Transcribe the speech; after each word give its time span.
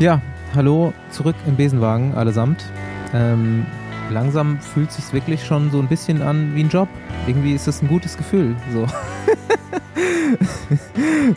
Ja, 0.00 0.22
hallo, 0.54 0.94
zurück 1.10 1.36
im 1.46 1.56
Besenwagen 1.56 2.14
allesamt. 2.14 2.64
Ähm, 3.12 3.66
langsam 4.08 4.58
fühlt 4.58 4.90
sich 4.90 5.12
wirklich 5.12 5.44
schon 5.44 5.70
so 5.70 5.78
ein 5.78 5.88
bisschen 5.88 6.22
an 6.22 6.54
wie 6.54 6.64
ein 6.64 6.70
Job. 6.70 6.88
Irgendwie 7.26 7.52
ist 7.52 7.68
das 7.68 7.82
ein 7.82 7.88
gutes 7.88 8.16
Gefühl. 8.16 8.56
So, 8.72 8.86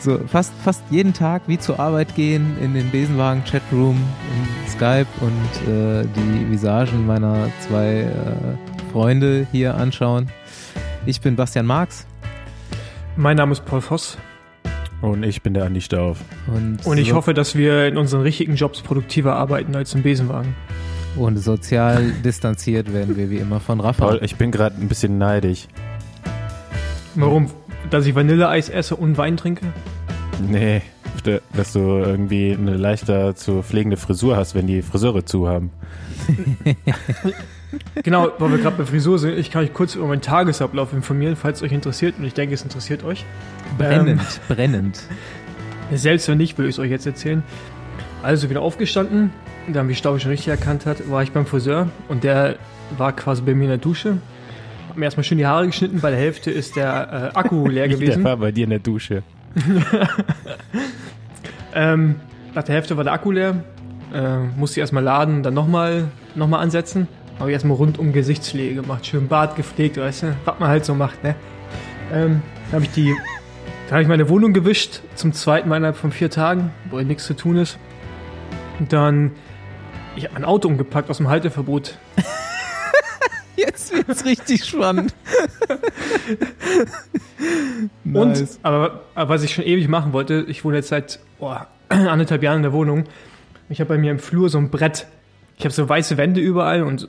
so 0.00 0.18
fast, 0.28 0.54
fast 0.64 0.82
jeden 0.88 1.12
Tag 1.12 1.42
wie 1.46 1.58
zur 1.58 1.78
Arbeit 1.78 2.14
gehen, 2.14 2.56
in 2.58 2.72
den 2.72 2.90
Besenwagen, 2.90 3.44
Chatroom, 3.44 4.02
in 4.32 4.70
Skype 4.70 5.08
und 5.20 5.68
äh, 5.70 6.06
die 6.16 6.50
Visagen 6.50 7.04
meiner 7.04 7.50
zwei 7.68 8.04
äh, 8.04 8.92
Freunde 8.92 9.46
hier 9.52 9.74
anschauen. 9.74 10.30
Ich 11.04 11.20
bin 11.20 11.36
Bastian 11.36 11.66
Marx. 11.66 12.06
Mein 13.14 13.36
Name 13.36 13.52
ist 13.52 13.66
Paul 13.66 13.82
Voss. 13.82 14.16
Und 15.04 15.22
ich 15.22 15.42
bin 15.42 15.52
der 15.52 15.66
Andi 15.66 15.82
Stauf. 15.82 16.24
Und, 16.46 16.78
und 16.86 16.96
ich 16.96 17.10
so 17.10 17.16
hoffe, 17.16 17.34
dass 17.34 17.56
wir 17.56 17.86
in 17.86 17.98
unseren 17.98 18.22
richtigen 18.22 18.54
Jobs 18.54 18.80
produktiver 18.80 19.36
arbeiten 19.36 19.76
als 19.76 19.94
im 19.94 20.02
Besenwagen. 20.02 20.54
Und 21.14 21.36
sozial 21.36 22.10
distanziert 22.24 22.90
werden 22.90 23.14
wir 23.14 23.28
wie 23.28 23.36
immer 23.36 23.60
von 23.60 23.80
Rafa. 23.80 24.06
Paul, 24.06 24.20
ich 24.22 24.36
bin 24.36 24.50
gerade 24.50 24.76
ein 24.80 24.88
bisschen 24.88 25.18
neidig. 25.18 25.68
Warum? 27.16 27.50
Dass 27.90 28.06
ich 28.06 28.14
Vanilleeis 28.14 28.70
esse 28.70 28.96
und 28.96 29.18
Wein 29.18 29.36
trinke? 29.36 29.66
Nee, 30.48 30.80
dass 31.52 31.74
du 31.74 31.80
irgendwie 31.80 32.56
eine 32.58 32.78
leichter 32.78 33.36
zu 33.36 33.62
pflegende 33.62 33.98
Frisur 33.98 34.38
hast, 34.38 34.54
wenn 34.54 34.66
die 34.66 34.80
Friseure 34.80 35.26
zu 35.26 35.46
haben. 35.46 35.70
genau, 38.02 38.30
weil 38.38 38.52
wir 38.52 38.58
gerade 38.58 38.76
bei 38.76 38.84
Frisur 38.84 39.18
sind, 39.18 39.38
ich 39.38 39.50
kann 39.50 39.62
euch 39.62 39.72
kurz 39.72 39.94
über 39.94 40.06
meinen 40.06 40.20
Tagesablauf 40.20 40.92
informieren, 40.92 41.36
falls 41.36 41.58
es 41.58 41.62
euch 41.62 41.72
interessiert 41.72 42.14
und 42.18 42.24
ich 42.24 42.34
denke, 42.34 42.54
es 42.54 42.62
interessiert 42.62 43.04
euch. 43.04 43.24
Brennend, 43.78 44.20
ähm, 44.20 44.56
brennend. 44.56 45.02
Selbst 45.92 46.28
wenn 46.28 46.38
nicht, 46.38 46.56
will 46.58 46.66
ich 46.66 46.76
es 46.76 46.78
euch 46.78 46.90
jetzt 46.90 47.06
erzählen. 47.06 47.42
Also 48.22 48.48
wieder 48.48 48.62
aufgestanden, 48.62 49.32
dann 49.68 49.88
wie 49.88 49.94
Staub 49.94 50.20
schon 50.20 50.30
richtig 50.30 50.48
erkannt 50.48 50.86
hat, 50.86 51.10
war 51.10 51.22
ich 51.22 51.32
beim 51.32 51.46
Friseur 51.46 51.88
und 52.08 52.24
der 52.24 52.56
war 52.96 53.12
quasi 53.12 53.42
bei 53.42 53.54
mir 53.54 53.64
in 53.64 53.70
der 53.70 53.78
Dusche. 53.78 54.18
Hab 54.88 54.96
mir 54.96 55.04
erstmal 55.04 55.24
schön 55.24 55.38
die 55.38 55.46
Haare 55.46 55.66
geschnitten, 55.66 56.00
bei 56.00 56.10
der 56.10 56.18
Hälfte 56.18 56.50
ist 56.50 56.76
der 56.76 57.32
äh, 57.34 57.36
Akku 57.36 57.68
leer 57.68 57.88
gewesen. 57.88 58.22
Der 58.22 58.24
war 58.24 58.36
bei 58.38 58.52
dir 58.52 58.64
in 58.64 58.70
der 58.70 58.78
Dusche. 58.78 59.22
ähm, 61.74 62.16
nach 62.54 62.62
der 62.62 62.74
Hälfte 62.74 62.96
war 62.96 63.04
der 63.04 63.12
Akku 63.12 63.30
leer, 63.30 63.62
äh, 64.12 64.38
musste 64.56 64.78
ich 64.78 64.82
erstmal 64.82 65.02
laden, 65.02 65.42
dann 65.42 65.54
nochmal 65.54 66.08
noch 66.34 66.48
mal 66.48 66.60
ansetzen. 66.60 67.08
Habe 67.38 67.50
ich 67.50 67.54
erstmal 67.54 67.76
rund 67.76 67.98
um 67.98 68.12
Gesichtspflege 68.12 68.76
gemacht, 68.76 69.06
schön 69.06 69.28
Bart 69.28 69.56
gepflegt, 69.56 69.96
weißt 69.96 70.22
du, 70.22 70.36
was 70.44 70.58
man 70.58 70.68
halt 70.68 70.84
so 70.84 70.94
macht, 70.94 71.24
ne? 71.24 71.34
Ähm, 72.12 72.42
dann 72.66 72.72
habe 72.72 72.84
ich 72.84 72.92
die, 72.92 73.14
dann 73.86 73.92
habe 73.92 74.02
ich 74.02 74.08
meine 74.08 74.28
Wohnung 74.28 74.52
gewischt, 74.52 75.00
zum 75.14 75.32
zweiten 75.32 75.68
Mal 75.68 75.78
innerhalb 75.78 75.96
von 75.96 76.12
vier 76.12 76.30
Tagen, 76.30 76.72
wo 76.90 77.00
nichts 77.00 77.26
zu 77.26 77.34
tun 77.34 77.56
ist. 77.56 77.78
Und 78.78 78.92
dann, 78.92 79.32
ich 80.16 80.24
habe 80.24 80.34
mein 80.34 80.44
Auto 80.44 80.68
umgepackt 80.68 81.10
aus 81.10 81.18
dem 81.18 81.28
Halteverbot. 81.28 81.98
Jetzt 83.56 83.92
wird's 83.92 84.24
richtig 84.24 84.64
spannend. 84.64 85.14
nice. 88.04 88.40
Und, 88.40 88.58
aber, 88.62 89.02
aber, 89.14 89.28
was 89.28 89.42
ich 89.42 89.54
schon 89.54 89.64
ewig 89.64 89.88
machen 89.88 90.12
wollte, 90.12 90.44
ich 90.48 90.64
wohne 90.64 90.76
jetzt 90.76 90.88
seit 90.88 91.20
oh, 91.38 91.54
anderthalb 91.88 92.42
Jahren 92.42 92.58
in 92.58 92.62
der 92.62 92.72
Wohnung. 92.72 93.04
Ich 93.68 93.80
habe 93.80 93.88
bei 93.88 93.98
mir 93.98 94.10
im 94.10 94.18
Flur 94.18 94.48
so 94.48 94.58
ein 94.58 94.70
Brett. 94.70 95.06
Ich 95.56 95.64
habe 95.64 95.74
so 95.74 95.88
weiße 95.88 96.16
Wände 96.16 96.40
überall 96.40 96.82
und 96.82 97.08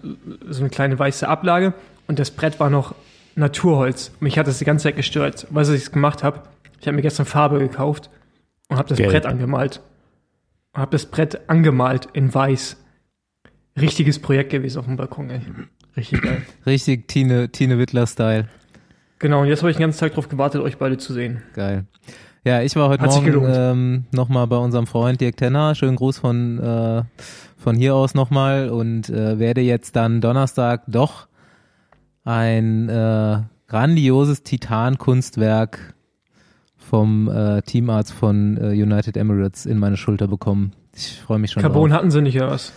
so 0.49 0.61
eine 0.61 0.69
kleine 0.69 0.97
weiße 0.97 1.27
Ablage. 1.27 1.73
Und 2.07 2.19
das 2.19 2.31
Brett 2.31 2.59
war 2.59 2.69
noch 2.69 2.95
Naturholz. 3.35 4.11
Mich 4.19 4.37
hat 4.37 4.47
das 4.47 4.59
die 4.59 4.65
ganze 4.65 4.83
Zeit 4.83 4.95
gestört. 4.95 5.47
Was 5.49 5.69
ich 5.69 5.91
gemacht 5.91 6.23
habe, 6.23 6.43
ich 6.79 6.87
habe 6.87 6.95
mir 6.95 7.01
gestern 7.01 7.25
Farbe 7.25 7.59
gekauft 7.59 8.09
und 8.69 8.77
habe 8.77 8.89
das 8.89 8.97
Gelb. 8.97 9.11
Brett 9.11 9.25
angemalt. 9.25 9.81
Und 10.73 10.81
habe 10.81 10.91
das 10.91 11.05
Brett 11.05 11.49
angemalt 11.49 12.07
in 12.13 12.33
weiß. 12.33 12.77
Richtiges 13.79 14.19
Projekt 14.19 14.51
gewesen 14.51 14.79
auf 14.79 14.85
dem 14.85 14.95
Balkon, 14.95 15.29
ey. 15.29 15.41
Richtig 15.97 16.21
geil. 16.21 16.41
Richtig 16.65 17.07
Tine, 17.07 17.49
Tine 17.49 17.77
Wittler-Style. 17.77 18.47
Genau, 19.19 19.41
und 19.41 19.47
jetzt 19.47 19.61
habe 19.61 19.71
ich 19.71 19.77
den 19.77 19.81
ganzen 19.81 19.99
Tag 19.99 20.11
darauf 20.11 20.29
gewartet, 20.29 20.61
euch 20.61 20.77
beide 20.77 20.97
zu 20.97 21.13
sehen. 21.13 21.41
Geil. 21.53 21.85
Ja, 22.45 22.61
ich 22.61 22.75
war 22.75 22.89
heute 22.89 23.01
Hat 23.01 23.09
Morgen 23.09 23.43
ähm, 23.47 24.03
nochmal 24.11 24.45
bei 24.45 24.57
unserem 24.57 24.85
Freund 24.85 25.19
Dirk 25.19 25.35
Tenner. 25.35 25.73
Schönen 25.73 25.95
Gruß 25.95 26.19
von, 26.19 26.59
äh, 26.59 27.03
von 27.57 27.75
hier 27.75 27.95
aus 27.95 28.13
nochmal 28.13 28.69
und 28.69 29.09
äh, 29.09 29.39
werde 29.39 29.61
jetzt 29.61 29.95
dann 29.95 30.21
Donnerstag 30.21 30.83
doch 30.85 31.27
ein 32.23 32.87
äh, 32.87 33.39
grandioses 33.67 34.43
Titan-Kunstwerk 34.43 35.95
vom 36.77 37.27
äh, 37.29 37.63
Teamarzt 37.63 38.13
von 38.13 38.57
äh, 38.57 38.79
United 38.79 39.17
Emirates 39.17 39.65
in 39.65 39.79
meine 39.79 39.97
Schulter 39.97 40.27
bekommen. 40.27 40.73
Ich 40.93 41.19
freue 41.21 41.39
mich 41.39 41.49
schon. 41.49 41.63
Carbon 41.63 41.89
drauf. 41.89 41.97
hatten 41.97 42.11
sie 42.11 42.21
nicht, 42.21 42.35
ja 42.35 42.47
was? 42.47 42.73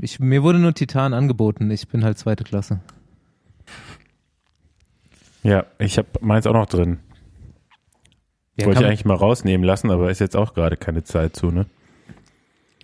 Ich, 0.00 0.18
mir 0.18 0.42
wurde 0.42 0.58
nur 0.58 0.74
Titan 0.74 1.14
angeboten. 1.14 1.70
Ich 1.70 1.86
bin 1.86 2.02
halt 2.02 2.18
zweite 2.18 2.42
Klasse. 2.42 2.80
Ja, 5.44 5.66
ich 5.78 5.96
habe 5.96 6.08
meins 6.20 6.48
auch 6.48 6.54
noch 6.54 6.66
drin. 6.66 6.98
Ja, 8.60 8.66
Wollte 8.66 8.80
ich 8.80 8.86
eigentlich 8.86 9.04
mal 9.04 9.14
rausnehmen 9.14 9.64
lassen, 9.64 9.90
aber 9.90 10.10
ist 10.10 10.20
jetzt 10.20 10.36
auch 10.36 10.54
gerade 10.54 10.76
keine 10.76 11.04
Zeit 11.04 11.36
zu, 11.36 11.50
ne? 11.50 11.66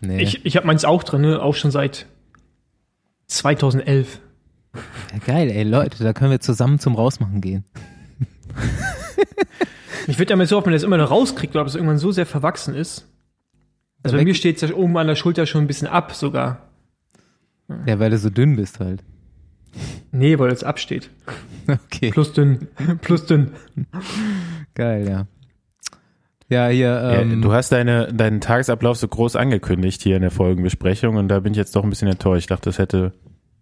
Nee. 0.00 0.22
Ich, 0.22 0.44
ich 0.44 0.56
habe 0.56 0.66
meins 0.66 0.84
auch 0.84 1.02
drin, 1.02 1.22
ne? 1.22 1.42
auch 1.42 1.54
schon 1.54 1.70
seit 1.70 2.06
2011. 3.26 4.20
Ja, 4.74 4.80
geil, 5.26 5.50
ey, 5.50 5.62
Leute, 5.62 6.04
da 6.04 6.12
können 6.12 6.30
wir 6.30 6.40
zusammen 6.40 6.78
zum 6.78 6.94
Rausmachen 6.94 7.40
gehen. 7.40 7.64
ich 10.06 10.18
würde 10.18 10.26
damit 10.26 10.48
so, 10.48 10.58
ob 10.58 10.66
man 10.66 10.72
das 10.74 10.82
immer 10.82 10.98
noch 10.98 11.10
rauskriegt 11.10 11.54
oder 11.54 11.62
ob 11.62 11.68
es 11.68 11.74
irgendwann 11.74 11.98
so 11.98 12.12
sehr 12.12 12.26
verwachsen 12.26 12.74
ist. 12.74 13.08
Also 14.02 14.16
bei 14.16 14.24
mir 14.24 14.34
steht 14.34 14.62
es 14.62 14.68
ja 14.68 14.74
oben 14.76 14.96
an 14.98 15.08
der 15.08 15.16
Schulter 15.16 15.46
schon 15.46 15.64
ein 15.64 15.66
bisschen 15.66 15.88
ab 15.88 16.12
sogar. 16.14 16.60
Ja, 17.86 17.98
weil 17.98 18.10
du 18.10 18.18
so 18.18 18.30
dünn 18.30 18.54
bist 18.56 18.78
halt. 18.78 19.02
Nee, 20.12 20.38
weil 20.38 20.50
es 20.50 20.64
absteht. 20.64 21.10
Okay. 21.68 22.12
Plus 22.12 22.32
dünn. 22.32 22.68
Plus 23.00 23.26
dünn. 23.26 23.50
Geil, 24.74 25.08
ja. 25.08 25.26
Ja, 26.48 26.68
hier. 26.68 27.00
Ähm, 27.02 27.30
ja, 27.30 27.36
du 27.40 27.52
hast 27.52 27.72
deine, 27.72 28.12
deinen 28.12 28.40
Tagesablauf 28.40 28.96
so 28.96 29.08
groß 29.08 29.36
angekündigt 29.36 30.02
hier 30.02 30.16
in 30.16 30.22
der 30.22 30.30
Folgenbesprechung 30.30 31.16
und 31.16 31.28
da 31.28 31.40
bin 31.40 31.52
ich 31.52 31.58
jetzt 31.58 31.74
doch 31.74 31.82
ein 31.82 31.90
bisschen 31.90 32.08
enttäuscht. 32.08 32.44
Ich 32.44 32.46
dachte, 32.46 32.70
das 32.70 32.78
hätte 32.78 33.12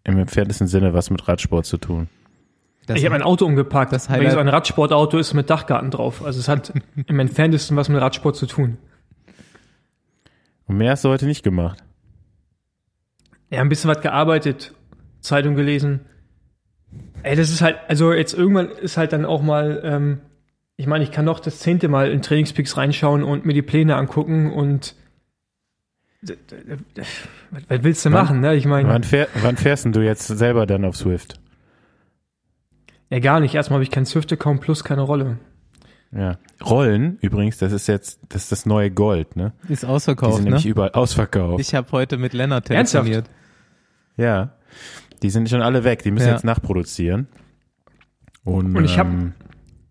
im 0.05 0.19
entferntesten 0.19 0.67
Sinne 0.67 0.93
was 0.93 1.11
mit 1.11 1.27
Radsport 1.27 1.65
zu 1.65 1.79
tun. 1.79 2.09
Das 2.87 2.99
ich 2.99 3.05
habe 3.07 3.15
mein 3.15 3.23
Auto 3.23 3.47
umgepackt. 3.47 3.93
Das 3.93 4.11
Weil 4.11 4.31
so 4.31 4.39
ein 4.39 4.49
Radsportauto 4.49 5.17
ist 5.17 5.33
mit 5.33 5.49
Dachgarten 5.49 5.91
drauf. 5.91 6.23
Also 6.23 6.39
es 6.39 6.49
hat 6.49 6.73
im 7.07 7.19
entferntesten 7.19 7.77
was 7.77 7.89
mit 7.89 8.01
Radsport 8.01 8.37
zu 8.37 8.47
tun. 8.47 8.77
Und 10.67 10.77
mehr 10.77 10.93
hast 10.93 11.05
du 11.05 11.09
heute 11.09 11.27
nicht 11.27 11.43
gemacht. 11.43 11.83
Ja, 13.51 13.61
ein 13.61 13.69
bisschen 13.69 13.91
was 13.91 14.01
gearbeitet, 14.01 14.75
Zeitung 15.21 15.55
gelesen. 15.55 16.01
Ey, 17.23 17.37
das 17.37 17.51
ist 17.51 17.63
halt, 17.63 17.77
also 17.89 18.13
jetzt 18.13 18.35
irgendwann 18.35 18.69
ist 18.69 18.97
halt 18.99 19.13
dann 19.15 19.25
auch 19.25 19.43
mal, 19.43 19.81
ähm, 19.83 20.21
ich 20.77 20.87
meine, 20.87 21.05
ich 21.05 21.13
kann 21.13 21.25
noch 21.25 21.41
das 21.41 21.59
zehnte 21.61 21.89
Mal 21.89 22.11
in 22.11 22.23
Trainingspeaks 22.23 22.77
reinschauen 22.77 23.23
und 23.23 23.45
mir 23.47 23.55
die 23.55 23.63
Pläne 23.63 23.97
angucken 23.97 24.53
und 24.53 24.95
was 26.23 27.83
willst 27.83 28.05
du 28.05 28.11
wann, 28.11 28.25
machen, 28.25 28.41
ne? 28.41 28.55
Ich 28.55 28.65
meine. 28.65 28.89
Wann, 28.89 29.03
fähr, 29.03 29.29
wann 29.43 29.57
fährst 29.57 29.87
du 29.87 30.01
jetzt 30.01 30.27
selber 30.27 30.67
dann 30.67 30.85
auf 30.85 30.97
Swift? 30.97 31.39
Ja, 33.11 33.19
gar 33.19 33.41
nicht. 33.41 33.55
Erstmal 33.55 33.77
habe 33.77 33.85
ich 33.85 33.91
kein 33.91 34.07
Swift-Account 34.07 34.61
plus 34.61 34.85
keine 34.85 35.03
Rolle. 35.03 35.39
Ja. 36.13 36.39
Rollen, 36.65 37.19
übrigens, 37.21 37.59
das 37.59 37.73
ist 37.73 37.89
jetzt, 37.89 38.21
das 38.29 38.45
ist 38.45 38.53
das 38.53 38.67
neue 38.67 38.91
Gold, 38.91 39.37
ne? 39.37 39.53
Ist 39.69 39.85
ausverkauft, 39.85 40.33
Die 40.33 40.37
sind 40.37 40.45
ne? 40.45 40.51
nämlich 40.51 40.67
überall 40.67 40.93
ausverkauft. 40.93 41.61
Ich 41.61 41.75
habe 41.75 41.91
heute 41.93 42.17
mit 42.17 42.33
Lennart 42.33 42.67
telefoniert. 42.67 43.27
Ernsthaft? 43.27 43.31
Ja. 44.17 44.57
Die 45.23 45.31
sind 45.31 45.51
schon 45.51 45.61
alle 45.61 45.85
weg. 45.85 46.03
Die 46.03 46.11
müssen 46.11 46.29
ja. 46.29 46.33
jetzt 46.33 46.45
nachproduzieren. 46.45 47.29
Und, 48.45 48.77
Und 48.77 48.85
ich 48.85 48.99
habe 48.99 49.11
ähm, 49.11 49.33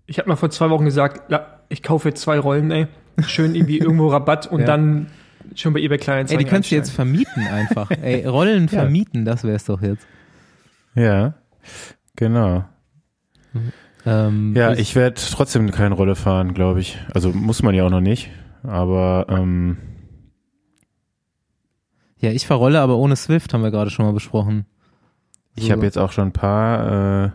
ich 0.05 0.19
hab 0.19 0.27
mal 0.27 0.35
vor 0.35 0.49
zwei 0.49 0.69
Wochen 0.69 0.85
gesagt, 0.85 1.33
ich 1.69 1.83
kaufe 1.83 2.09
jetzt 2.09 2.21
zwei 2.21 2.39
Rollen, 2.39 2.71
ey. 2.71 2.87
Schön 3.25 3.55
irgendwie 3.55 3.79
irgendwo 3.79 4.07
Rabatt 4.07 4.47
und 4.47 4.59
ja. 4.61 4.65
dann 4.65 5.07
schon 5.55 5.73
bei 5.73 5.79
eBay 5.79 5.97
Kleinanzeigen. 5.97 6.39
Ey, 6.39 6.45
die 6.45 6.49
könntest 6.49 6.71
du 6.71 6.75
jetzt 6.75 6.91
vermieten 6.91 7.47
einfach. 7.47 7.91
ey, 8.01 8.25
Rollen 8.25 8.63
ja. 8.63 8.79
vermieten, 8.79 9.25
das 9.25 9.43
wär's 9.43 9.65
doch 9.65 9.81
jetzt. 9.81 10.05
Ja, 10.95 11.35
genau. 12.15 12.65
Ähm, 14.05 14.53
ja, 14.55 14.73
ich 14.73 14.95
werde 14.95 15.15
trotzdem 15.31 15.71
keine 15.71 15.95
Rolle 15.95 16.15
fahren, 16.15 16.53
glaube 16.53 16.81
ich. 16.81 16.97
Also 17.13 17.31
muss 17.31 17.63
man 17.63 17.75
ja 17.75 17.85
auch 17.85 17.89
noch 17.89 18.01
nicht. 18.01 18.29
Aber 18.63 19.27
ähm, 19.29 19.77
ja, 22.17 22.31
ich 22.31 22.47
fahre 22.47 22.59
Rolle, 22.59 22.81
aber 22.81 22.97
ohne 22.97 23.15
Swift 23.15 23.53
haben 23.53 23.63
wir 23.63 23.71
gerade 23.71 23.89
schon 23.89 24.05
mal 24.05 24.13
besprochen. 24.13 24.65
So. 25.55 25.63
Ich 25.63 25.71
habe 25.71 25.83
jetzt 25.83 25.97
auch 25.97 26.11
schon 26.11 26.29
ein 26.29 26.33
paar 26.33 27.25
äh, 27.25 27.31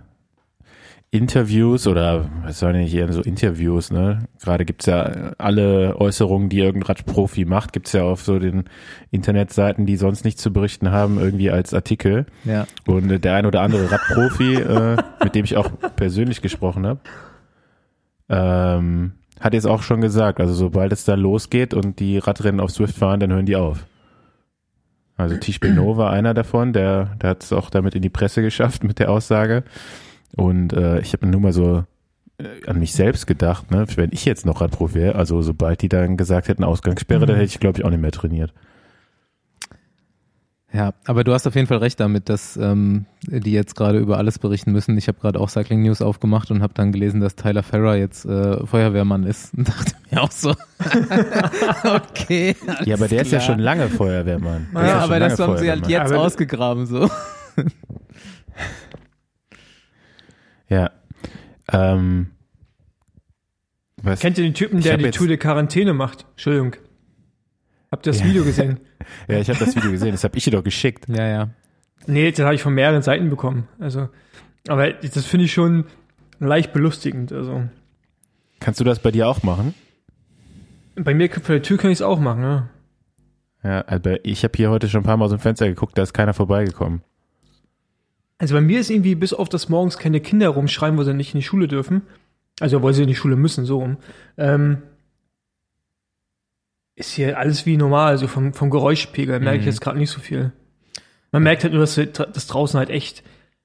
Interviews 1.10 1.86
oder 1.86 2.28
was 2.42 2.58
soll 2.58 2.76
ich 2.76 2.94
eher 2.94 3.10
so 3.12 3.22
Interviews, 3.22 3.90
ne? 3.90 4.26
Gerade 4.42 4.66
gibt's 4.66 4.84
ja 4.84 5.32
alle 5.38 5.96
Äußerungen, 5.96 6.50
die 6.50 6.58
irgendein 6.58 6.88
Radprofi 6.88 7.46
macht, 7.46 7.72
gibt's 7.72 7.92
ja 7.92 8.02
auf 8.02 8.22
so 8.22 8.38
den 8.38 8.64
Internetseiten, 9.10 9.86
die 9.86 9.96
sonst 9.96 10.26
nichts 10.26 10.42
zu 10.42 10.52
berichten 10.52 10.90
haben, 10.90 11.18
irgendwie 11.18 11.50
als 11.50 11.72
Artikel. 11.72 12.26
Ja. 12.44 12.66
Und 12.86 13.10
äh, 13.10 13.18
der 13.18 13.34
ein 13.34 13.46
oder 13.46 13.62
andere 13.62 13.90
Radprofi, 13.90 14.56
äh, 14.56 14.96
mit 15.24 15.34
dem 15.34 15.44
ich 15.44 15.56
auch 15.56 15.70
persönlich 15.96 16.42
gesprochen 16.42 16.86
habe, 16.86 17.00
ähm, 18.28 19.12
hat 19.40 19.54
jetzt 19.54 19.66
auch 19.66 19.82
schon 19.82 20.02
gesagt, 20.02 20.40
also 20.40 20.52
sobald 20.52 20.92
es 20.92 21.04
da 21.04 21.14
losgeht 21.14 21.72
und 21.72 22.00
die 22.00 22.18
Radrennen 22.18 22.60
auf 22.60 22.70
Swift 22.70 22.96
fahren, 22.96 23.20
dann 23.20 23.32
hören 23.32 23.46
die 23.46 23.56
auf. 23.56 23.86
Also 25.16 25.36
Tisch 25.36 25.58
Beno 25.58 25.96
war 25.96 26.10
einer 26.10 26.34
davon, 26.34 26.74
der, 26.74 27.16
der 27.20 27.30
hat 27.30 27.42
es 27.42 27.52
auch 27.52 27.70
damit 27.70 27.94
in 27.94 28.02
die 28.02 28.10
Presse 28.10 28.42
geschafft 28.42 28.84
mit 28.84 28.98
der 28.98 29.10
Aussage. 29.10 29.64
Und 30.36 30.72
äh, 30.72 31.00
ich 31.00 31.12
habe 31.12 31.26
nur 31.26 31.40
mal 31.40 31.52
so 31.52 31.84
äh, 32.38 32.66
an 32.66 32.78
mich 32.78 32.92
selbst 32.92 33.26
gedacht, 33.26 33.70
ne, 33.70 33.86
wenn 33.96 34.10
ich 34.12 34.24
jetzt 34.24 34.46
noch 34.46 34.60
Radprofi 34.60 34.94
wäre, 34.94 35.14
also 35.16 35.42
sobald 35.42 35.82
die 35.82 35.88
dann 35.88 36.16
gesagt 36.16 36.48
hätten 36.48 36.64
Ausgangssperre, 36.64 37.22
mhm. 37.22 37.26
dann 37.26 37.36
hätte 37.36 37.48
ich 37.48 37.60
glaube 37.60 37.78
ich 37.78 37.84
auch 37.84 37.90
nicht 37.90 38.02
mehr 38.02 38.12
trainiert. 38.12 38.52
Ja, 40.70 40.92
aber 41.06 41.24
du 41.24 41.32
hast 41.32 41.46
auf 41.46 41.54
jeden 41.54 41.66
Fall 41.66 41.78
recht 41.78 41.98
damit, 41.98 42.28
dass 42.28 42.58
ähm, 42.58 43.06
die 43.22 43.52
jetzt 43.52 43.74
gerade 43.74 43.98
über 43.98 44.18
alles 44.18 44.38
berichten 44.38 44.70
müssen. 44.70 44.98
Ich 44.98 45.08
habe 45.08 45.18
gerade 45.18 45.40
auch 45.40 45.48
Cycling 45.48 45.82
News 45.82 46.02
aufgemacht 46.02 46.50
und 46.50 46.62
habe 46.62 46.74
dann 46.74 46.92
gelesen, 46.92 47.20
dass 47.20 47.36
Tyler 47.36 47.62
Ferrer 47.62 47.96
jetzt 47.96 48.26
äh, 48.26 48.66
Feuerwehrmann 48.66 49.24
ist 49.24 49.54
und 49.54 49.66
dachte 49.68 49.94
mir 50.10 50.22
auch 50.22 50.30
so, 50.30 50.50
okay. 51.84 52.54
Ja, 52.84 52.96
aber 52.96 53.08
der 53.08 53.22
klar. 53.22 53.22
ist 53.22 53.32
ja 53.32 53.40
schon 53.40 53.60
lange 53.60 53.88
Feuerwehrmann. 53.88 54.68
Der 54.74 54.86
ja, 54.86 54.98
aber 54.98 55.18
das 55.18 55.38
haben 55.38 55.56
sie 55.56 55.70
halt 55.70 55.86
jetzt 55.88 56.12
aber 56.12 56.20
ausgegraben 56.20 56.84
so. 56.84 57.08
ja. 60.68 60.90
Ähm, 61.70 62.30
was? 64.02 64.20
Kennt 64.20 64.38
ihr 64.38 64.44
den 64.44 64.54
Typen, 64.54 64.80
der 64.80 64.96
die 64.96 65.10
Tour 65.10 65.26
de 65.26 65.36
Quarantäne 65.36 65.92
macht? 65.92 66.26
Entschuldigung. 66.30 66.76
Habt 67.90 68.06
ihr 68.06 68.12
das 68.12 68.20
ja. 68.20 68.26
Video 68.26 68.44
gesehen? 68.44 68.80
ja, 69.28 69.38
ich 69.38 69.48
habe 69.48 69.58
das 69.58 69.74
Video 69.74 69.90
gesehen. 69.90 70.12
Das 70.12 70.24
habe 70.24 70.36
ich 70.36 70.44
dir 70.44 70.52
doch 70.52 70.62
geschickt. 70.62 71.06
Ja, 71.08 71.26
ja. 71.26 71.48
Nee, 72.06 72.30
das 72.30 72.44
habe 72.44 72.54
ich 72.54 72.62
von 72.62 72.74
mehreren 72.74 73.02
Seiten 73.02 73.28
bekommen. 73.30 73.66
Also, 73.78 74.08
aber 74.68 74.92
das 74.92 75.24
finde 75.24 75.46
ich 75.46 75.52
schon 75.52 75.84
leicht 76.38 76.72
belustigend. 76.72 77.32
Also. 77.32 77.64
Kannst 78.60 78.80
du 78.80 78.84
das 78.84 79.00
bei 79.00 79.10
dir 79.10 79.28
auch 79.28 79.42
machen? 79.42 79.74
Bei 80.96 81.14
mir 81.14 81.30
vor 81.30 81.54
der 81.54 81.62
Tür 81.62 81.78
kann 81.78 81.90
ich 81.90 81.98
es 81.98 82.02
auch 82.02 82.18
machen, 82.18 82.42
ja. 82.42 82.68
Ja, 83.64 83.80
also 83.82 84.16
ich 84.22 84.44
habe 84.44 84.56
hier 84.56 84.70
heute 84.70 84.88
schon 84.88 85.00
ein 85.00 85.04
paar 85.04 85.16
Mal 85.16 85.24
aus 85.24 85.30
dem 85.30 85.40
Fenster 85.40 85.68
geguckt, 85.68 85.98
da 85.98 86.02
ist 86.02 86.12
keiner 86.12 86.34
vorbeigekommen. 86.34 87.02
Also 88.38 88.54
bei 88.54 88.60
mir 88.60 88.80
ist 88.80 88.90
irgendwie 88.90 89.16
bis 89.16 89.32
auf 89.32 89.48
das 89.48 89.68
morgens 89.68 89.98
keine 89.98 90.20
Kinder 90.20 90.48
rumschreien, 90.48 90.96
wo 90.96 91.02
sie 91.02 91.12
nicht 91.12 91.34
in 91.34 91.40
die 91.40 91.46
Schule 91.46 91.68
dürfen. 91.68 92.02
Also 92.60 92.82
weil 92.82 92.94
sie 92.94 93.02
in 93.02 93.08
die 93.08 93.14
Schule 93.14 93.36
müssen, 93.36 93.64
so 93.64 93.78
rum. 93.78 93.98
Ähm, 94.36 94.78
ist 96.98 97.12
hier 97.12 97.38
alles 97.38 97.64
wie 97.66 97.76
normal, 97.76 98.08
also 98.08 98.26
vom, 98.26 98.52
vom 98.52 98.70
Geräuschpegel 98.70 99.38
merke 99.38 99.58
ich 99.58 99.62
mhm. 99.62 99.68
jetzt 99.68 99.80
gerade 99.80 99.98
nicht 99.98 100.10
so 100.10 100.20
viel. 100.20 100.52
Man 101.30 101.42
merkt 101.42 101.62
halt 101.62 101.72
nur, 101.72 101.82
dass 101.82 101.94
das 101.94 102.46
draußen 102.46 102.78
halt 102.78 102.90
echt, 102.90 103.22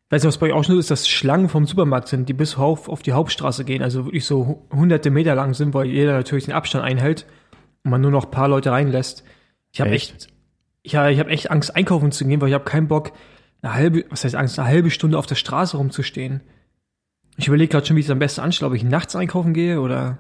weiß 0.09 0.21
nicht, 0.21 0.27
was 0.27 0.37
bei 0.37 0.47
euch 0.47 0.53
auch 0.53 0.63
schon 0.63 0.77
ist, 0.77 0.91
dass 0.91 1.09
Schlangen 1.09 1.49
vom 1.49 1.65
Supermarkt 1.65 2.09
sind, 2.09 2.29
die 2.29 2.33
bis 2.33 2.57
auf, 2.57 2.89
auf 2.89 3.01
die 3.01 3.13
Hauptstraße 3.13 3.65
gehen, 3.65 3.81
also 3.81 4.05
wirklich 4.05 4.25
so 4.25 4.67
hunderte 4.71 5.09
Meter 5.09 5.33
lang 5.33 5.55
sind, 5.55 5.73
weil 5.73 5.87
jeder 5.87 6.13
natürlich 6.13 6.45
den 6.45 6.53
Abstand 6.53 6.83
einhält 6.83 7.25
und 7.83 7.91
man 7.91 8.01
nur 8.01 8.11
noch 8.11 8.25
ein 8.25 8.31
paar 8.31 8.47
Leute 8.47 8.71
reinlässt. 8.71 9.23
Ich 9.71 9.81
habe 9.81 9.91
echt? 9.91 10.13
echt, 10.13 10.27
ja, 10.83 11.09
ich 11.09 11.19
habe 11.19 11.31
echt 11.31 11.49
Angst, 11.49 11.75
einkaufen 11.75 12.11
zu 12.11 12.25
gehen, 12.25 12.41
weil 12.41 12.49
ich 12.49 12.53
habe 12.53 12.65
keinen 12.65 12.87
Bock, 12.87 13.13
eine 13.63 13.74
halbe, 13.74 14.06
was 14.10 14.24
heißt 14.24 14.36
Angst, 14.36 14.60
eine 14.60 14.68
halbe 14.68 14.92
Stunde 14.92 15.18
auf 15.18 15.25
der 15.25 15.36
Straße 15.36 15.77
rumzustehen. 15.77 16.42
Ich 17.38 17.48
überlege 17.48 17.71
gerade 17.71 17.86
schon, 17.88 17.95
wie 17.95 18.01
ich 18.01 18.06
es 18.06 18.12
am 18.12 18.19
besten 18.19 18.42
anstelle, 18.42 18.69
ob 18.69 18.75
ich 18.75 18.83
nachts 18.83 19.15
einkaufen 19.15 19.54
gehe 19.54 19.81
oder 19.81 20.19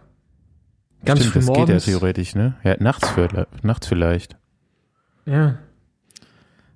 Ganz 1.05 1.19
Stimmt, 1.19 1.33
früh 1.33 1.39
das 1.39 1.47
morgens. 1.47 1.85
geht 1.85 1.93
ja 1.93 1.99
theoretisch, 1.99 2.35
ne? 2.35 2.55
Ja, 2.63 2.75
nachts, 2.79 3.09
für, 3.09 3.47
nachts 3.61 3.87
vielleicht. 3.87 4.37
Ja. 5.25 5.57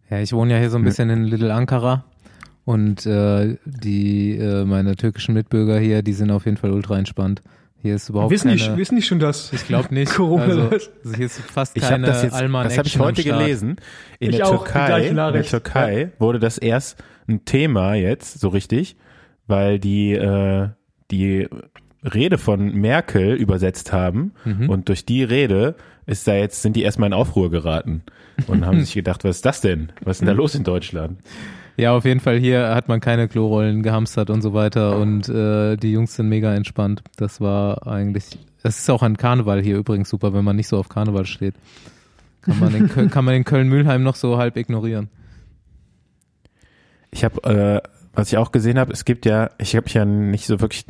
Ja, 0.09 0.19
ich 0.19 0.33
wohne 0.33 0.53
ja 0.53 0.59
hier 0.59 0.69
so 0.69 0.77
ein 0.77 0.83
bisschen 0.83 1.09
in 1.09 1.23
Little 1.23 1.53
Ankara 1.53 2.05
und 2.65 3.05
äh, 3.05 3.57
die 3.65 4.37
äh, 4.37 4.65
meine 4.65 4.95
türkischen 4.95 5.33
Mitbürger 5.33 5.79
hier, 5.79 6.01
die 6.01 6.13
sind 6.13 6.31
auf 6.31 6.45
jeden 6.45 6.57
Fall 6.57 6.71
ultra 6.71 6.97
entspannt. 6.97 7.41
Hier 7.81 7.95
ist 7.95 8.09
überhaupt 8.09 8.31
wissen 8.31 8.49
keine... 8.49 8.59
Die, 8.59 8.77
wissen 8.77 8.95
die 8.95 9.01
schon 9.01 9.19
das? 9.19 9.53
Ich 9.53 9.65
glaube 9.67 9.93
nicht. 9.93 10.11
Corona 10.15 10.43
also, 10.43 10.69
also, 10.69 10.89
hier 11.15 11.25
ist 11.25 11.39
fast 11.39 11.77
ich 11.77 11.83
keine 11.83 12.07
das 12.07 12.23
jetzt, 12.23 12.33
Alman 12.33 12.65
Das 12.65 12.77
habe 12.77 12.87
ich 12.87 12.99
heute 12.99 13.23
gelesen. 13.23 13.77
In 14.19 14.31
ich 14.31 14.37
der 14.37 14.47
auch, 14.47 14.63
Türkei, 14.63 15.07
in 15.07 15.15
der 15.15 15.43
Türkei 15.43 16.01
ja. 16.01 16.09
wurde 16.19 16.39
das 16.39 16.57
erst 16.57 17.03
ein 17.27 17.45
Thema 17.45 17.93
jetzt, 17.93 18.39
so 18.39 18.49
richtig, 18.49 18.97
weil 19.47 19.79
die, 19.79 20.13
äh, 20.13 20.69
die 21.11 21.47
Rede 22.03 22.37
von 22.37 22.73
Merkel 22.73 23.33
übersetzt 23.33 23.91
haben 23.91 24.33
mhm. 24.45 24.69
und 24.69 24.89
durch 24.89 25.05
die 25.05 25.23
Rede 25.23 25.75
ist 26.05 26.27
da 26.27 26.35
jetzt, 26.35 26.61
sind 26.61 26.75
die 26.75 26.83
erstmal 26.83 27.07
in 27.07 27.13
Aufruhr 27.13 27.51
geraten 27.51 28.03
und 28.47 28.65
haben 28.65 28.79
sich 28.83 28.93
gedacht, 28.93 29.23
was 29.23 29.37
ist 29.37 29.45
das 29.45 29.61
denn? 29.61 29.91
Was 30.01 30.17
ist 30.17 30.19
denn 30.21 30.27
da 30.27 30.33
los 30.33 30.55
in 30.55 30.63
Deutschland? 30.63 31.19
Ja, 31.77 31.93
auf 31.95 32.05
jeden 32.05 32.19
Fall 32.19 32.39
hier 32.39 32.73
hat 32.73 32.87
man 32.87 32.99
keine 32.99 33.27
Klorollen 33.27 33.83
gehamstert 33.83 34.31
und 34.31 34.41
so 34.41 34.53
weiter 34.53 34.97
und 34.97 35.29
äh, 35.29 35.77
die 35.77 35.91
Jungs 35.91 36.15
sind 36.15 36.27
mega 36.27 36.55
entspannt. 36.55 37.03
Das 37.17 37.39
war 37.39 37.85
eigentlich, 37.85 38.39
das 38.63 38.79
ist 38.79 38.89
auch 38.89 39.03
an 39.03 39.15
Karneval 39.15 39.61
hier 39.61 39.77
übrigens 39.77 40.09
super, 40.09 40.33
wenn 40.33 40.43
man 40.43 40.55
nicht 40.55 40.67
so 40.67 40.79
auf 40.79 40.89
Karneval 40.89 41.27
steht. 41.27 41.53
Kann 42.41 42.59
man 42.59 42.73
in, 42.73 43.11
kann 43.11 43.23
man 43.23 43.35
in 43.35 43.43
Köln-Mühlheim 43.43 44.01
noch 44.01 44.15
so 44.15 44.39
halb 44.39 44.57
ignorieren. 44.57 45.09
Ich 47.11 47.23
habe, 47.23 47.43
äh, 47.43 47.87
was 48.11 48.29
ich 48.29 48.39
auch 48.39 48.51
gesehen 48.51 48.79
habe, 48.79 48.91
es 48.91 49.05
gibt 49.05 49.27
ja, 49.27 49.51
ich 49.59 49.75
habe 49.75 49.83
mich 49.83 49.93
ja 49.93 50.03
nicht 50.03 50.47
so 50.47 50.59
wirklich 50.59 50.87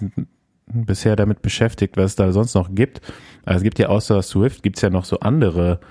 bisher 0.68 1.18
damit 1.18 1.42
beschäftigt, 1.42 1.98
was 1.98 2.12
es 2.12 2.16
da 2.16 2.32
sonst 2.32 2.54
noch 2.54 2.74
gibt. 2.74 3.02
Also 3.44 3.58
es 3.58 3.64
gibt 3.64 3.78
ja 3.78 3.90
außer 3.90 4.22
Swift 4.22 4.64
gibt's 4.64 4.82
ja 4.82 4.90
noch 4.90 5.04
so 5.04 5.20
andere 5.20 5.82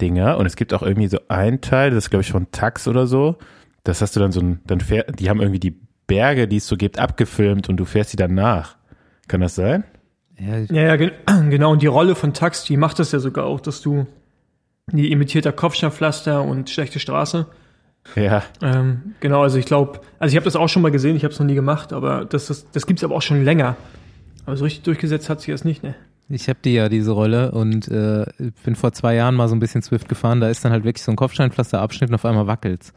Dinger 0.00 0.38
und 0.38 0.46
es 0.46 0.56
gibt 0.56 0.74
auch 0.74 0.82
irgendwie 0.82 1.06
so 1.06 1.18
ein 1.28 1.60
Teil, 1.60 1.90
das 1.90 2.04
ist 2.04 2.10
glaube 2.10 2.22
ich 2.22 2.32
von 2.32 2.50
Tax 2.50 2.88
oder 2.88 3.06
so. 3.06 3.38
Das 3.84 4.00
hast 4.02 4.16
du 4.16 4.20
dann 4.20 4.32
so 4.32 4.40
ein, 4.40 4.60
dann 4.66 4.80
fährt, 4.80 5.20
die 5.20 5.30
haben 5.30 5.40
irgendwie 5.40 5.60
die 5.60 5.78
Berge, 6.06 6.48
die 6.48 6.56
es 6.56 6.66
so 6.66 6.76
gibt, 6.76 6.98
abgefilmt 6.98 7.68
und 7.68 7.76
du 7.76 7.84
fährst 7.84 8.10
sie 8.10 8.16
dann 8.16 8.34
nach. 8.34 8.76
Kann 9.28 9.40
das 9.40 9.54
sein? 9.54 9.84
Ja, 10.38 10.58
ja, 10.58 10.96
ja 10.96 11.10
genau. 11.50 11.72
Und 11.72 11.82
die 11.82 11.86
Rolle 11.86 12.14
von 12.14 12.34
Tax, 12.34 12.64
die 12.64 12.76
macht 12.76 12.98
das 12.98 13.12
ja 13.12 13.18
sogar 13.18 13.44
auch, 13.46 13.60
dass 13.60 13.80
du 13.80 14.06
die 14.92 15.10
imitiert 15.10 15.44
der 15.44 15.52
Kopfsteinpflaster 15.52 16.42
und 16.42 16.68
schlechte 16.68 16.98
Straße. 16.98 17.46
Ja. 18.16 18.42
Ähm, 18.60 19.14
genau, 19.20 19.42
also 19.42 19.58
ich 19.58 19.64
glaube, 19.64 20.00
also 20.18 20.32
ich 20.32 20.36
habe 20.36 20.44
das 20.44 20.56
auch 20.56 20.68
schon 20.68 20.82
mal 20.82 20.90
gesehen, 20.90 21.16
ich 21.16 21.24
habe 21.24 21.32
es 21.32 21.40
noch 21.40 21.46
nie 21.46 21.54
gemacht, 21.54 21.92
aber 21.94 22.26
das, 22.26 22.46
das, 22.46 22.70
das 22.70 22.86
gibt 22.86 23.00
es 23.00 23.04
aber 23.04 23.14
auch 23.14 23.22
schon 23.22 23.44
länger. 23.44 23.76
Aber 24.44 24.56
so 24.58 24.64
richtig 24.64 24.84
durchgesetzt 24.84 25.30
hat 25.30 25.40
sich 25.40 25.54
das 25.54 25.64
nicht, 25.64 25.82
ne? 25.82 25.94
Ich 26.28 26.48
habe 26.48 26.58
die 26.64 26.74
ja 26.74 26.88
diese 26.88 27.12
Rolle 27.12 27.52
und 27.52 27.88
äh, 27.88 28.24
bin 28.64 28.76
vor 28.76 28.92
zwei 28.92 29.14
Jahren 29.14 29.34
mal 29.34 29.48
so 29.48 29.54
ein 29.54 29.60
bisschen 29.60 29.82
Swift 29.82 30.08
gefahren. 30.08 30.40
Da 30.40 30.48
ist 30.48 30.64
dann 30.64 30.72
halt 30.72 30.84
wirklich 30.84 31.02
so 31.02 31.12
ein 31.12 31.16
Kopfsteinpflasterabschnitt 31.16 32.10
und 32.10 32.14
auf 32.14 32.24
einmal 32.24 32.46
wackelt's. 32.46 32.94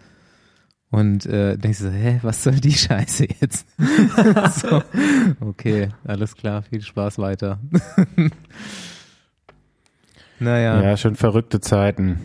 Und 0.89 1.25
äh, 1.25 1.57
denkst 1.57 1.79
du 1.79 1.85
so, 1.85 1.91
hä, 1.91 2.19
was 2.21 2.43
soll 2.43 2.55
die 2.55 2.71
Scheiße 2.73 3.27
jetzt? 3.41 3.67
so, 4.61 4.81
okay, 5.41 5.89
alles 6.05 6.35
klar, 6.35 6.61
viel 6.63 6.81
Spaß 6.81 7.17
weiter. 7.19 7.59
naja. 10.39 10.81
Ja, 10.81 10.97
schon 10.97 11.15
verrückte 11.15 11.59
Zeiten. 11.59 12.19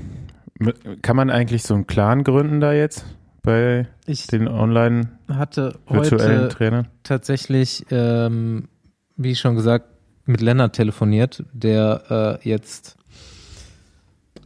Kann 1.03 1.17
man 1.17 1.31
eigentlich 1.31 1.65
so 1.65 1.75
einen 1.75 1.89
Clan 1.89 2.23
gründen 2.23 2.61
da 2.61 2.73
jetzt 2.73 3.05
bei 3.43 3.89
ich 4.07 4.29
den 4.29 4.47
online 4.47 5.09
hatte 5.29 5.81
virtuellen 5.89 6.49
Trainern? 6.49 6.87
Tatsächlich 7.03 7.85
ähm, 7.91 8.69
wie 9.17 9.37
schon 9.37 9.55
gesagt, 9.57 9.87
mit 10.25 10.41
Lennart 10.41 10.75
telefoniert, 10.75 11.45
der 11.53 12.41
äh, 12.45 12.49
jetzt 12.49 12.97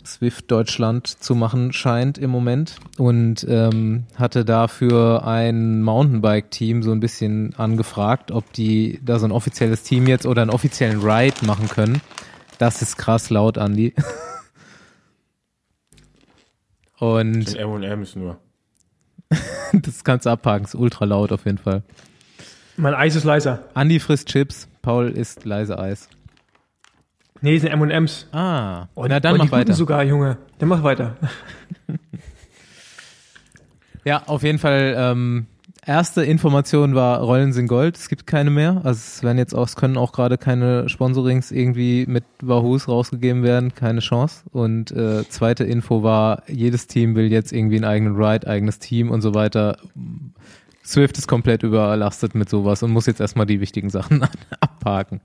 Swift 0.06 0.50
Deutschland 0.50 1.06
zu 1.06 1.34
machen 1.34 1.72
scheint 1.72 2.16
im 2.16 2.30
Moment 2.30 2.76
und 2.96 3.46
ähm, 3.48 4.04
hatte 4.14 4.44
dafür 4.44 5.26
ein 5.26 5.82
Mountainbike-Team 5.82 6.82
so 6.82 6.92
ein 6.92 7.00
bisschen 7.00 7.54
angefragt, 7.56 8.30
ob 8.30 8.52
die 8.52 9.00
da 9.04 9.18
so 9.18 9.26
ein 9.26 9.32
offizielles 9.32 9.82
Team 9.82 10.06
jetzt 10.06 10.26
oder 10.26 10.42
einen 10.42 10.50
offiziellen 10.50 11.00
Ride 11.00 11.44
machen 11.44 11.68
können. 11.68 12.00
Das 12.58 12.82
ist 12.82 12.96
krass 12.96 13.30
laut, 13.30 13.58
Andi. 13.58 13.94
und 16.98 17.54
M&M's 17.54 18.16
nur. 18.16 18.38
das 19.72 20.04
kannst 20.04 20.26
du 20.26 20.30
abhaken, 20.30 20.64
ist 20.64 20.74
ultra 20.74 21.04
laut 21.04 21.32
auf 21.32 21.44
jeden 21.44 21.58
Fall. 21.58 21.82
Mein 22.76 22.94
Eis 22.94 23.16
ist 23.16 23.24
leiser. 23.24 23.64
Andi 23.74 24.00
frisst 24.00 24.28
Chips, 24.28 24.68
Paul 24.82 25.10
isst 25.10 25.44
leise 25.44 25.78
Eis. 25.78 26.08
Nee, 27.40 27.58
sind 27.58 27.70
M&M's. 27.70 28.28
Ah, 28.32 28.88
oh, 28.94 29.06
na 29.08 29.20
dann 29.20 29.34
oh, 29.34 29.38
mach 29.38 29.50
weiter. 29.50 29.74
sogar, 29.74 30.02
Junge. 30.04 30.38
Dann 30.58 30.68
mach 30.68 30.82
weiter. 30.82 31.16
ja, 34.04 34.22
auf 34.26 34.42
jeden 34.42 34.58
Fall. 34.58 34.94
Ähm, 34.96 35.46
erste 35.84 36.24
Information 36.24 36.94
war 36.94 37.20
Rollen 37.20 37.52
sind 37.52 37.68
Gold. 37.68 37.96
Es 37.96 38.08
gibt 38.08 38.26
keine 38.26 38.50
mehr. 38.50 38.80
Also 38.84 38.98
es 38.98 39.22
werden 39.22 39.38
jetzt 39.38 39.54
auch, 39.54 39.66
es 39.66 39.76
können 39.76 39.96
auch 39.96 40.12
gerade 40.12 40.38
keine 40.38 40.88
Sponsorings 40.88 41.52
irgendwie 41.52 42.06
mit 42.06 42.24
Wahoos 42.42 42.88
rausgegeben 42.88 43.42
werden. 43.42 43.74
Keine 43.74 44.00
Chance. 44.00 44.42
Und 44.50 44.90
äh, 44.90 45.28
zweite 45.28 45.64
Info 45.64 46.02
war, 46.02 46.42
jedes 46.48 46.86
Team 46.86 47.14
will 47.14 47.30
jetzt 47.30 47.52
irgendwie 47.52 47.76
einen 47.76 47.84
eigenen 47.84 48.16
Ride, 48.16 48.46
eigenes 48.46 48.78
Team 48.78 49.10
und 49.10 49.20
so 49.20 49.34
weiter. 49.34 49.78
Swift 50.84 51.18
ist 51.18 51.26
komplett 51.26 51.62
überlastet 51.62 52.34
mit 52.34 52.48
sowas 52.48 52.82
und 52.82 52.92
muss 52.92 53.06
jetzt 53.06 53.20
erstmal 53.20 53.46
die 53.46 53.60
wichtigen 53.60 53.90
Sachen 53.90 54.26
abhaken. 54.60 55.20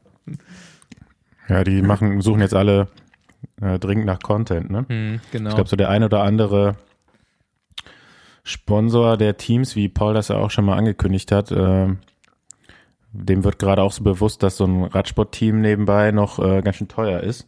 Ja, 1.48 1.64
die 1.64 1.82
machen, 1.82 2.22
suchen 2.22 2.42
jetzt 2.42 2.54
alle 2.54 2.88
äh, 3.62 3.80
dringend 3.80 4.06
nach 4.06 4.20
Content, 4.20 4.70
ne? 4.70 4.86
Hm, 4.88 5.20
genau. 5.32 5.50
Ich 5.50 5.56
glaube, 5.56 5.70
so 5.70 5.76
der 5.76 5.90
ein 5.90 6.04
oder 6.04 6.24
andere 6.24 6.76
Sponsor 8.44 9.18
der 9.18 9.38
Teams, 9.38 9.76
wie 9.76 9.90
Paul 9.90 10.14
das 10.14 10.30
ja 10.30 10.38
auch 10.38 10.52
schon 10.52 10.66
mal 10.66 10.78
angekündigt 10.78 11.32
hat, 11.32 11.52
äh, 11.52 11.88
dem 13.14 13.44
wird 13.44 13.60
gerade 13.60 13.82
auch 13.84 13.92
so 13.92 14.04
bewusst, 14.04 14.42
dass 14.42 14.58
so 14.58 14.66
ein 14.66 14.86
Radsportteam 14.86 15.62
nebenbei 15.62 16.12
noch 16.12 16.40
äh, 16.40 16.62
ganz 16.62 16.78
schön 16.78 16.88
teuer 16.88 17.20
ist. 17.22 17.48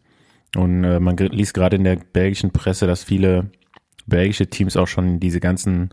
Und 0.56 0.84
äh, 0.84 1.00
man 1.00 1.18
liest 1.18 1.54
gerade 1.54 1.78
in 1.78 1.84
der 1.84 1.96
belgischen 1.96 2.52
Presse, 2.52 2.86
dass 2.86 3.04
viele 3.04 3.50
belgische 4.06 4.48
Teams 4.48 4.78
auch 4.78 4.88
schon 4.88 5.20
diese 5.20 5.40
ganzen, 5.40 5.92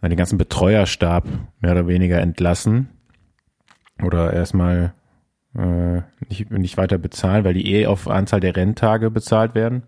den 0.00 0.16
ganzen 0.16 0.38
Betreuerstab 0.38 1.26
mehr 1.60 1.72
oder 1.72 1.86
weniger 1.88 2.20
entlassen 2.20 2.88
oder 4.02 4.32
erstmal 4.32 4.94
äh, 5.58 6.02
nicht, 6.28 6.50
nicht 6.50 6.76
weiter 6.76 6.98
bezahlen, 6.98 7.44
weil 7.44 7.54
die 7.54 7.74
eh 7.74 7.86
auf 7.86 8.08
Anzahl 8.08 8.40
der 8.40 8.56
Renntage 8.56 9.10
bezahlt 9.10 9.54
werden. 9.54 9.82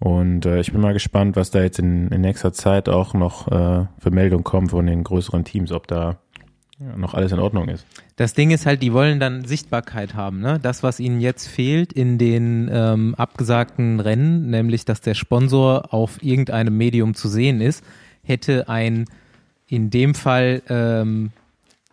Und 0.00 0.46
äh, 0.46 0.60
ich 0.60 0.72
bin 0.72 0.80
mal 0.80 0.92
gespannt, 0.92 1.36
was 1.36 1.50
da 1.50 1.62
jetzt 1.62 1.78
in, 1.78 2.08
in 2.08 2.20
nächster 2.20 2.52
Zeit 2.52 2.88
auch 2.88 3.14
noch 3.14 3.48
äh, 3.48 3.86
für 3.98 4.10
Meldungen 4.10 4.44
kommen 4.44 4.68
von 4.68 4.86
den 4.86 5.02
größeren 5.02 5.44
Teams, 5.44 5.72
ob 5.72 5.86
da 5.88 6.18
noch 6.78 7.14
alles 7.14 7.32
in 7.32 7.40
Ordnung 7.40 7.68
ist. 7.68 7.84
Das 8.16 8.34
Ding 8.34 8.52
ist 8.52 8.64
halt, 8.64 8.82
die 8.82 8.92
wollen 8.92 9.18
dann 9.18 9.44
Sichtbarkeit 9.44 10.14
haben. 10.14 10.40
Ne? 10.40 10.60
Das, 10.62 10.84
was 10.84 11.00
ihnen 11.00 11.20
jetzt 11.20 11.48
fehlt 11.48 11.92
in 11.92 12.18
den 12.18 12.70
ähm, 12.72 13.14
abgesagten 13.16 13.98
Rennen, 13.98 14.50
nämlich 14.50 14.84
dass 14.84 15.00
der 15.00 15.14
Sponsor 15.14 15.92
auf 15.92 16.22
irgendeinem 16.22 16.76
Medium 16.76 17.14
zu 17.14 17.28
sehen 17.28 17.60
ist, 17.60 17.84
hätte 18.22 18.68
ein 18.68 19.06
in 19.66 19.90
dem 19.90 20.14
Fall 20.14 20.62
ähm, 20.68 21.30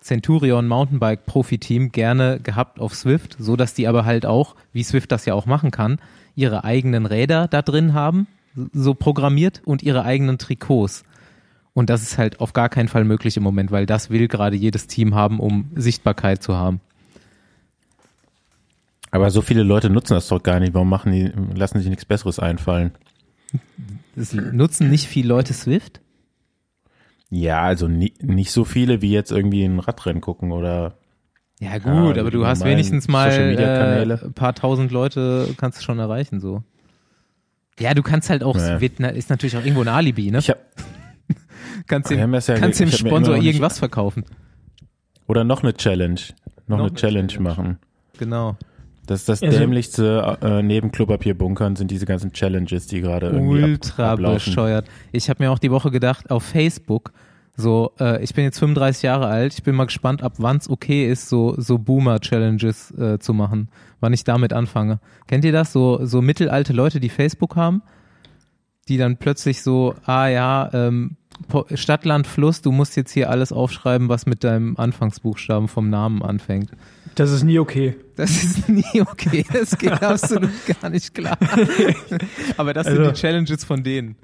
Centurion 0.05 0.67
Mountainbike 0.67 1.25
Profiteam 1.25 1.91
gerne 1.91 2.39
gehabt 2.39 2.79
auf 2.79 2.93
Swift, 2.93 3.37
so 3.39 3.55
dass 3.55 3.73
die 3.73 3.87
aber 3.87 4.05
halt 4.05 4.27
auch, 4.27 4.55
wie 4.71 4.83
Swift 4.83 5.11
das 5.11 5.25
ja 5.25 5.33
auch 5.33 5.47
machen 5.47 5.71
kann, 5.71 5.97
ihre 6.35 6.63
eigenen 6.63 7.07
Räder 7.07 7.47
da 7.47 7.63
drin 7.63 7.95
haben, 7.95 8.27
so 8.71 8.93
programmiert 8.93 9.63
und 9.65 9.81
ihre 9.81 10.03
eigenen 10.03 10.37
Trikots. 10.37 11.05
Und 11.73 11.89
das 11.89 12.03
ist 12.03 12.19
halt 12.19 12.39
auf 12.39 12.53
gar 12.53 12.69
keinen 12.69 12.87
Fall 12.87 13.03
möglich 13.03 13.35
im 13.35 13.41
Moment, 13.41 13.71
weil 13.71 13.87
das 13.87 14.11
will 14.11 14.27
gerade 14.27 14.55
jedes 14.55 14.85
Team 14.85 15.15
haben, 15.15 15.39
um 15.39 15.71
Sichtbarkeit 15.73 16.43
zu 16.43 16.55
haben. 16.55 16.81
Aber 19.09 19.31
so 19.31 19.41
viele 19.41 19.63
Leute 19.63 19.89
nutzen 19.89 20.13
das 20.13 20.27
doch 20.27 20.43
gar 20.43 20.59
nicht. 20.59 20.75
Warum 20.75 20.89
machen 20.89 21.11
die, 21.13 21.31
lassen 21.55 21.79
sich 21.79 21.89
nichts 21.89 22.05
Besseres 22.05 22.37
einfallen? 22.37 22.91
Das 24.15 24.33
nutzen 24.33 24.91
nicht 24.91 25.07
viele 25.07 25.29
Leute 25.29 25.53
Swift? 25.53 25.99
Ja, 27.29 27.61
also 27.61 27.87
nie, 27.87 28.13
nicht 28.21 28.51
so 28.51 28.65
viele, 28.65 29.01
wie 29.01 29.11
jetzt 29.11 29.31
irgendwie 29.31 29.63
ein 29.63 29.79
Radrennen 29.79 30.21
gucken 30.21 30.51
oder. 30.51 30.97
Ja 31.59 31.77
gut, 31.77 32.17
ja, 32.17 32.21
aber 32.21 32.31
du 32.31 32.45
hast 32.45 32.65
wenigstens 32.65 33.07
mal 33.07 33.31
äh, 33.31 34.03
ein 34.13 34.33
paar 34.33 34.53
tausend 34.53 34.91
Leute 34.91 35.53
kannst 35.57 35.79
du 35.79 35.83
schon 35.83 35.99
erreichen 35.99 36.41
so. 36.41 36.63
Ja, 37.79 37.93
du 37.93 38.03
kannst 38.03 38.29
halt 38.29 38.43
auch, 38.43 38.55
ja. 38.57 38.79
wird, 38.79 38.99
ist 38.99 39.29
natürlich 39.29 39.57
auch 39.57 39.61
irgendwo 39.61 39.81
ein 39.81 39.87
Alibi, 39.87 40.31
ne? 40.31 40.39
Ich 40.39 40.49
hab, 40.49 40.59
kannst 41.87 42.09
dem, 42.09 42.33
ja, 42.33 42.55
kannst 42.57 42.79
dem 42.79 42.91
Sponsor 42.91 43.35
irgendwas 43.35 43.79
verkaufen. 43.79 44.25
Oder 45.27 45.43
noch 45.43 45.63
eine 45.63 45.73
Challenge. 45.73 46.19
Noch, 46.67 46.77
noch 46.77 46.85
eine, 46.85 46.93
Challenge, 46.95 47.27
Challenge, 47.27 47.49
machen. 47.49 47.79
Genau. 48.17 48.57
Das 49.05 49.19
ist 49.21 49.29
das 49.29 49.43
also, 49.43 49.57
dämlichste 49.57 50.37
äh, 50.41 50.61
neben 50.63 50.91
Klopapierbunkern 50.91 51.75
sind 51.75 51.91
diese 51.91 52.05
ganzen 52.05 52.33
Challenges, 52.33 52.87
die 52.87 53.01
gerade 53.01 53.27
irgendwie 53.27 53.63
Ultra 53.63 54.13
ab, 54.13 54.19
bescheuert. 54.19 54.87
Ich 55.11 55.29
habe 55.29 55.43
mir 55.43 55.51
auch 55.51 55.59
die 55.59 55.71
Woche 55.71 55.91
gedacht, 55.91 56.31
auf 56.31 56.43
Facebook, 56.43 57.11
so, 57.57 57.93
äh, 57.99 58.21
ich 58.21 58.33
bin 58.33 58.43
jetzt 58.43 58.59
35 58.59 59.03
Jahre 59.03 59.27
alt, 59.27 59.53
ich 59.53 59.63
bin 59.63 59.75
mal 59.75 59.85
gespannt, 59.85 60.23
ab 60.23 60.33
wann 60.37 60.57
es 60.57 60.69
okay 60.69 61.09
ist, 61.09 61.29
so, 61.29 61.55
so 61.57 61.77
Boomer-Challenges 61.77 62.91
äh, 62.91 63.19
zu 63.19 63.33
machen, 63.33 63.69
wann 64.01 64.13
ich 64.13 64.23
damit 64.25 64.51
anfange. 64.51 64.99
Kennt 65.27 65.45
ihr 65.45 65.53
das? 65.53 65.71
So, 65.71 66.05
so 66.05 66.21
mittelalte 66.21 66.73
Leute, 66.73 66.99
die 66.99 67.09
Facebook 67.09 67.55
haben, 67.55 67.81
die 68.89 68.97
dann 68.97 69.17
plötzlich 69.17 69.61
so, 69.61 69.95
ah 70.05 70.27
ja, 70.27 70.69
ähm, 70.73 71.15
Stadt, 71.73 72.05
Land, 72.05 72.27
Fluss, 72.27 72.61
du 72.61 72.71
musst 72.71 72.95
jetzt 72.95 73.11
hier 73.11 73.29
alles 73.29 73.51
aufschreiben, 73.51 74.09
was 74.09 74.25
mit 74.25 74.43
deinem 74.43 74.77
Anfangsbuchstaben 74.77 75.67
vom 75.67 75.89
Namen 75.89 76.21
anfängt. 76.21 76.71
Das 77.15 77.31
ist 77.31 77.43
nie 77.43 77.59
okay. 77.59 77.95
Das 78.15 78.43
ist 78.43 78.69
nie 78.69 79.01
okay. 79.01 79.45
Das 79.51 79.77
geht 79.77 79.91
absolut 80.03 80.51
gar 80.81 80.89
nicht 80.89 81.13
klar. 81.13 81.37
Aber 82.57 82.73
das 82.73 82.87
also, 82.87 83.03
sind 83.03 83.15
die 83.15 83.21
Challenges 83.21 83.63
von 83.63 83.83
denen. 83.83 84.15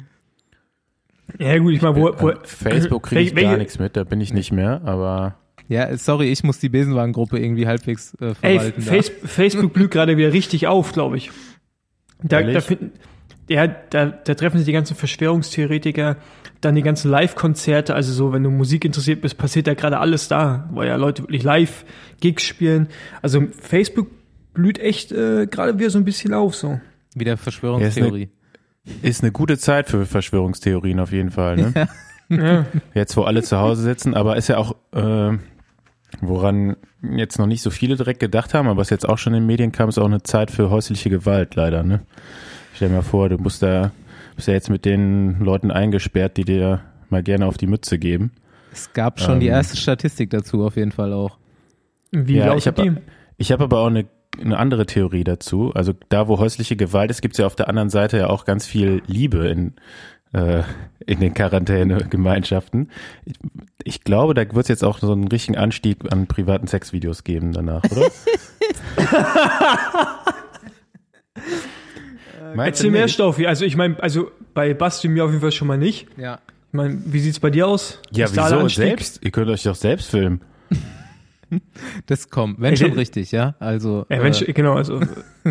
Ja 1.39 1.57
gut, 1.57 1.74
ich 1.74 1.81
meine, 1.81 1.95
wo, 1.95 2.13
wo 2.19 2.33
Facebook 2.43 3.03
kriege 3.03 3.21
ich 3.21 3.36
gar 3.36 3.57
nichts 3.57 3.79
mit, 3.79 3.95
da 3.95 4.03
bin 4.03 4.19
ich 4.19 4.33
nicht 4.33 4.51
mehr, 4.51 4.81
aber 4.83 5.38
ja, 5.69 5.95
sorry, 5.95 6.29
ich 6.29 6.43
muss 6.43 6.60
die 6.60 6.67
Besenwagengruppe 6.67 7.39
irgendwie 7.39 7.67
halbwegs 7.67 8.13
äh, 8.15 8.36
verwalten. 8.36 8.81
Ey, 8.81 8.86
Face, 8.86 9.12
Facebook 9.24 9.71
blüht 9.71 9.91
gerade 9.91 10.17
wieder 10.17 10.33
richtig 10.33 10.67
auf, 10.67 10.91
glaube 10.91 11.15
ich. 11.15 11.31
Da, 12.21 12.41
da, 12.41 12.60
finden, 12.60 12.91
ja, 13.50 13.67
da, 13.67 14.07
da 14.07 14.33
treffen 14.33 14.57
sich 14.57 14.65
die 14.65 14.74
ganzen 14.74 14.98
Verschwörungstheoretiker, 14.98 16.17
dann 16.62 16.75
die 16.75 16.84
ganzen 16.84 17.10
Live-Konzerte, 17.12 17.96
also 17.96 18.13
so, 18.13 18.34
wenn 18.34 18.44
du 18.44 18.50
Musik 18.50 18.86
interessiert 18.86 19.22
bist, 19.22 19.38
passiert 19.38 19.68
ja 19.68 19.74
gerade 19.74 20.00
alles 20.00 20.27
da, 20.27 20.70
weil 20.72 20.88
ja 20.88 20.96
Leute 20.96 21.24
wirklich 21.24 21.44
live 21.44 21.86
Gigs 22.20 22.44
spielen. 22.44 22.88
Also 23.22 23.44
Facebook 23.60 24.08
blüht 24.53 24.80
echt 24.80 25.12
äh, 25.12 25.48
gerade 25.48 25.77
wieder 25.80 25.89
so 25.89 25.98
ein 25.98 26.06
bisschen 26.06 26.34
auf, 26.34 26.56
so. 26.56 26.80
Wieder 27.15 27.38
Verschwörungstheorie. 27.38 28.30
Ja, 28.86 28.91
ist, 28.94 29.00
eine, 29.01 29.10
ist 29.10 29.24
eine 29.24 29.32
gute 29.32 29.58
Zeit 29.58 29.89
für 29.89 30.06
Verschwörungstheorien 30.06 31.00
auf 31.00 31.12
jeden 31.12 31.32
Fall, 31.32 31.58
ne? 31.58 31.88
Ja. 32.30 32.65
Jetzt, 32.94 33.18
wo 33.18 33.24
alle 33.24 33.44
zu 33.44 33.58
Hause 33.58 33.82
sitzen, 33.82 34.13
aber 34.13 34.38
ist 34.38 34.48
ja 34.48 34.58
auch, 34.58 34.77
äh, 34.94 35.38
woran 36.22 36.77
jetzt 37.01 37.39
noch 37.39 37.46
nicht 37.46 37.62
so 37.62 37.70
viele 37.70 37.98
direkt 37.98 38.22
gedacht 38.22 38.53
haben, 38.53 38.70
aber 38.70 38.80
was 38.80 38.89
jetzt 38.89 39.08
auch 39.08 39.18
schon 39.18 39.34
in 39.34 39.41
den 39.41 39.48
Medien 39.48 39.74
kam, 39.74 39.89
ist 39.89 39.98
auch 39.98 40.06
eine 40.06 40.24
Zeit 40.24 40.50
für 40.50 40.70
häusliche 40.70 41.10
Gewalt, 41.10 41.56
leider, 41.56 41.84
ne? 41.84 42.06
Stell 42.74 42.88
dir 42.88 42.96
mal 42.96 43.01
vor, 43.01 43.27
du 43.27 43.38
musst 43.38 43.62
da 43.63 43.91
bist 44.41 44.48
ja 44.48 44.55
jetzt 44.55 44.71
mit 44.71 44.86
den 44.86 45.39
Leuten 45.39 45.69
eingesperrt, 45.69 46.36
die 46.36 46.45
dir 46.45 46.81
mal 47.12 47.21
gerne 47.21 47.45
auf 47.45 47.60
die 47.60 47.67
Mütze 47.67 48.00
geben. 48.00 48.31
Es 48.74 48.91
gab 48.91 49.19
schon 49.19 49.36
ähm, 49.36 49.39
die 49.39 49.45
erste 49.45 49.77
Statistik 49.77 50.31
dazu 50.31 50.65
auf 50.65 50.77
jeden 50.77 50.91
Fall 50.91 51.13
auch. 51.13 51.38
Wie 52.10 52.38
ja, 52.38 52.55
ich 52.55 52.65
habe 52.65 53.03
ich 53.38 53.51
hab 53.51 53.62
aber 53.62 53.81
auch 53.81 53.88
eine, 53.88 54.07
eine 54.43 54.57
andere 54.57 54.88
Theorie 54.88 55.24
dazu. 55.24 55.71
Also 55.75 55.93
da, 56.10 56.27
wo 56.27 56.39
häusliche 56.39 56.75
Gewalt 56.75 57.12
ist, 57.12 57.21
gibt 57.21 57.36
es 57.36 57.38
ja 57.38 57.45
auf 57.45 57.55
der 57.55 57.69
anderen 57.69 57.91
Seite 57.91 58.17
ja 58.17 58.31
auch 58.31 58.43
ganz 58.43 58.65
viel 58.65 59.03
Liebe 59.05 59.48
in, 59.48 59.74
äh, 60.33 60.63
in 61.05 61.19
den 61.19 61.36
Quarantäne-Gemeinschaften. 61.36 62.89
Ich, 63.25 63.36
ich, 63.83 64.03
glaube, 64.03 64.33
da 64.33 64.41
wird 64.41 64.65
es 64.65 64.69
jetzt 64.69 64.83
auch 64.83 64.98
so 64.98 65.12
einen 65.12 65.27
richtigen 65.27 65.55
Anstieg 65.55 66.12
an 66.12 66.25
privaten 66.25 66.65
Sexvideos 66.65 67.24
geben 67.24 67.53
danach, 67.53 67.83
oder? 67.83 68.07
Erzähl 72.65 72.91
mehr, 72.91 73.08
Staufi. 73.08 73.48
Also 73.48 73.65
ich 73.65 73.75
meine, 73.75 74.01
also 74.01 74.32
bei 74.53 74.74
Basti 74.74 75.08
mir 75.08 75.25
auf 75.25 75.32
jeden 75.32 75.41
Fall 75.41 75.51
schon 75.51 75.68
mal 75.68 75.77
nicht. 75.77 76.08
Ja. 76.18 76.39
Ich 76.68 76.74
meine, 76.74 77.00
wie 77.06 77.20
sieht's 77.20 77.39
bei 77.39 77.50
dir 77.50 77.68
aus? 77.68 78.00
Ja, 78.12 78.25
Ist 78.25 78.36
wieso 78.36 78.68
selbst? 78.68 79.20
Ihr 79.24 79.32
könnt 79.32 79.50
euch 79.50 79.63
doch 79.63 79.75
selbst 79.75 80.10
filmen. 80.10 80.41
Das 82.06 82.30
kommt, 82.30 82.62
wenn 82.62 82.77
schon 82.77 82.94
richtig, 82.94 83.34
ja. 83.34 83.56
Also 83.60 84.06
ja, 84.08 84.24
wenn 84.24 84.34
äh, 84.34 84.53
genau, 84.53 84.75
also 84.75 85.01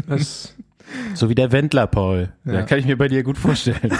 das 0.09 0.57
so 1.14 1.29
wie 1.29 1.35
der 1.35 1.52
Wendler, 1.52 1.87
Paul. 1.87 2.33
Ja. 2.47 2.55
ja 2.55 2.62
kann 2.62 2.79
ich 2.79 2.87
mir 2.87 2.97
bei 2.97 3.07
dir 3.09 3.23
gut 3.23 3.37
vorstellen. 3.37 3.79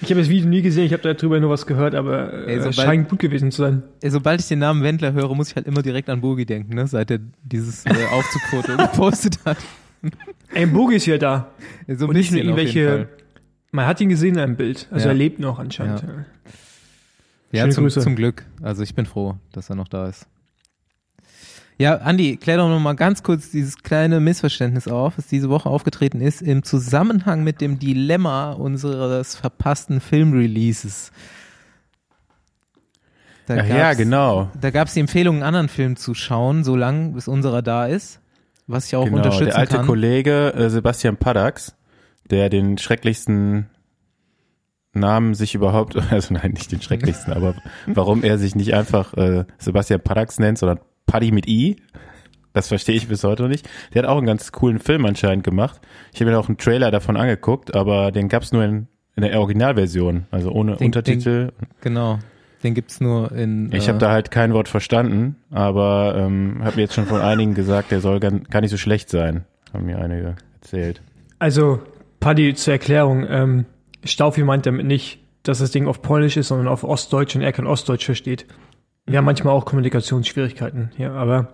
Ich 0.00 0.10
habe 0.10 0.20
das 0.20 0.30
Video 0.30 0.48
nie 0.48 0.62
gesehen, 0.62 0.84
ich 0.84 0.92
habe 0.92 1.02
darüber 1.02 1.40
nur 1.40 1.50
was 1.50 1.66
gehört, 1.66 1.94
aber 1.94 2.32
äh, 2.32 2.52
Ey, 2.54 2.58
sobald, 2.58 2.76
scheint 2.76 3.08
gut 3.08 3.18
gewesen 3.18 3.50
zu 3.50 3.62
sein. 3.62 3.82
Ey, 4.00 4.10
sobald 4.10 4.40
ich 4.40 4.46
den 4.46 4.60
Namen 4.60 4.82
Wendler 4.82 5.12
höre, 5.12 5.34
muss 5.34 5.50
ich 5.50 5.56
halt 5.56 5.66
immer 5.66 5.82
direkt 5.82 6.08
an 6.08 6.20
Bogi 6.20 6.46
denken, 6.46 6.76
ne? 6.76 6.86
seit 6.86 7.10
er 7.10 7.18
dieses 7.42 7.84
äh, 7.84 8.06
Aufzugfoto 8.12 8.76
gepostet 8.76 9.40
hat. 9.44 9.58
Ey, 10.54 10.66
Bogi 10.66 10.96
ist 10.96 11.06
ja 11.06 11.18
da. 11.18 11.50
So 11.86 12.04
ein 12.04 12.10
Und 12.10 12.16
nicht 12.16 12.32
nur 12.32 12.40
irgendwelche. 12.40 13.08
Man 13.70 13.86
hat 13.86 14.00
ihn 14.00 14.08
gesehen 14.08 14.34
in 14.34 14.40
einem 14.40 14.56
Bild. 14.56 14.88
Also 14.90 15.06
ja. 15.06 15.12
er 15.12 15.14
lebt 15.14 15.38
noch 15.40 15.58
anscheinend. 15.58 16.02
Ja, 17.52 17.66
ja 17.66 17.70
zum, 17.70 17.88
zum, 17.90 18.16
Glück. 18.16 18.44
Also 18.62 18.82
ich 18.82 18.94
bin 18.94 19.04
froh, 19.04 19.36
dass 19.52 19.68
er 19.68 19.76
noch 19.76 19.88
da 19.88 20.08
ist. 20.08 20.26
Ja, 21.76 21.96
Andi, 21.98 22.36
klär 22.38 22.56
doch 22.56 22.68
noch 22.68 22.80
mal 22.80 22.94
ganz 22.94 23.22
kurz 23.22 23.50
dieses 23.50 23.76
kleine 23.76 24.18
Missverständnis 24.18 24.88
auf, 24.88 25.14
das 25.14 25.28
diese 25.28 25.48
Woche 25.48 25.68
aufgetreten 25.68 26.20
ist 26.20 26.42
im 26.42 26.64
Zusammenhang 26.64 27.44
mit 27.44 27.60
dem 27.60 27.78
Dilemma 27.78 28.50
unseres 28.50 29.36
verpassten 29.36 30.00
Filmreleases. 30.00 31.12
Da 33.46 33.64
ja, 33.64 33.94
genau. 33.94 34.50
Da 34.60 34.70
gab 34.70 34.88
es 34.88 34.94
die 34.94 35.00
Empfehlung, 35.00 35.36
einen 35.36 35.44
anderen 35.44 35.68
Film 35.68 35.94
zu 35.96 36.14
schauen, 36.14 36.64
solange 36.64 37.10
bis 37.10 37.28
unserer 37.28 37.62
da 37.62 37.86
ist 37.86 38.20
was 38.68 38.86
ich 38.86 38.94
auch 38.94 39.04
genau, 39.04 39.16
unterstützen 39.16 39.50
kann. 39.50 39.54
Der 39.54 39.58
alte 39.58 39.76
kann. 39.78 39.86
Kollege 39.86 40.54
äh, 40.54 40.70
Sebastian 40.70 41.16
Paddax, 41.16 41.74
der 42.30 42.48
den 42.50 42.78
schrecklichsten 42.78 43.68
Namen 44.92 45.34
sich 45.34 45.54
überhaupt, 45.54 45.96
also 46.10 46.34
nein, 46.34 46.52
nicht 46.52 46.70
den 46.70 46.80
schrecklichsten, 46.80 47.32
aber 47.32 47.56
warum 47.86 48.22
er 48.22 48.38
sich 48.38 48.54
nicht 48.54 48.74
einfach 48.74 49.14
äh, 49.14 49.44
Sebastian 49.58 50.00
Paddax 50.00 50.38
nennt, 50.38 50.58
sondern 50.58 50.78
Paddy 51.06 51.32
mit 51.32 51.48
I, 51.48 51.76
das 52.52 52.68
verstehe 52.68 52.96
ich 52.96 53.08
bis 53.08 53.24
heute 53.24 53.42
noch 53.42 53.48
nicht. 53.48 53.68
Der 53.94 54.02
hat 54.02 54.08
auch 54.08 54.18
einen 54.18 54.26
ganz 54.26 54.52
coolen 54.52 54.78
Film 54.78 55.04
anscheinend 55.06 55.44
gemacht. 55.44 55.80
Ich 56.12 56.20
habe 56.20 56.30
mir 56.30 56.38
auch 56.38 56.48
einen 56.48 56.58
Trailer 56.58 56.90
davon 56.90 57.16
angeguckt, 57.16 57.74
aber 57.74 58.10
den 58.10 58.28
gab's 58.28 58.52
nur 58.52 58.64
in, 58.64 58.88
in 59.16 59.22
der 59.22 59.38
Originalversion, 59.38 60.26
also 60.30 60.50
ohne 60.50 60.76
den, 60.76 60.86
Untertitel. 60.86 61.46
Den, 61.46 61.68
genau. 61.80 62.18
Den 62.62 62.74
gibt's 62.74 63.00
nur 63.00 63.30
in. 63.32 63.70
Ich 63.72 63.86
äh, 63.86 63.88
habe 63.88 63.98
da 63.98 64.10
halt 64.10 64.30
kein 64.30 64.52
Wort 64.52 64.68
verstanden, 64.68 65.36
aber 65.50 66.14
ähm, 66.16 66.60
habe 66.64 66.76
mir 66.76 66.82
jetzt 66.82 66.94
schon 66.94 67.06
von 67.06 67.20
einigen 67.20 67.54
gesagt, 67.54 67.90
der 67.90 68.00
soll 68.00 68.20
gar, 68.20 68.32
gar 68.32 68.60
nicht 68.60 68.70
so 68.70 68.76
schlecht 68.76 69.10
sein. 69.10 69.44
Haben 69.72 69.86
mir 69.86 69.98
einige 69.98 70.36
erzählt. 70.60 71.00
Also, 71.38 71.80
Paddy, 72.20 72.54
zur 72.54 72.72
Erklärung, 72.72 73.26
ähm, 73.28 73.66
Staufi 74.04 74.42
meint 74.42 74.66
damit 74.66 74.86
nicht, 74.86 75.20
dass 75.42 75.58
das 75.58 75.70
Ding 75.70 75.86
auf 75.86 76.02
Polnisch 76.02 76.36
ist, 76.36 76.48
sondern 76.48 76.68
auf 76.68 76.82
Ostdeutsch 76.82 77.36
und 77.36 77.42
er 77.42 77.52
kein 77.52 77.66
Ostdeutsch 77.66 78.04
versteht. 78.04 78.46
Wir 79.06 79.18
haben 79.18 79.24
manchmal 79.24 79.54
auch 79.54 79.64
Kommunikationsschwierigkeiten 79.64 80.90
hier, 80.96 81.12
aber 81.12 81.48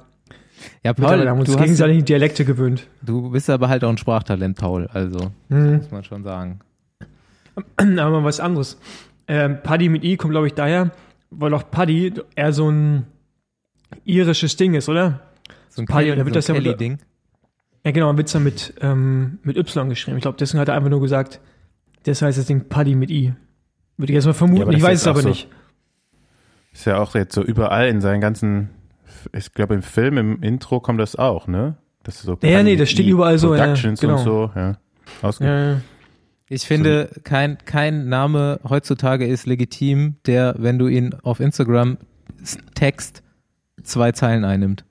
Ja, 0.83 0.93
Paul, 0.93 1.23
wir 1.23 1.31
haben 1.31 1.41
uns 1.41 1.57
gegenseitig 1.57 1.99
die 1.99 2.05
Dialekte 2.05 2.45
gewöhnt. 2.45 2.89
Du 3.03 3.31
bist 3.31 3.51
aber 3.51 3.69
halt 3.69 3.85
auch 3.85 3.91
ein 3.91 3.99
Sprachtalent, 3.99 4.57
Paul, 4.57 4.89
also 4.93 5.31
mhm. 5.49 5.77
muss 5.77 5.91
man 5.91 6.05
schon 6.05 6.25
sagen. 6.25 6.61
Aber 7.79 8.11
mal 8.11 8.25
was 8.25 8.41
anderes. 8.41 8.79
Ähm, 9.27 9.59
Paddy 9.63 9.89
mit 9.89 10.05
I 10.05 10.17
kommt, 10.17 10.33
glaube 10.33 10.47
ich, 10.47 10.55
daher, 10.55 10.91
weil 11.31 11.55
auch 11.55 11.71
Paddy 11.71 12.13
eher 12.37 12.53
so 12.53 12.71
ein 12.71 13.07
irisches 14.05 14.57
Ding 14.57 14.75
ist, 14.75 14.89
oder? 14.89 15.21
So 15.69 15.83
ein 15.83 15.87
Paddy, 15.87 16.11
Kelly, 16.11 16.41
so 16.41 16.53
ein 16.53 16.63
Kelly-Ding. 16.63 16.99
Ja, 17.85 17.91
genau, 17.91 18.07
man 18.07 18.17
wird 18.17 18.29
es 18.29 18.33
dann 18.33 18.45
mit, 18.45 18.75
ähm, 18.81 19.39
mit 19.43 19.57
Y 19.57 19.89
geschrieben. 19.89 20.17
Ich 20.17 20.23
glaube, 20.23 20.39
deswegen 20.39 20.61
hat 20.61 20.69
er 20.69 20.75
einfach 20.75 20.91
nur 20.91 21.01
gesagt, 21.01 21.41
das 22.05 22.23
heißt 22.23 22.39
das 22.39 22.47
Ding 22.47 22.69
Paddy 22.69 22.95
mit 22.95 23.11
I. 23.11 23.35
Würde 23.97 24.13
ich 24.13 24.15
jetzt 24.15 24.27
mal 24.27 24.33
vermuten, 24.33 24.71
ja, 24.71 24.77
ich 24.77 24.83
weiß 24.83 25.03
es 25.03 25.07
aber 25.07 25.23
so, 25.23 25.29
nicht. 25.29 25.49
Ist 26.73 26.87
ja 26.87 26.99
auch 26.99 27.15
jetzt 27.15 27.35
so 27.35 27.43
überall 27.43 27.89
in 27.89 28.01
seinen 28.01 28.21
ganzen, 28.21 28.71
ich 29.33 29.53
glaube 29.53 29.75
im 29.75 29.83
Film, 29.83 30.19
im 30.19 30.43
Intro 30.43 30.81
kommt 30.81 31.01
das 31.01 31.17
auch, 31.17 31.47
ne? 31.47 31.77
Das 32.03 32.17
ist 32.17 32.25
so 32.25 32.37
ja, 32.43 32.63
nee, 32.63 32.77
das 32.77 32.91
steht 32.91 33.07
überall 33.07 33.39
so. 33.39 33.49
Productions 33.49 34.01
ja, 34.01 34.09
genau. 34.09 34.19
und 34.19 34.25
so, 34.25 34.51
ja. 34.55 34.77
ja. 35.41 35.81
Ich 36.49 36.67
finde, 36.67 37.11
kein, 37.25 37.59
kein 37.65 38.09
Name 38.09 38.61
heutzutage 38.69 39.27
ist 39.27 39.47
legitim, 39.47 40.17
der, 40.27 40.55
wenn 40.59 40.79
du 40.79 40.89
ihn 40.89 41.15
auf 41.23 41.41
Instagram 41.41 41.97
text, 42.75 43.23
zwei 43.83 44.13
Zeilen 44.13 44.45
einnimmt. 44.45 44.85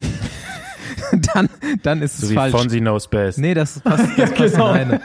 dann, 1.34 1.48
dann 1.82 2.02
ist 2.02 2.18
so 2.18 2.26
es 2.26 2.30
wie 2.30 2.34
falsch. 2.34 2.52
Fonzie 2.52 2.80
knows 2.80 3.08
best. 3.08 3.38
Nee, 3.38 3.54
das 3.54 3.80
passt, 3.80 4.18
das 4.18 4.30
passt 4.34 4.54
genau. 4.54 4.74
in 4.74 5.00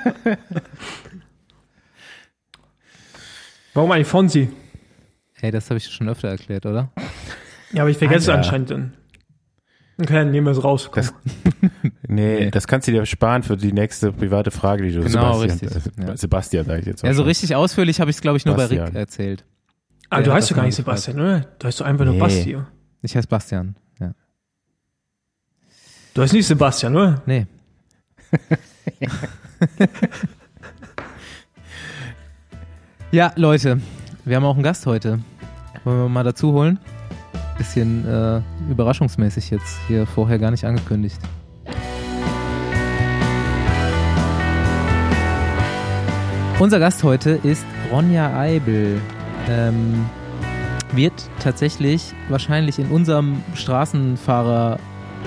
Warum 3.73 3.91
eigentlich 3.91 4.07
Fonzie? 4.07 4.49
Hey, 5.33 5.49
das 5.49 5.69
habe 5.69 5.79
ich 5.79 5.89
schon 5.89 6.07
öfter 6.07 6.27
erklärt, 6.27 6.65
oder? 6.67 6.91
Ja, 7.71 7.81
aber 7.81 7.89
ich 7.89 7.97
vergesse 7.97 8.31
es 8.31 8.37
anscheinend 8.37 8.69
dann. 8.69 8.93
Okay, 10.03 10.15
dann 10.15 10.31
nehmen 10.31 10.47
wir 10.47 10.51
es 10.51 10.61
raus. 10.61 10.91
Das, 10.93 11.13
nee, 12.07 12.39
nee, 12.39 12.51
das 12.51 12.67
kannst 12.67 12.89
du 12.89 12.91
dir 12.91 13.05
sparen 13.05 13.41
für 13.41 13.55
die 13.55 13.71
nächste 13.71 14.11
private 14.11 14.51
Frage, 14.51 14.83
die 14.83 14.91
du 14.91 15.01
genau, 15.01 15.39
Sebastian, 15.39 15.71
richtig, 15.71 15.97
äh, 15.97 16.07
ja. 16.07 16.17
Sebastian 16.17 16.65
sag 16.65 16.79
ich 16.81 16.85
jetzt. 16.87 17.03
Ja, 17.03 17.13
so 17.13 17.23
richtig 17.23 17.55
ausführlich 17.55 18.01
habe 18.01 18.11
ich 18.11 18.17
es, 18.17 18.21
glaube 18.21 18.37
ich, 18.37 18.45
nur 18.45 18.57
Bastian. 18.57 18.79
bei 18.81 18.87
Rick 18.87 18.95
erzählt. 18.95 19.45
Ah, 20.09 20.21
du 20.21 20.33
heißt 20.33 20.51
doch 20.51 20.57
gar 20.57 20.65
nicht 20.65 20.75
Sebastian, 20.75 21.21
oder? 21.21 21.45
Du 21.57 21.67
heißt 21.67 21.79
doch 21.79 21.85
einfach 21.85 22.03
nee. 22.03 22.11
nur 22.11 22.19
Basti. 22.19 22.57
Ich 23.01 23.15
heiße 23.15 23.29
Bastian, 23.29 23.77
ja. 24.01 24.13
Du 26.13 26.21
heißt 26.21 26.33
nicht 26.33 26.47
Sebastian, 26.47 26.97
oder? 26.97 27.21
Nee. 27.25 27.47
ja, 33.11 33.31
Leute, 33.37 33.79
wir 34.25 34.35
haben 34.35 34.43
auch 34.43 34.55
einen 34.55 34.63
Gast 34.63 34.85
heute. 34.85 35.19
Wollen 35.85 35.97
wir 35.97 36.09
mal 36.09 36.25
dazu 36.25 36.51
holen? 36.51 36.77
Bisschen 37.57 38.07
äh, 38.07 38.41
überraschungsmäßig 38.69 39.51
jetzt, 39.51 39.77
hier 39.87 40.05
vorher 40.05 40.39
gar 40.39 40.51
nicht 40.51 40.65
angekündigt. 40.65 41.19
Unser 46.59 46.79
Gast 46.79 47.03
heute 47.03 47.31
ist 47.43 47.65
Ronja 47.91 48.37
Eibel. 48.37 49.01
Ähm, 49.49 50.05
wird 50.93 51.13
tatsächlich 51.39 52.13
wahrscheinlich 52.29 52.79
in 52.79 52.87
unserem 52.87 53.43
Straßenfahrer 53.55 54.79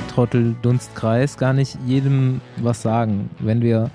Trottel-Dunstkreis 0.09 1.37
gar 1.37 1.53
nicht 1.53 1.77
jedem 1.87 2.41
was 2.57 2.83
sagen. 2.83 3.31
Wenn 3.39 3.61
wir, 3.61 3.91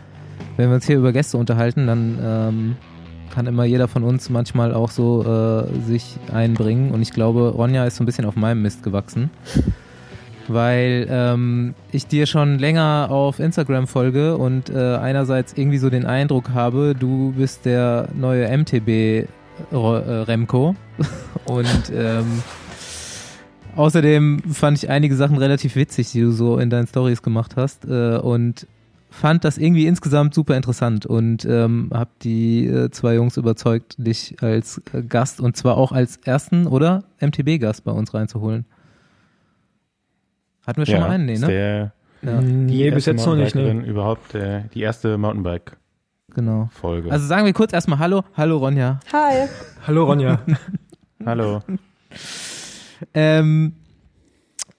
wenn 0.57 0.69
wir 0.69 0.75
uns 0.75 0.85
hier 0.85 0.97
über 0.97 1.11
Gäste 1.13 1.37
unterhalten, 1.37 1.87
dann 1.87 2.19
ähm, 2.21 2.75
kann 3.31 3.47
immer 3.47 3.65
jeder 3.65 3.87
von 3.87 4.03
uns 4.03 4.29
manchmal 4.29 4.73
auch 4.73 4.91
so 4.91 5.23
äh, 5.23 5.79
sich 5.87 6.17
einbringen. 6.31 6.91
Und 6.91 7.01
ich 7.01 7.11
glaube, 7.11 7.49
Ronja 7.49 7.85
ist 7.85 7.95
so 7.95 8.03
ein 8.03 8.05
bisschen 8.05 8.25
auf 8.25 8.35
meinem 8.35 8.61
Mist 8.61 8.83
gewachsen. 8.83 9.29
Weil 10.47 11.07
ähm, 11.09 11.75
ich 11.91 12.07
dir 12.07 12.25
schon 12.25 12.59
länger 12.59 13.07
auf 13.09 13.39
Instagram 13.39 13.87
folge 13.87 14.37
und 14.37 14.69
äh, 14.69 14.95
einerseits 14.95 15.53
irgendwie 15.53 15.77
so 15.77 15.89
den 15.89 16.05
Eindruck 16.05 16.49
habe, 16.49 16.93
du 16.97 17.33
bist 17.37 17.65
der 17.65 18.09
neue 18.13 18.45
MTB 18.57 18.87
äh, 18.89 19.27
Remco. 19.71 20.75
und 21.45 21.91
ähm, 21.93 22.43
außerdem 23.75 24.41
fand 24.51 24.77
ich 24.77 24.89
einige 24.89 25.15
Sachen 25.15 25.37
relativ 25.37 25.75
witzig, 25.75 26.11
die 26.11 26.21
du 26.21 26.31
so 26.31 26.57
in 26.57 26.69
deinen 26.69 26.87
Stories 26.87 27.21
gemacht 27.21 27.53
hast. 27.55 27.85
Äh, 27.85 28.17
und 28.17 28.67
fand 29.11 29.43
das 29.43 29.57
irgendwie 29.57 29.85
insgesamt 29.85 30.33
super 30.33 30.55
interessant 30.55 31.05
und 31.05 31.45
ähm, 31.45 31.89
habe 31.93 32.09
die 32.23 32.65
äh, 32.65 32.89
zwei 32.91 33.15
Jungs 33.15 33.35
überzeugt, 33.37 33.95
dich 33.97 34.41
als 34.41 34.81
äh, 34.93 35.03
Gast 35.03 35.41
und 35.41 35.57
zwar 35.57 35.77
auch 35.77 35.91
als 35.91 36.17
ersten 36.17 36.65
oder 36.65 37.03
MTB-Gast 37.19 37.83
bei 37.83 37.91
uns 37.91 38.13
reinzuholen. 38.13 38.65
Hatten 40.65 40.79
wir 40.79 40.85
schon 40.85 40.95
ja, 40.95 41.01
mal 41.01 41.09
einen? 41.09 41.25
Nee, 41.25 41.37
ne? 41.37 41.47
Der, 41.47 41.93
ja. 42.21 42.41
Die 42.41 42.91
bis 42.91 43.05
jetzt 43.05 43.25
noch 43.25 43.35
nicht, 43.35 43.53
ne? 43.53 43.85
Überhaupt 43.85 44.33
äh, 44.33 44.63
die 44.73 44.81
erste 44.81 45.17
Mountainbike. 45.17 45.75
Genau. 46.33 46.69
Folge. 46.71 47.11
Also 47.11 47.27
sagen 47.27 47.45
wir 47.45 47.53
kurz 47.53 47.73
erstmal 47.73 47.99
Hallo. 47.99 48.23
Hallo 48.37 48.57
Ronja. 48.57 49.01
Hi. 49.11 49.49
Hallo 49.85 50.05
Ronja. 50.05 50.39
Hallo. 51.25 51.61
ähm, 53.13 53.73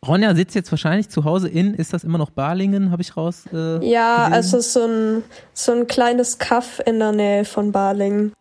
Ronja 0.06 0.34
sitzt 0.34 0.56
jetzt 0.56 0.72
wahrscheinlich 0.72 1.08
zu 1.10 1.24
Hause 1.24 1.48
in, 1.48 1.74
ist 1.74 1.92
das 1.92 2.02
immer 2.02 2.18
noch 2.18 2.30
Balingen, 2.30 2.90
habe 2.90 3.02
ich 3.02 3.16
raus? 3.16 3.44
Äh, 3.52 3.84
ja, 3.88 4.28
gelesen? 4.28 4.32
also 4.34 4.60
so 4.60 4.84
ein, 4.84 5.22
so 5.54 5.72
ein 5.72 5.86
kleines 5.86 6.38
Kaff 6.38 6.82
in 6.84 6.98
der 6.98 7.12
Nähe 7.12 7.44
von 7.44 7.70
Balingen. 7.70 8.32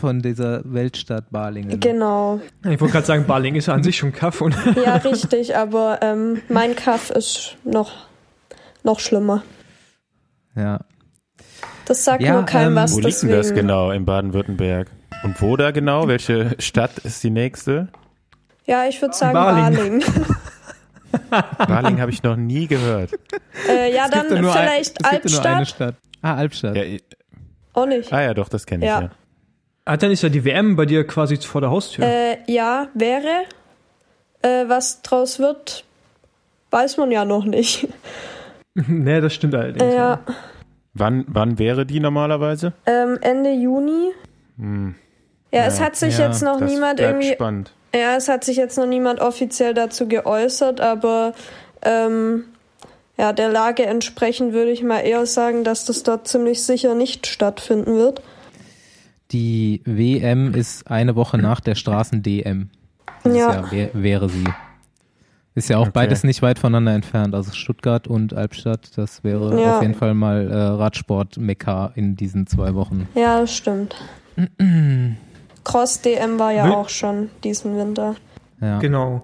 Von 0.00 0.20
dieser 0.20 0.60
Weltstadt 0.64 1.30
Balingen. 1.30 1.80
Genau. 1.80 2.40
Ich 2.62 2.80
wollte 2.80 2.92
gerade 2.92 3.06
sagen, 3.06 3.26
Balingen 3.26 3.58
ist 3.58 3.66
ja 3.66 3.74
an 3.74 3.82
sich 3.82 3.96
schon 3.96 4.12
Kaff. 4.12 4.40
Und 4.40 4.54
ja, 4.84 4.96
richtig, 4.96 5.56
aber 5.56 5.98
ähm, 6.02 6.42
mein 6.48 6.76
Kaff 6.76 7.10
ist 7.10 7.56
noch, 7.64 8.06
noch 8.84 9.00
schlimmer. 9.00 9.42
Ja. 10.54 10.80
Das 11.86 12.04
sagt 12.04 12.22
ja, 12.22 12.34
nur 12.34 12.44
keinem 12.44 12.72
ähm, 12.72 12.76
was. 12.76 12.94
Wo 12.94 13.00
liegt 13.00 13.22
denn 13.22 13.30
das 13.30 13.52
genau 13.54 13.90
in 13.90 14.04
Baden-Württemberg? 14.04 14.88
Und 15.24 15.40
wo 15.42 15.56
da 15.56 15.72
genau? 15.72 16.06
Welche 16.06 16.54
Stadt 16.60 16.98
ist 16.98 17.24
die 17.24 17.30
nächste? 17.30 17.88
Ja, 18.66 18.86
ich 18.86 19.00
würde 19.02 19.16
sagen 19.16 19.32
Balingen. 19.32 20.00
Balingen. 20.00 20.02
Baling 21.58 22.00
habe 22.00 22.10
ich 22.10 22.22
noch 22.22 22.36
nie 22.36 22.66
gehört. 22.66 23.12
Äh, 23.68 23.94
ja, 23.94 24.08
dann 24.08 24.28
vielleicht 24.28 25.04
ein, 25.04 25.20
Albstadt. 25.44 25.94
Ah, 26.22 26.34
Albstadt. 26.34 26.76
Ja, 26.76 26.82
Auch 27.72 27.86
nicht. 27.86 28.12
Ah 28.12 28.22
ja, 28.22 28.34
doch, 28.34 28.48
das 28.48 28.66
kenne 28.66 28.84
ich 28.84 28.88
ja. 28.88 29.02
ja. 29.02 29.10
Ah, 29.84 29.96
dann 29.96 30.10
ist 30.10 30.22
ja 30.22 30.28
die 30.28 30.44
WM 30.44 30.76
bei 30.76 30.84
dir 30.84 31.06
quasi 31.06 31.36
vor 31.38 31.62
der 31.62 31.70
Haustür. 31.70 32.04
Äh, 32.04 32.38
ja, 32.46 32.88
wäre. 32.94 33.44
Äh, 34.42 34.68
was 34.68 35.02
draus 35.02 35.38
wird, 35.38 35.84
weiß 36.70 36.98
man 36.98 37.10
ja 37.10 37.24
noch 37.24 37.44
nicht. 37.44 37.88
nee, 38.74 39.20
das 39.20 39.34
stimmt 39.34 39.54
allerdings. 39.54 39.82
Äh, 39.82 39.96
ja. 39.96 40.20
Wann, 40.94 41.24
wann 41.28 41.58
wäre 41.58 41.86
die 41.86 42.00
normalerweise? 42.00 42.72
Ähm, 42.86 43.18
Ende 43.20 43.52
Juni. 43.52 44.12
Hm. 44.58 44.94
Ja, 45.52 45.60
ja, 45.60 45.66
es 45.66 45.80
hat 45.80 45.96
sich 45.96 46.18
ja, 46.18 46.26
jetzt 46.26 46.42
noch 46.42 46.60
niemand 46.60 47.00
irgendwie. 47.00 47.32
Spannend. 47.32 47.72
Ja, 47.98 48.16
es 48.16 48.28
hat 48.28 48.44
sich 48.44 48.56
jetzt 48.56 48.78
noch 48.78 48.86
niemand 48.86 49.20
offiziell 49.20 49.74
dazu 49.74 50.06
geäußert, 50.06 50.80
aber 50.80 51.32
ähm, 51.82 52.44
ja, 53.18 53.32
der 53.32 53.48
Lage 53.48 53.84
entsprechend 53.84 54.52
würde 54.52 54.70
ich 54.70 54.82
mal 54.82 55.00
eher 55.00 55.26
sagen, 55.26 55.64
dass 55.64 55.84
das 55.84 56.04
dort 56.04 56.28
ziemlich 56.28 56.62
sicher 56.62 56.94
nicht 56.94 57.26
stattfinden 57.26 57.96
wird. 57.96 58.22
Die 59.32 59.82
WM 59.84 60.54
ist 60.54 60.90
eine 60.90 61.16
Woche 61.16 61.36
nach 61.36 61.60
der 61.60 61.74
Straßen-DM. 61.74 62.70
Ja. 63.24 63.32
Jahr 63.32 63.70
wäre 63.92 64.28
sie. 64.28 64.44
Ist 65.54 65.68
ja 65.68 65.78
auch 65.78 65.82
okay. 65.82 65.90
beides 65.92 66.22
nicht 66.22 66.40
weit 66.40 66.58
voneinander 66.60 66.94
entfernt. 66.94 67.34
Also 67.34 67.52
Stuttgart 67.52 68.06
und 68.06 68.32
Albstadt, 68.32 68.96
das 68.96 69.24
wäre 69.24 69.60
ja. 69.60 69.76
auf 69.76 69.82
jeden 69.82 69.94
Fall 69.94 70.14
mal 70.14 70.48
äh, 70.48 70.54
Radsport-Mekka 70.54 71.92
in 71.96 72.14
diesen 72.14 72.46
zwei 72.46 72.74
Wochen. 72.74 73.08
Ja, 73.16 73.40
das 73.40 73.56
stimmt. 73.56 73.96
Cross-DM 75.68 76.38
war 76.38 76.52
ja 76.52 76.64
Will 76.64 76.72
auch 76.72 76.88
schon 76.88 77.28
diesen 77.44 77.76
Winter. 77.76 78.16
Ja. 78.60 78.78
Genau. 78.78 79.22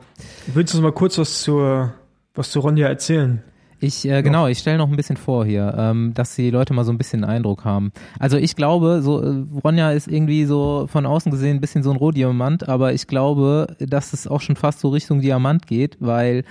Willst 0.53 0.75
du 0.75 0.81
mal 0.83 0.93
kurz 0.93 1.17
was 1.17 1.41
zur, 1.43 1.95
was 2.35 2.51
zu 2.51 2.61
Ronja 2.61 2.87
erzählen? 2.87 3.43
Ich, 3.81 4.07
äh, 4.09 4.23
genau, 4.23 4.47
ich 4.47 4.59
stelle 4.59 4.79
noch 4.79 4.89
ein 4.89 4.97
bisschen 4.97 5.17
vor 5.17 5.45
hier, 5.45 5.75
ähm, 5.77 6.13
dass 6.15 6.37
die 6.37 6.51
Leute 6.51 6.73
mal 6.75 6.85
so 6.85 6.93
ein 6.93 6.99
bisschen 6.99 7.25
Eindruck 7.25 7.65
haben. 7.65 7.93
Also 8.19 8.37
ich 8.37 8.57
glaube, 8.57 9.01
so 9.03 9.23
äh, 9.23 9.45
Ronja 9.65 9.93
ist 9.93 10.07
irgendwie 10.07 10.45
so 10.45 10.87
von 10.87 11.07
außen 11.07 11.33
gesehen 11.33 11.57
ein 11.57 11.61
bisschen 11.61 11.83
so 11.83 11.91
ein 11.91 11.97
Rohdiamant, 11.97 12.69
aber 12.69 12.93
ich 12.93 13.07
glaube, 13.07 13.77
dass 13.79 14.13
es 14.13 14.27
auch 14.27 14.41
schon 14.41 14.57
fast 14.57 14.81
so 14.81 14.91
Richtung 14.91 15.21
Diamant 15.21 15.67
geht, 15.67 15.97
weil 16.01 16.45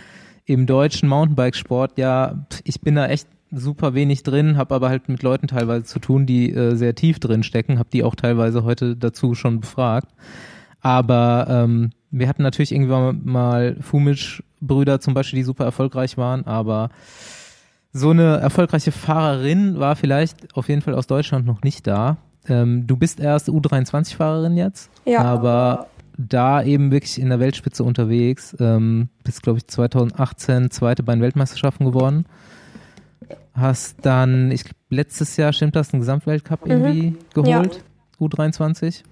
im 0.45 0.65
deutschen 0.65 1.07
Mountainbikesport 1.07 1.97
ja, 1.97 2.45
ich 2.63 2.81
bin 2.81 2.95
da 2.95 3.07
echt 3.07 3.27
super 3.53 3.93
wenig 3.93 4.23
drin, 4.23 4.57
habe 4.57 4.75
aber 4.75 4.89
halt 4.89 5.09
mit 5.09 5.23
Leuten 5.23 5.47
teilweise 5.47 5.83
zu 5.83 5.99
tun, 5.99 6.25
die 6.25 6.51
äh, 6.51 6.75
sehr 6.75 6.95
tief 6.95 7.19
drin 7.19 7.43
stecken, 7.43 7.79
habe 7.79 7.89
die 7.91 8.03
auch 8.03 8.15
teilweise 8.15 8.63
heute 8.63 8.95
dazu 8.95 9.35
schon 9.35 9.59
befragt. 9.59 10.09
Aber 10.81 11.47
ähm, 11.49 11.91
wir 12.11 12.27
hatten 12.27 12.43
natürlich 12.43 12.71
irgendwann 12.71 13.21
mal 13.23 13.77
Fumisch-Brüder 13.79 14.99
zum 14.99 15.13
Beispiel, 15.13 15.37
die 15.37 15.43
super 15.43 15.65
erfolgreich 15.65 16.17
waren, 16.17 16.45
aber 16.45 16.89
so 17.93 18.09
eine 18.09 18.37
erfolgreiche 18.37 18.91
Fahrerin 18.91 19.79
war 19.79 19.95
vielleicht 19.95 20.55
auf 20.55 20.67
jeden 20.67 20.81
Fall 20.81 20.95
aus 20.95 21.07
Deutschland 21.07 21.45
noch 21.45 21.61
nicht 21.61 21.85
da. 21.87 22.17
Ähm, 22.47 22.87
du 22.87 22.97
bist 22.97 23.19
erst 23.19 23.49
U23-Fahrerin 23.49 24.57
jetzt, 24.57 24.89
ja. 25.05 25.21
aber 25.21 25.87
da 26.17 26.63
eben 26.63 26.91
wirklich 26.91 27.19
in 27.19 27.29
der 27.29 27.39
Weltspitze 27.39 27.83
unterwegs. 27.83 28.55
Ähm, 28.59 29.09
bist, 29.23 29.43
glaube 29.43 29.59
ich, 29.59 29.67
2018 29.67 30.71
zweite 30.71 31.03
bei 31.03 31.13
den 31.13 31.21
Weltmeisterschaften 31.21 31.85
geworden. 31.85 32.25
Hast 33.53 33.97
dann, 34.05 34.51
ich 34.51 34.63
glaube, 34.63 34.77
letztes 34.89 35.37
Jahr, 35.37 35.53
stimmt 35.53 35.75
das, 35.75 35.93
einen 35.93 36.01
Gesamtweltcup 36.01 36.65
mhm. 36.65 36.71
irgendwie 36.71 37.15
geholt? 37.33 37.81
Ja. 38.19 38.25
U23. 38.25 39.03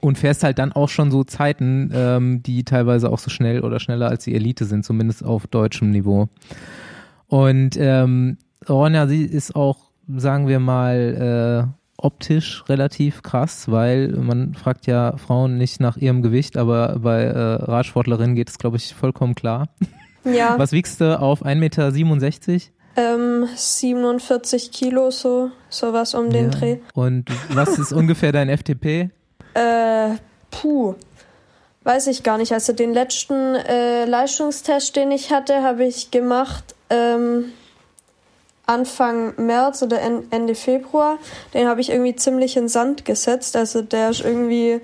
Und 0.00 0.18
fährst 0.18 0.44
halt 0.44 0.58
dann 0.58 0.72
auch 0.72 0.88
schon 0.88 1.10
so 1.10 1.24
Zeiten, 1.24 1.90
ähm, 1.94 2.42
die 2.42 2.64
teilweise 2.64 3.10
auch 3.10 3.18
so 3.18 3.28
schnell 3.28 3.60
oder 3.62 3.80
schneller 3.80 4.08
als 4.08 4.24
die 4.24 4.34
Elite 4.34 4.64
sind, 4.64 4.84
zumindest 4.84 5.24
auf 5.24 5.46
deutschem 5.46 5.90
Niveau. 5.90 6.28
Und 7.26 7.76
ähm, 7.78 8.38
Ronja, 8.68 9.06
sie 9.06 9.24
ist 9.24 9.54
auch, 9.54 9.90
sagen 10.08 10.48
wir 10.48 10.58
mal, 10.58 11.68
äh, 11.68 11.84
optisch 11.96 12.64
relativ 12.68 13.22
krass, 13.22 13.70
weil 13.70 14.08
man 14.08 14.54
fragt 14.54 14.86
ja 14.86 15.16
Frauen 15.16 15.56
nicht 15.58 15.80
nach 15.80 15.96
ihrem 15.96 16.22
Gewicht, 16.22 16.56
aber 16.56 16.98
bei 16.98 17.22
äh, 17.22 17.38
Radsportlerinnen 17.38 18.34
geht 18.34 18.50
es, 18.50 18.58
glaube 18.58 18.76
ich, 18.76 18.94
vollkommen 18.94 19.34
klar. 19.34 19.68
Ja. 20.24 20.58
Was 20.58 20.72
wiegst 20.72 21.00
du 21.00 21.18
auf 21.20 21.44
1,67 21.44 21.54
Meter? 21.56 22.60
Ähm, 22.96 23.48
47 23.54 24.70
Kilo, 24.70 25.10
so 25.10 25.50
sowas 25.68 26.14
um 26.14 26.30
den 26.30 26.50
ja. 26.52 26.58
Dreh. 26.58 26.78
Und 26.94 27.24
was 27.50 27.78
ist 27.78 27.92
ungefähr 27.92 28.32
dein 28.32 28.48
FTP? 28.48 29.10
Äh, 29.54 30.16
puh. 30.50 30.94
Weiß 31.82 32.06
ich 32.06 32.22
gar 32.22 32.38
nicht. 32.38 32.52
Also 32.52 32.72
den 32.72 32.94
letzten 32.94 33.56
äh, 33.56 34.06
Leistungstest, 34.06 34.96
den 34.96 35.10
ich 35.10 35.30
hatte, 35.30 35.62
habe 35.62 35.84
ich 35.84 36.10
gemacht 36.10 36.74
ähm, 36.88 37.52
Anfang 38.66 39.34
März 39.36 39.82
oder 39.82 40.00
Ende 40.00 40.54
Februar. 40.54 41.18
Den 41.52 41.68
habe 41.68 41.82
ich 41.82 41.90
irgendwie 41.90 42.16
ziemlich 42.16 42.56
in 42.56 42.68
Sand 42.68 43.04
gesetzt. 43.04 43.56
Also 43.56 43.82
der 43.82 44.10
ist 44.10 44.22
irgendwie 44.22 44.80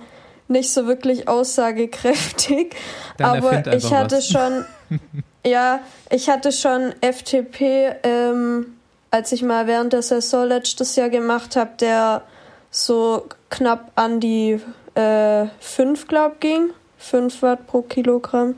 nicht 0.49 0.71
so 0.71 0.87
wirklich 0.87 1.29
aussagekräftig. 1.29 2.75
Dann 3.17 3.39
Aber 3.39 3.75
ich 3.75 3.93
hatte 3.95 4.17
was. 4.17 4.27
schon, 4.27 4.67
ja, 5.45 5.81
ich 6.11 6.29
hatte 6.29 6.53
schon 6.53 6.93
FTP, 7.01 7.95
ähm, 8.03 8.67
als 9.11 9.33
ich 9.33 9.43
mal 9.43 9.67
während 9.67 9.93
der 9.93 10.03
Saison 10.03 10.47
letztes 10.47 10.97
Jahr 10.97 11.11
gemacht 11.11 11.57
habe, 11.57 11.71
der 11.81 12.23
so 12.71 13.27
knapp 13.49 13.93
an 13.95 14.21
die 14.21 14.61
äh, 14.95 15.47
5, 15.59 16.07
glaube 16.07 16.37
ging. 16.41 16.71
5 16.99 17.43
Watt 17.43 17.67
pro 17.67 17.83
Kilogramm. 17.83 18.57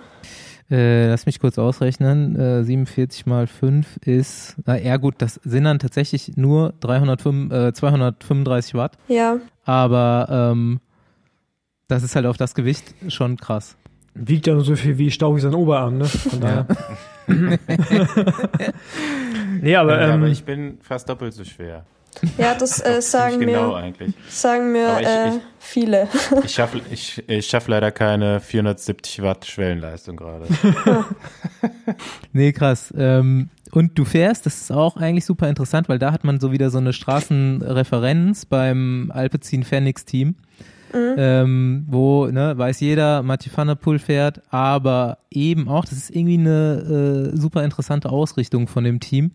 Äh, 0.71 1.09
lass 1.09 1.27
mich 1.27 1.39
kurz 1.39 1.59
ausrechnen. 1.59 2.35
Äh, 2.35 2.65
47 2.65 3.27
mal 3.27 3.47
5 3.47 3.99
ist, 3.99 4.57
na 4.65 4.79
ja 4.79 4.97
gut, 4.97 5.17
das 5.19 5.39
sind 5.45 5.65
dann 5.65 5.79
tatsächlich 5.79 6.37
nur 6.37 6.73
305, 6.81 7.53
äh, 7.53 7.73
235 7.73 8.75
Watt. 8.75 8.97
Ja. 9.07 9.37
Aber 9.65 10.29
ähm, 10.31 10.81
das 11.89 12.03
ist 12.03 12.17
halt 12.17 12.27
auf 12.27 12.39
das 12.39 12.55
Gewicht 12.55 12.95
schon 13.09 13.37
krass. 13.37 13.77
Wiegt 14.15 14.47
ja 14.47 14.55
nur 14.55 14.65
so 14.65 14.77
viel 14.77 14.99
wie 14.99 15.11
Stau 15.11 15.35
wie 15.37 15.41
sein 15.41 15.55
Oberarm, 15.55 15.99
ne? 15.99 16.05
Von 16.05 16.41
daher. 16.41 16.67
Nee, 19.63 19.77
aber, 19.77 20.01
ähm, 20.01 20.11
aber 20.11 20.27
ich 20.27 20.45
bin 20.45 20.79
fast 20.83 21.09
doppelt 21.09 21.33
so 21.35 21.45
schwer. 21.45 21.85
Ja, 22.37 22.55
das 22.55 22.85
äh, 22.85 23.01
sagen 23.01 23.41
genau 23.41 23.69
mir, 23.69 23.77
eigentlich. 23.77 24.13
sagen 24.29 24.73
mir 24.73 24.99
ich, 25.01 25.07
äh, 25.07 25.29
ich, 25.29 25.35
viele. 25.59 26.09
Ich 26.45 26.55
schaffe 26.55 26.81
ich, 26.91 27.23
ich 27.29 27.47
schaff 27.47 27.69
leider 27.69 27.93
keine 27.93 28.41
470 28.41 29.23
Watt 29.23 29.47
Schwellenleistung 29.47 30.17
gerade. 30.17 30.47
nee, 32.33 32.53
krass. 32.53 32.93
Ähm, 32.97 33.51
und 33.71 33.99
du 33.99 34.05
fährst, 34.05 34.47
das 34.47 34.63
ist 34.63 34.73
auch 34.73 34.97
eigentlich 34.97 35.25
super 35.25 35.49
interessant, 35.49 35.89
weil 35.89 36.01
da 36.01 36.13
hat 36.13 36.25
man 36.25 36.41
so 36.41 36.51
wieder 36.51 36.71
so 36.71 36.79
eine 36.79 36.93
Straßenreferenz 36.93 38.47
beim 38.47 39.11
Alpecin 39.15 39.63
Phoenix 39.63 40.05
Team. 40.05 40.35
Mhm. 40.93 41.15
Ähm, 41.17 41.87
wo, 41.89 42.27
ne, 42.27 42.57
weiß 42.57 42.81
jeder, 42.81 43.23
Mathieu 43.23 43.51
van 43.55 43.99
fährt, 43.99 44.43
aber 44.53 45.19
eben 45.31 45.69
auch, 45.69 45.85
das 45.85 45.95
ist 45.95 46.11
irgendwie 46.11 46.39
eine 46.39 47.33
äh, 47.33 47.37
super 47.37 47.65
interessante 47.65 48.11
Ausrichtung 48.11 48.69
von 48.69 48.85
dem 48.85 49.01
Team 49.01 49.33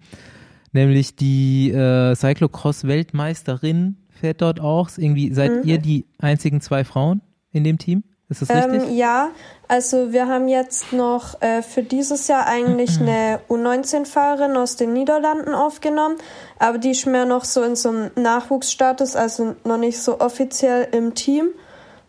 nämlich 0.72 1.16
die 1.16 1.72
äh, 1.72 2.16
Cyclocross-Weltmeisterin 2.16 3.98
fährt 4.10 4.42
dort 4.42 4.60
auch. 4.60 4.90
Irgendwie 4.98 5.34
seid 5.34 5.64
mhm. 5.64 5.70
ihr 5.70 5.78
die 5.80 6.06
einzigen 6.20 6.62
zwei 6.62 6.84
Frauen 6.84 7.22
in 7.52 7.64
dem 7.64 7.78
Team? 7.78 8.04
Ist 8.30 8.42
das 8.42 8.50
richtig? 8.50 8.90
Ähm, 8.90 8.96
ja, 8.96 9.30
also 9.68 10.12
wir 10.12 10.28
haben 10.28 10.48
jetzt 10.48 10.92
noch 10.92 11.42
äh, 11.42 11.62
für 11.62 11.84
dieses 11.84 12.28
Jahr 12.28 12.46
eigentlich 12.46 13.00
eine 13.02 13.40
U19-Fahrerin 13.50 14.58
aus 14.58 14.76
den 14.76 14.94
Niederlanden 14.94 15.54
aufgenommen, 15.54 16.18
aber 16.60 16.78
die 16.78 16.92
ist 16.92 17.06
mehr 17.06 17.26
noch 17.26 17.46
so 17.46 17.64
in 17.64 17.76
so 17.76 17.90
einem 17.90 18.12
Nachwuchsstatus, 18.16 19.16
also 19.16 19.56
noch 19.64 19.78
nicht 19.78 20.02
so 20.02 20.20
offiziell 20.20 20.88
im 20.92 21.16
Team. 21.16 21.50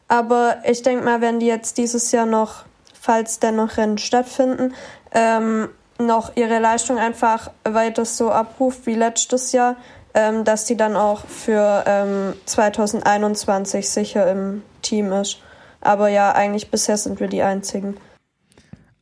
Aber 0.08 0.56
ich 0.64 0.82
denke 0.82 1.04
mal, 1.04 1.20
wenn 1.20 1.38
die 1.38 1.46
jetzt 1.46 1.78
dieses 1.78 2.12
Jahr 2.12 2.26
noch, 2.26 2.64
falls 2.98 3.40
dennoch 3.40 3.76
Rennen 3.76 3.98
stattfinden, 3.98 4.74
ähm, 5.12 5.68
noch 5.98 6.36
ihre 6.36 6.58
Leistung 6.60 6.98
einfach 6.98 7.50
weiter 7.64 8.04
so 8.04 8.30
abruft 8.30 8.86
wie 8.86 8.94
letztes 8.94 9.52
Jahr, 9.52 9.76
ähm, 10.14 10.44
dass 10.44 10.66
sie 10.66 10.76
dann 10.76 10.96
auch 10.96 11.26
für 11.26 11.84
ähm, 11.86 12.34
2021 12.46 13.88
sicher 13.88 14.30
im 14.30 14.62
Team 14.80 15.12
ist. 15.12 15.38
Aber 15.80 16.08
ja, 16.08 16.32
eigentlich 16.32 16.70
bisher 16.70 16.96
sind 16.96 17.20
wir 17.20 17.28
die 17.28 17.42
Einzigen. 17.42 17.96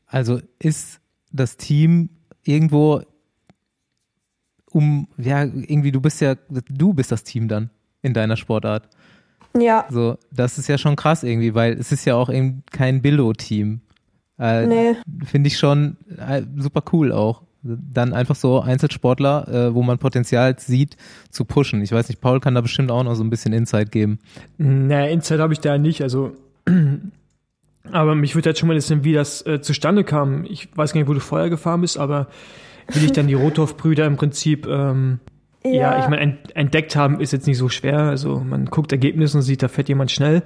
Also 0.07 0.41
ist 0.59 1.01
das 1.33 1.57
Team 1.57 2.11
irgendwo 2.45 3.03
um, 4.71 5.09
ja, 5.17 5.43
irgendwie, 5.45 5.91
du 5.91 6.01
bist 6.01 6.21
ja, 6.21 6.35
du 6.35 6.93
bist 6.93 7.11
das 7.11 7.25
Team 7.25 7.49
dann 7.49 7.71
in 8.03 8.13
deiner 8.13 8.37
Sportart. 8.37 8.89
Ja. 9.59 9.87
So, 9.91 10.19
das 10.31 10.59
ist 10.59 10.69
ja 10.69 10.77
schon 10.77 10.97
krass 10.97 11.23
irgendwie, 11.23 11.55
weil 11.55 11.73
es 11.75 11.93
ist 11.93 12.05
ja 12.05 12.15
auch 12.15 12.29
eben 12.29 12.63
kein 12.71 13.01
Billo-Team. 13.01 13.81
Äh, 14.39 14.67
nee. 14.67 14.97
Finde 15.25 15.49
ich 15.49 15.59
schon 15.59 15.97
äh, 16.19 16.43
super 16.57 16.83
cool 16.93 17.13
auch. 17.13 17.43
Dann 17.63 18.13
einfach 18.13 18.37
so 18.37 18.61
Einzelsportler, 18.61 19.49
äh, 19.49 19.75
wo 19.75 19.83
man 19.83 19.99
Potenzial 19.99 20.57
sieht, 20.59 20.97
zu 21.31 21.45
pushen. 21.45 21.81
Ich 21.83 21.91
weiß 21.91 22.09
nicht, 22.09 22.21
Paul 22.21 22.39
kann 22.41 22.55
da 22.55 22.61
bestimmt 22.61 22.91
auch 22.91 23.03
noch 23.03 23.15
so 23.15 23.25
ein 23.25 23.31
bisschen 23.31 23.53
Insight 23.53 23.91
geben. 23.91 24.19
Naja, 24.59 25.07
Insight 25.07 25.41
habe 25.41 25.53
ich 25.53 25.61
da 25.61 25.79
nicht. 25.79 26.03
Also, 26.03 26.37
aber 27.93 28.15
mich 28.15 28.35
würde 28.35 28.51
jetzt 28.51 28.59
schon 28.59 28.69
mal 28.69 28.75
interessieren, 28.75 29.05
wie 29.05 29.13
das 29.13 29.45
äh, 29.47 29.61
zustande 29.61 30.05
kam. 30.05 30.45
Ich 30.45 30.69
weiß 30.77 30.93
gar 30.93 31.01
nicht, 31.01 31.09
wo 31.09 31.15
du 31.15 31.21
vorher 31.21 31.51
gefahren 31.51 31.81
bist, 31.81 31.99
aber 31.99 32.29
wie 32.89 33.01
dich 33.01 33.13
dann 33.13 33.27
die 33.27 33.35
Rothoff-Brüder 33.35 34.07
im 34.07 34.17
Prinzip 34.17 34.67
ähm, 34.67 35.21
ja, 35.73 35.97
ja 35.97 36.03
ich 36.03 36.09
meine, 36.09 36.39
entdeckt 36.55 36.97
haben 36.97 37.21
ist 37.21 37.33
jetzt 37.33 37.47
nicht 37.47 37.59
so 37.59 37.69
schwer. 37.69 37.99
Also 37.99 38.39
man 38.39 38.67
guckt 38.67 38.93
Ergebnisse 38.93 39.39
und 39.39 39.43
sieht, 39.43 39.63
da 39.63 39.69
fährt 39.69 39.89
jemand 39.89 40.11
schnell. 40.11 40.43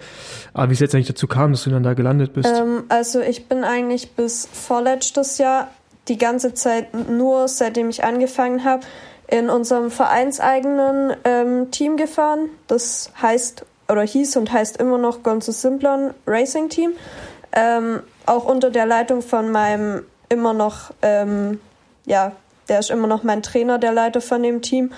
Aber 0.52 0.70
wie 0.70 0.74
es 0.74 0.80
jetzt 0.80 0.94
eigentlich 0.94 1.08
dazu 1.08 1.26
kam, 1.26 1.52
dass 1.52 1.64
du 1.64 1.70
dann 1.70 1.82
da 1.82 1.94
gelandet 1.94 2.32
bist? 2.32 2.48
Ähm, 2.48 2.84
also 2.88 3.20
ich 3.20 3.46
bin 3.46 3.64
eigentlich 3.64 4.12
bis 4.12 4.48
vorletztes 4.52 5.38
Jahr 5.38 5.68
die 6.08 6.18
ganze 6.18 6.54
Zeit 6.54 6.88
nur, 7.10 7.48
seitdem 7.48 7.88
ich 7.88 8.04
angefangen 8.04 8.64
habe, 8.64 8.82
in 9.28 9.48
unserem 9.48 9.90
vereinseigenen 9.90 11.12
ähm, 11.24 11.70
Team 11.70 11.96
gefahren. 11.96 12.48
Das 12.66 13.12
heißt 13.20 13.64
oder 13.90 14.02
hieß 14.02 14.36
und 14.36 14.52
heißt 14.52 14.76
immer 14.78 14.98
noch 14.98 15.22
Gonzo 15.22 15.52
Simplon 15.52 16.14
Racing 16.26 16.68
Team. 16.68 16.92
Ähm, 17.52 18.00
auch 18.26 18.44
unter 18.44 18.70
der 18.70 18.86
Leitung 18.86 19.22
von 19.22 19.50
meinem 19.50 20.04
immer 20.28 20.52
noch 20.52 20.92
ähm, 21.02 21.60
ja, 22.06 22.32
der 22.68 22.78
ist 22.78 22.90
immer 22.90 23.06
noch 23.06 23.22
mein 23.22 23.42
Trainer, 23.42 23.78
der 23.78 23.92
Leiter 23.92 24.20
von 24.20 24.42
dem 24.42 24.62
Team. 24.62 24.92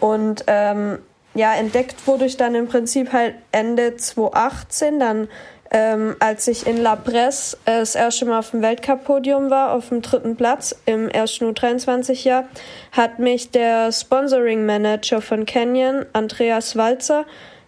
Und 0.00 0.44
ähm, 0.46 0.98
ja, 1.34 1.54
entdeckt 1.54 2.06
wurde 2.06 2.26
ich 2.26 2.36
dann 2.36 2.54
im 2.54 2.68
Prinzip 2.68 3.12
halt 3.12 3.34
Ende 3.50 3.96
2018, 3.96 5.00
dann 5.00 5.28
ähm, 5.70 6.14
als 6.20 6.46
ich 6.46 6.66
in 6.66 6.76
La 6.76 6.94
Presse 6.94 7.56
äh, 7.64 7.80
das 7.80 7.96
erste 7.96 8.26
Mal 8.26 8.38
auf 8.38 8.50
dem 8.50 8.62
Weltcup-Podium 8.62 9.50
war, 9.50 9.72
auf 9.72 9.88
dem 9.88 10.02
dritten 10.02 10.36
Platz 10.36 10.76
im 10.86 11.08
ersten 11.08 11.46
U23-Jahr, 11.46 12.44
hat 12.92 13.18
mich 13.18 13.50
der 13.50 13.90
Sponsoring-Manager 13.90 15.20
von 15.20 15.46
Canyon, 15.46 16.06
Andreas 16.12 16.76
Walzer, 16.76 17.24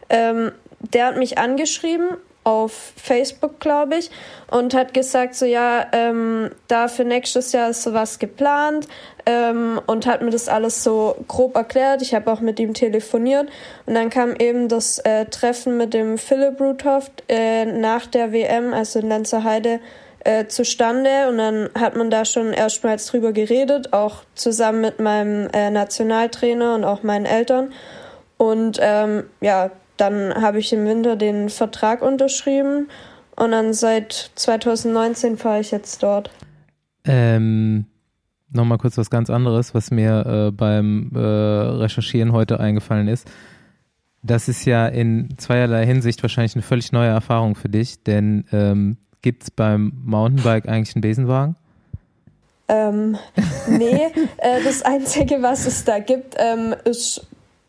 ähm, 0.09 0.53
der 0.81 1.07
hat 1.07 1.17
mich 1.17 1.39
angeschrieben 1.39 2.17
auf 2.47 2.93
Facebook, 2.95 3.59
glaube 3.59 3.97
ich, 3.97 4.11
und 4.49 4.73
hat 4.73 4.95
gesagt, 4.95 5.35
so 5.35 5.45
ja, 5.45 5.85
ähm, 5.91 6.51
da 6.69 6.87
für 6.87 7.05
nächstes 7.05 7.51
Jahr 7.51 7.71
ist 7.71 7.83
sowas 7.83 8.21
geplant 8.21 8.87
ähm, 9.27 9.81
und 9.89 10.07
hat 10.07 10.23
mir 10.23 10.31
das 10.31 10.49
alles 10.49 10.85
so 10.85 11.17
grob 11.27 11.57
erklärt. 11.57 12.03
Ich 12.03 12.15
habe 12.15 12.31
auch 12.31 12.39
mit 12.39 12.61
ihm 12.61 12.73
telefoniert 12.73 13.49
und 13.87 13.95
dann 13.95 14.11
kam 14.11 14.37
eben 14.37 14.69
das 14.69 15.01
äh, 15.01 15.25
Treffen 15.25 15.77
mit 15.77 15.93
dem 15.93 16.19
Philipp 16.19 16.61
Ruthoft 16.61 17.25
äh, 17.29 17.65
nach 17.65 18.07
der 18.07 18.33
WM, 18.33 18.73
also 18.73 19.01
in 19.01 19.09
Lenzerheide, 19.09 19.81
äh, 20.21 20.47
zustande 20.47 21.29
und 21.29 21.39
dann 21.39 21.71
hat 21.77 21.97
man 21.97 22.11
da 22.11 22.25
schon 22.25 22.53
erstmals 22.53 23.07
drüber 23.07 23.33
geredet, 23.33 23.93
auch 23.93 24.23
zusammen 24.37 24.83
mit 24.83 25.01
meinem 25.01 25.49
äh, 25.53 25.71
Nationaltrainer 25.71 26.77
und 26.77 26.85
auch 26.85 27.03
meinen 27.03 27.27
Eltern. 27.27 27.73
Und 28.37 28.79
ähm, 28.81 29.25
ja, 29.41 29.71
dann 29.97 30.35
habe 30.35 30.59
ich 30.59 30.73
im 30.73 30.85
Winter 30.85 31.17
den 31.17 31.49
Vertrag 31.49 32.03
unterschrieben 32.03 32.89
und 33.37 33.51
dann 33.51 33.73
seit 33.73 34.31
2019 34.35 35.37
fahre 35.37 35.61
ich 35.61 35.71
jetzt 35.71 36.03
dort. 36.03 36.31
Ähm, 37.05 37.87
Nochmal 38.53 38.79
kurz 38.79 38.97
was 38.97 39.11
ganz 39.11 39.29
anderes, 39.29 39.75
was 39.75 39.91
mir 39.91 40.49
äh, 40.49 40.51
beim 40.53 41.11
äh, 41.15 41.19
Recherchieren 41.19 42.33
heute 42.33 42.61
eingefallen 42.61 43.09
ist. 43.09 43.29
das 44.23 44.49
ist 44.49 44.65
ja 44.65 44.87
in 44.89 45.37
zweierlei 45.37 45.85
Hinsicht 45.87 46.23
wahrscheinlich 46.23 46.55
eine 46.55 46.63
völlig 46.63 46.91
neue 46.91 47.09
Erfahrung 47.09 47.55
für 47.55 47.69
dich, 47.69 48.03
denn 48.03 48.45
ähm, 48.53 48.97
gibt 49.23 49.45
es 49.45 49.51
beim 49.51 49.93
Mountainbike 50.05 50.69
eigentlich 50.69 50.97
einen 50.97 51.03
Besenwagen? 51.03 51.57
Ähm, 52.69 53.17
nee, 53.69 54.07
äh, 54.39 54.63
das 54.65 54.83
Einzige, 54.83 55.43
was 55.43 55.67
es 55.67 55.85
da 55.85 55.99
gibt, 55.99 56.35
ähm, 56.39 56.75
ist 56.85 57.27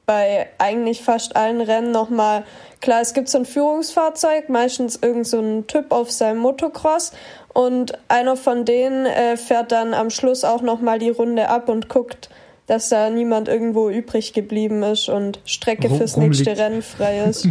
bei 0.07 0.47
eigentlich 0.57 1.01
fast 1.01 1.35
allen 1.35 1.59
Rennen 1.59 1.91
nochmal, 1.91 2.45
klar, 2.79 3.01
es 3.01 3.13
gibt 3.13 3.27
so 3.27 3.39
ein 3.39 3.45
Führungsfahrzeug, 3.45 4.47
meistens 4.47 4.95
irgend 4.95 5.27
so 5.27 5.39
ein 5.39 5.67
Typ 5.67 5.91
auf 5.91 6.11
seinem 6.11 6.39
Motocross 6.39 7.11
und 7.53 7.91
einer 8.07 8.37
von 8.37 8.63
denen 8.63 9.05
äh, 9.05 9.35
fährt 9.35 9.73
dann 9.73 9.93
am 9.93 10.09
Schluss 10.09 10.45
auch 10.45 10.61
nochmal 10.61 10.97
die 10.97 11.09
Runde 11.09 11.49
ab 11.49 11.67
und 11.67 11.89
guckt, 11.89 12.29
dass 12.67 12.87
da 12.87 13.09
niemand 13.09 13.49
irgendwo 13.49 13.89
übrig 13.89 14.31
geblieben 14.31 14.81
ist 14.81 15.09
und 15.09 15.41
Strecke 15.43 15.89
fürs 15.89 16.15
rumliegt. 16.15 16.45
nächste 16.45 16.63
Rennen 16.63 16.81
frei 16.81 17.25
ist. 17.25 17.49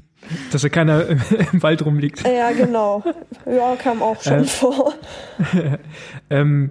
dass 0.52 0.62
da 0.62 0.68
keiner 0.68 1.08
im 1.52 1.62
Wald 1.62 1.84
rumliegt. 1.84 2.24
Ja, 2.24 2.52
genau. 2.52 3.02
Ja, 3.46 3.74
kam 3.74 4.00
auch 4.00 4.22
schon 4.22 4.42
äh, 4.42 4.44
vor. 4.44 4.94
ähm, 6.30 6.70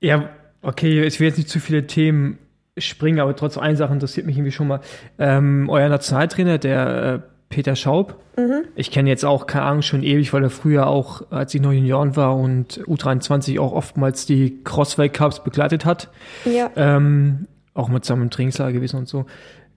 ja, 0.00 0.28
okay, 0.60 1.02
ich 1.04 1.18
will 1.18 1.28
jetzt 1.28 1.38
nicht 1.38 1.48
zu 1.48 1.60
viele 1.60 1.86
Themen 1.86 2.38
springen, 2.80 3.20
aber 3.20 3.34
trotzdem 3.36 3.62
eine 3.62 3.76
Sache 3.76 3.92
interessiert 3.92 4.26
mich 4.26 4.36
irgendwie 4.36 4.52
schon 4.52 4.68
mal. 4.68 4.80
Ähm, 5.18 5.68
euer 5.68 5.88
Nationaltrainer, 5.88 6.58
der 6.58 7.02
äh, 7.14 7.20
Peter 7.48 7.76
Schaub, 7.76 8.20
mhm. 8.36 8.64
ich 8.74 8.90
kenne 8.90 9.08
jetzt 9.08 9.24
auch, 9.24 9.46
keine 9.46 9.64
Ahnung, 9.64 9.82
schon 9.82 10.02
ewig, 10.02 10.32
weil 10.32 10.42
er 10.42 10.50
früher 10.50 10.86
auch, 10.86 11.22
als 11.30 11.54
ich 11.54 11.62
noch 11.62 11.72
Junioren 11.72 12.16
war 12.16 12.36
und 12.36 12.80
U23 12.86 13.58
auch 13.58 13.72
oftmals 13.72 14.26
die 14.26 14.62
Crossway-Cups 14.64 15.44
begleitet 15.44 15.84
hat. 15.84 16.08
Ja. 16.44 16.70
Ähm, 16.76 17.46
auch 17.74 17.88
mit 17.88 18.04
seinem 18.04 18.28
Trainingslager 18.28 18.72
gewesen 18.72 18.98
und 18.98 19.08
so. 19.08 19.26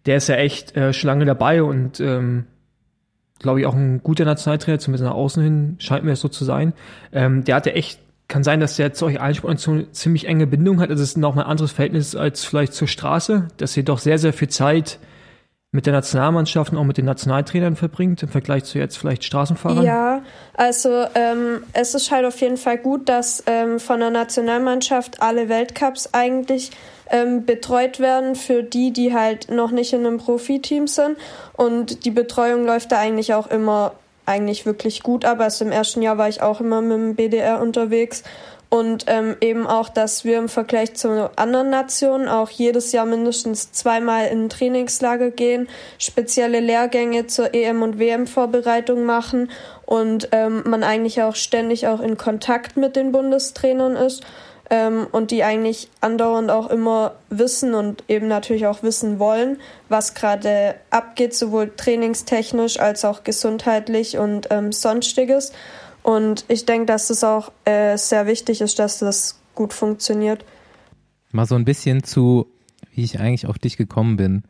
Der 0.06 0.18
ist 0.18 0.28
ja 0.28 0.36
echt 0.36 0.76
äh, 0.76 0.92
schon 0.92 1.08
lange 1.08 1.26
dabei 1.26 1.64
und 1.64 2.00
ähm, 2.00 2.46
glaube 3.40 3.60
ich 3.60 3.66
auch 3.66 3.76
ein 3.76 4.02
guter 4.04 4.26
Nationaltrainer, 4.26 4.80
zumindest 4.80 5.06
nach 5.06 5.16
außen 5.16 5.44
hin 5.44 5.76
scheint 5.80 6.04
mir 6.04 6.12
das 6.12 6.22
so 6.22 6.28
zu 6.28 6.44
sein. 6.44 6.74
Ähm, 7.12 7.44
der 7.44 7.56
hatte 7.56 7.74
echt 7.74 8.00
kann 8.32 8.44
sein, 8.44 8.62
dass 8.62 8.78
der 8.78 8.94
zu 8.94 9.06
euch 9.06 9.20
allen 9.20 9.36
Sportnationen 9.36 9.94
ziemlich 9.94 10.26
enge 10.26 10.48
Bindung 10.48 10.80
hat. 10.80 10.90
Also 10.90 11.04
es 11.04 11.10
ist 11.10 11.18
noch 11.18 11.36
mal 11.36 11.44
ein 11.44 11.50
anderes 11.50 11.74
Verhältnis 11.74 12.16
als 12.16 12.46
vielleicht 12.46 12.74
zur 12.74 12.88
Straße, 12.88 13.50
dass 13.58 13.76
ihr 13.76 13.84
doch 13.84 14.00
sehr, 14.00 14.18
sehr 14.18 14.32
viel 14.32 14.48
Zeit 14.48 15.00
mit 15.74 15.86
der 15.86 15.94
Nationalmannschaft 15.94 16.72
und 16.72 16.78
auch 16.78 16.86
mit 16.86 16.98
den 16.98 17.06
Nationaltrainern 17.06 17.76
verbringt 17.76 18.24
im 18.24 18.30
Vergleich 18.30 18.64
zu 18.64 18.78
jetzt 18.78 18.98
vielleicht 18.98 19.26
Straßenfahrern? 19.26 19.84
Ja, 19.84 20.22
also 20.54 21.06
ähm, 21.14 21.64
es 21.74 21.94
ist 21.94 22.10
halt 22.10 22.26
auf 22.26 22.40
jeden 22.40 22.58
Fall 22.58 22.78
gut, 22.78 23.10
dass 23.10 23.44
ähm, 23.48 23.80
von 23.80 24.00
der 24.00 24.10
Nationalmannschaft 24.10 25.22
alle 25.22 25.50
Weltcups 25.50 26.10
eigentlich 26.14 26.72
ähm, 27.10 27.46
betreut 27.46 28.00
werden 28.00 28.36
für 28.36 28.64
die, 28.64 28.92
die 28.92 29.14
halt 29.14 29.52
noch 29.52 29.72
nicht 29.72 29.92
in 29.92 30.06
einem 30.06 30.18
Profiteam 30.18 30.88
sind. 30.88 31.18
Und 31.54 32.06
die 32.06 32.12
Betreuung 32.12 32.66
läuft 32.66 32.94
da 32.94 33.00
eigentlich 33.00 33.34
auch 33.34 33.48
immer 33.48 33.94
eigentlich 34.26 34.66
wirklich 34.66 35.04
gut 35.04 35.26
ab. 35.26 35.40
Also 35.40 35.66
im 35.66 35.72
ersten 35.72 36.02
Jahr 36.02 36.18
war 36.18 36.30
ich 36.30 36.42
auch 36.42 36.62
immer 36.62 36.82
mit 36.82 36.92
dem 36.92 37.16
BDR 37.16 37.62
unterwegs 37.62 38.24
und 38.70 39.04
ähm, 39.08 39.36
eben 39.42 39.68
auch, 39.68 39.90
dass 39.90 40.24
wir 40.24 40.38
im 40.38 40.48
Vergleich 40.48 40.94
zu 40.94 41.30
anderen 41.36 41.70
Nationen 41.70 42.30
auch 42.30 42.50
jedes 42.50 42.94
Jahr 42.94 43.06
mindestens 43.06 43.74
zweimal 43.74 44.28
in 44.28 44.48
Trainingslager 44.48 45.30
gehen, 45.30 45.68
spezielle 45.98 46.62
Lehrgänge 46.62 47.28
zur 47.28 47.54
EM- 47.54 47.82
und 47.82 48.00
WM-Vorbereitung 48.00 49.04
machen 49.04 49.52
und 49.86 50.30
ähm, 50.32 50.64
man 50.66 50.84
eigentlich 50.84 51.22
auch 51.22 51.36
ständig 51.36 51.88
auch 51.88 52.00
in 52.00 52.16
Kontakt 52.16 52.78
mit 52.78 52.96
den 52.96 53.12
Bundestrainern 53.12 53.98
ist 53.98 54.24
ähm, 54.72 55.06
und 55.12 55.32
die 55.32 55.44
eigentlich 55.44 55.90
andauernd 56.00 56.50
auch 56.50 56.70
immer 56.70 57.16
wissen 57.30 57.76
und 57.76 58.06
eben 58.08 58.28
natürlich 58.28 58.66
auch 58.66 58.82
wissen 58.82 59.20
wollen, 59.20 59.58
was 59.90 60.16
gerade 60.16 60.76
abgeht, 60.90 61.36
sowohl 61.36 61.72
trainingstechnisch 61.76 62.80
als 62.80 63.04
auch 63.04 63.24
gesundheitlich 63.24 64.18
und 64.18 64.48
ähm, 64.50 64.72
sonstiges. 64.72 65.52
Und 66.04 66.46
ich 66.48 66.66
denke, 66.66 66.86
dass 66.86 67.10
es 67.10 67.24
auch 67.24 67.52
äh, 67.66 67.98
sehr 67.98 68.26
wichtig 68.26 68.62
ist, 68.62 68.80
dass 68.80 69.00
das 69.00 69.40
gut 69.56 69.74
funktioniert. 69.74 70.46
Mal 71.32 71.46
so 71.46 71.56
ein 71.56 71.66
bisschen 71.66 72.04
zu, 72.04 72.48
wie 72.96 73.04
ich 73.04 73.20
eigentlich 73.20 73.48
auf 73.48 73.60
dich 73.60 73.76
gekommen 73.76 74.16
bin. 74.16 74.44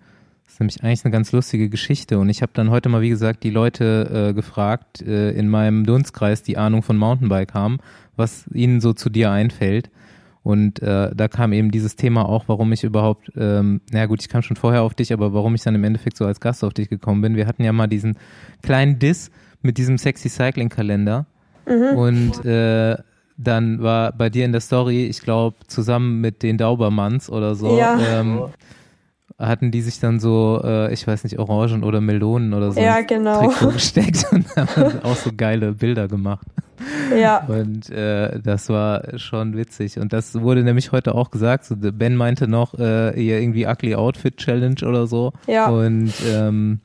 Das 0.46 0.54
ist 0.54 0.60
nämlich 0.60 0.84
eigentlich 0.84 1.04
eine 1.04 1.12
ganz 1.12 1.32
lustige 1.32 1.68
Geschichte. 1.68 2.20
Und 2.20 2.30
ich 2.30 2.44
habe 2.44 2.52
dann 2.54 2.70
heute 2.70 2.90
mal, 2.90 3.02
wie 3.02 3.10
gesagt, 3.10 3.44
die 3.44 3.50
Leute 3.50 4.30
äh, 4.30 4.34
gefragt 4.34 5.02
äh, 5.02 5.32
in 5.32 5.50
meinem 5.50 5.84
Dunstkreis, 5.84 6.44
die 6.44 6.58
Ahnung 6.58 6.84
von 6.84 6.96
Mountainbike 6.96 7.56
haben, 7.56 7.80
was 8.16 8.46
ihnen 8.54 8.82
so 8.82 8.94
zu 8.94 9.10
dir 9.10 9.32
einfällt. 9.32 9.90
Und 10.44 10.82
äh, 10.82 11.12
da 11.14 11.28
kam 11.28 11.54
eben 11.54 11.70
dieses 11.70 11.96
Thema 11.96 12.28
auch, 12.28 12.46
warum 12.48 12.72
ich 12.72 12.84
überhaupt, 12.84 13.32
ähm, 13.36 13.82
naja 13.92 14.08
gut, 14.08 14.22
ich 14.22 14.30
kam 14.30 14.42
schon 14.42 14.58
vorher 14.58 14.82
auf 14.82 14.96
dich, 14.96 15.14
aber 15.14 15.34
warum 15.34 15.54
ich 15.54 15.62
dann 15.62 15.76
im 15.76 15.84
Endeffekt 15.84 16.18
so 16.18 16.26
als 16.26 16.40
Gast 16.40 16.64
auf 16.64 16.74
dich 16.74 16.90
gekommen 16.90 17.22
bin. 17.22 17.36
Wir 17.36 17.46
hatten 17.46 17.64
ja 17.64 17.72
mal 17.72 17.88
diesen 17.88 18.18
kleinen 18.64 18.98
Diss 18.98 19.30
mit 19.62 19.78
diesem 19.78 19.98
Sexy 20.00 20.30
Cycling 20.30 20.70
Kalender. 20.70 21.28
Mhm. 21.68 21.98
Und 21.98 22.46
äh, 22.46 22.98
dann 23.38 23.82
war 23.82 24.12
bei 24.12 24.30
dir 24.30 24.46
in 24.46 24.52
der 24.52 24.62
Story, 24.62 25.06
ich 25.06 25.22
glaube, 25.22 25.58
zusammen 25.68 26.22
mit 26.22 26.42
den 26.44 26.58
Daubermanns 26.58 27.30
oder 27.30 27.56
so, 27.56 27.78
ja. 27.78 28.00
ähm, 28.00 28.44
hatten 29.38 29.72
die 29.72 29.82
sich 29.82 30.00
dann 30.00 30.20
so, 30.20 30.62
äh, 30.64 30.94
ich 30.94 31.06
weiß 31.06 31.24
nicht, 31.24 31.40
Orangen 31.40 31.84
oder 31.84 32.02
Melonen 32.02 32.54
oder 32.54 32.72
so 32.72 32.80
ja, 32.80 33.02
genau. 33.02 33.50
gesteckt 33.74 34.26
und 34.32 34.46
haben 34.56 35.02
auch 35.04 35.16
so 35.16 35.32
geile 35.36 35.74
Bilder 35.74 36.08
gemacht. 36.08 36.48
Ja. 37.16 37.46
Und 37.48 37.90
äh, 37.90 38.40
das 38.40 38.70
war 38.70 39.20
schon 39.20 39.56
witzig. 39.56 40.00
Und 40.00 40.14
das 40.14 40.40
wurde 40.42 40.64
nämlich 40.64 40.92
heute 40.92 41.16
auch 41.16 41.32
gesagt. 41.32 41.66
So, 41.66 41.76
ben 41.78 42.16
meinte 42.16 42.48
noch, 42.48 42.74
äh, 42.76 43.12
ihr 43.22 43.40
irgendwie 43.40 43.68
Ugly 43.68 43.96
Outfit 43.96 44.38
Challenge 44.38 44.82
oder 44.84 45.08
so. 45.08 45.34
Ja. 45.48 45.70
Und 45.70 46.14
ähm, 46.28 46.80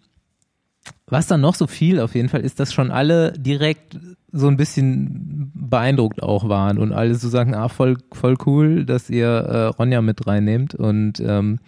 was 1.06 1.26
dann 1.26 1.40
noch 1.40 1.54
so 1.54 1.66
viel 1.66 2.00
auf 2.00 2.14
jeden 2.14 2.28
Fall 2.28 2.40
ist, 2.40 2.60
dass 2.60 2.72
schon 2.72 2.90
alle 2.90 3.32
direkt 3.32 3.98
so 4.32 4.48
ein 4.48 4.56
bisschen 4.56 5.52
beeindruckt 5.54 6.22
auch 6.22 6.48
waren 6.48 6.78
und 6.78 6.92
alle 6.92 7.14
so 7.14 7.28
sagen, 7.28 7.54
ah, 7.54 7.68
voll, 7.68 7.96
voll 8.12 8.36
cool, 8.44 8.84
dass 8.84 9.08
ihr 9.08 9.28
äh, 9.28 9.64
Ronja 9.66 10.02
mit 10.02 10.26
reinnehmt 10.26 10.74
und 10.74 11.20
ähm, 11.20 11.58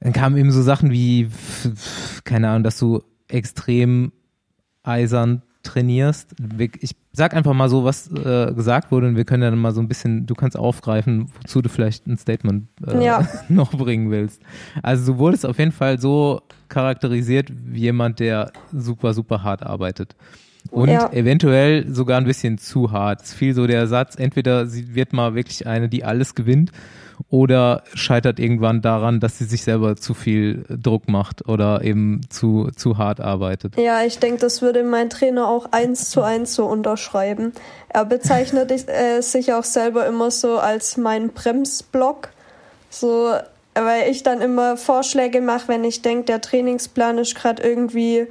dann 0.00 0.12
kamen 0.12 0.36
eben 0.36 0.50
so 0.50 0.62
Sachen 0.62 0.90
wie, 0.90 1.28
keine 2.24 2.48
Ahnung, 2.48 2.64
dass 2.64 2.78
du 2.78 3.02
extrem 3.28 4.12
eisern 4.82 5.42
trainierst. 5.62 6.34
Ich 6.80 6.96
sag 7.12 7.34
einfach 7.34 7.52
mal 7.52 7.68
so, 7.68 7.84
was 7.84 8.10
äh, 8.10 8.52
gesagt 8.54 8.90
wurde 8.90 9.08
und 9.08 9.16
wir 9.16 9.24
können 9.26 9.42
dann 9.42 9.58
mal 9.58 9.72
so 9.72 9.80
ein 9.80 9.88
bisschen, 9.88 10.26
du 10.26 10.34
kannst 10.34 10.56
aufgreifen, 10.56 11.30
wozu 11.42 11.60
du 11.60 11.68
vielleicht 11.68 12.06
ein 12.06 12.16
Statement 12.16 12.68
äh, 12.86 13.04
ja. 13.04 13.28
noch 13.50 13.72
bringen 13.72 14.10
willst. 14.10 14.40
Also 14.82 15.12
du 15.12 15.18
wurdest 15.18 15.44
auf 15.44 15.58
jeden 15.58 15.72
Fall 15.72 16.00
so 16.00 16.40
charakterisiert 16.68 17.52
wie 17.52 17.80
jemand, 17.80 18.20
der 18.20 18.52
super, 18.72 19.12
super 19.12 19.42
hart 19.42 19.62
arbeitet. 19.62 20.16
Und 20.70 20.88
ja. 20.88 21.10
eventuell 21.12 21.92
sogar 21.92 22.18
ein 22.18 22.24
bisschen 22.24 22.58
zu 22.58 22.92
hart. 22.92 23.22
Es 23.22 23.34
fiel 23.34 23.54
so 23.54 23.66
der 23.66 23.86
Satz, 23.86 24.14
entweder 24.16 24.66
sie 24.66 24.94
wird 24.94 25.12
mal 25.12 25.34
wirklich 25.34 25.66
eine, 25.66 25.88
die 25.88 26.04
alles 26.04 26.34
gewinnt, 26.34 26.70
oder 27.28 27.82
scheitert 27.94 28.38
irgendwann 28.38 28.82
daran, 28.82 29.20
dass 29.20 29.38
sie 29.38 29.44
sich 29.44 29.62
selber 29.62 29.96
zu 29.96 30.14
viel 30.14 30.64
Druck 30.68 31.08
macht 31.08 31.48
oder 31.48 31.82
eben 31.82 32.22
zu, 32.30 32.70
zu 32.76 32.98
hart 32.98 33.20
arbeitet. 33.20 33.76
Ja, 33.76 34.02
ich 34.02 34.18
denke, 34.18 34.40
das 34.40 34.62
würde 34.62 34.82
mein 34.82 35.10
Trainer 35.10 35.48
auch 35.48 35.66
eins 35.72 36.10
zu 36.10 36.22
eins 36.22 36.54
so 36.54 36.66
unterschreiben. 36.66 37.52
Er 37.88 38.04
bezeichnet 38.04 38.70
äh, 38.70 39.20
sich 39.20 39.52
auch 39.52 39.64
selber 39.64 40.06
immer 40.06 40.30
so 40.30 40.58
als 40.58 40.96
mein 40.96 41.30
Bremsblock. 41.30 42.30
So, 42.88 43.32
weil 43.74 44.10
ich 44.10 44.22
dann 44.22 44.40
immer 44.40 44.76
Vorschläge 44.76 45.40
mache, 45.40 45.68
wenn 45.68 45.84
ich 45.84 46.02
denke, 46.02 46.24
der 46.24 46.40
Trainingsplan 46.40 47.18
ist 47.18 47.34
gerade 47.34 47.62
irgendwie 47.62 48.26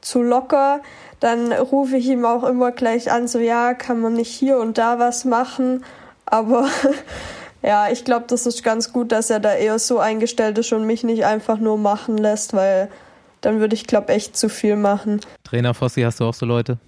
zu 0.00 0.22
locker 0.22 0.80
dann 1.22 1.52
rufe 1.52 1.96
ich 1.96 2.08
ihm 2.08 2.24
auch 2.24 2.42
immer 2.42 2.72
gleich 2.72 3.12
an, 3.12 3.28
so 3.28 3.38
ja, 3.38 3.74
kann 3.74 4.00
man 4.00 4.14
nicht 4.14 4.32
hier 4.32 4.58
und 4.58 4.76
da 4.76 4.98
was 4.98 5.24
machen. 5.24 5.84
Aber 6.26 6.68
ja, 7.62 7.90
ich 7.90 8.04
glaube, 8.04 8.26
das 8.28 8.46
ist 8.46 8.64
ganz 8.64 8.92
gut, 8.92 9.12
dass 9.12 9.30
er 9.30 9.40
da 9.40 9.54
eher 9.54 9.78
so 9.78 9.98
eingestellt 9.98 10.58
ist 10.58 10.72
und 10.72 10.86
mich 10.86 11.04
nicht 11.04 11.24
einfach 11.24 11.58
nur 11.58 11.78
machen 11.78 12.18
lässt, 12.18 12.54
weil 12.54 12.88
dann 13.40 13.60
würde 13.60 13.74
ich, 13.74 13.86
glaube 13.86 14.12
echt 14.12 14.36
zu 14.36 14.48
viel 14.48 14.76
machen. 14.76 15.20
Trainer 15.44 15.74
Fossi, 15.74 16.02
hast 16.02 16.20
du 16.20 16.24
auch 16.24 16.34
so 16.34 16.46
Leute? 16.46 16.78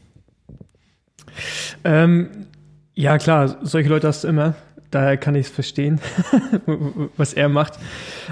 Ähm, 1.85 2.47
ja, 2.95 3.19
klar, 3.19 3.57
solche 3.63 3.89
Leute 3.89 4.09
hast 4.09 4.25
du 4.25 4.29
immer. 4.29 4.55
Daher 4.91 5.17
kann 5.17 5.35
ich 5.35 5.47
es 5.47 5.53
verstehen, 5.53 6.01
was 7.17 7.35
er 7.35 7.49
macht. 7.49 7.75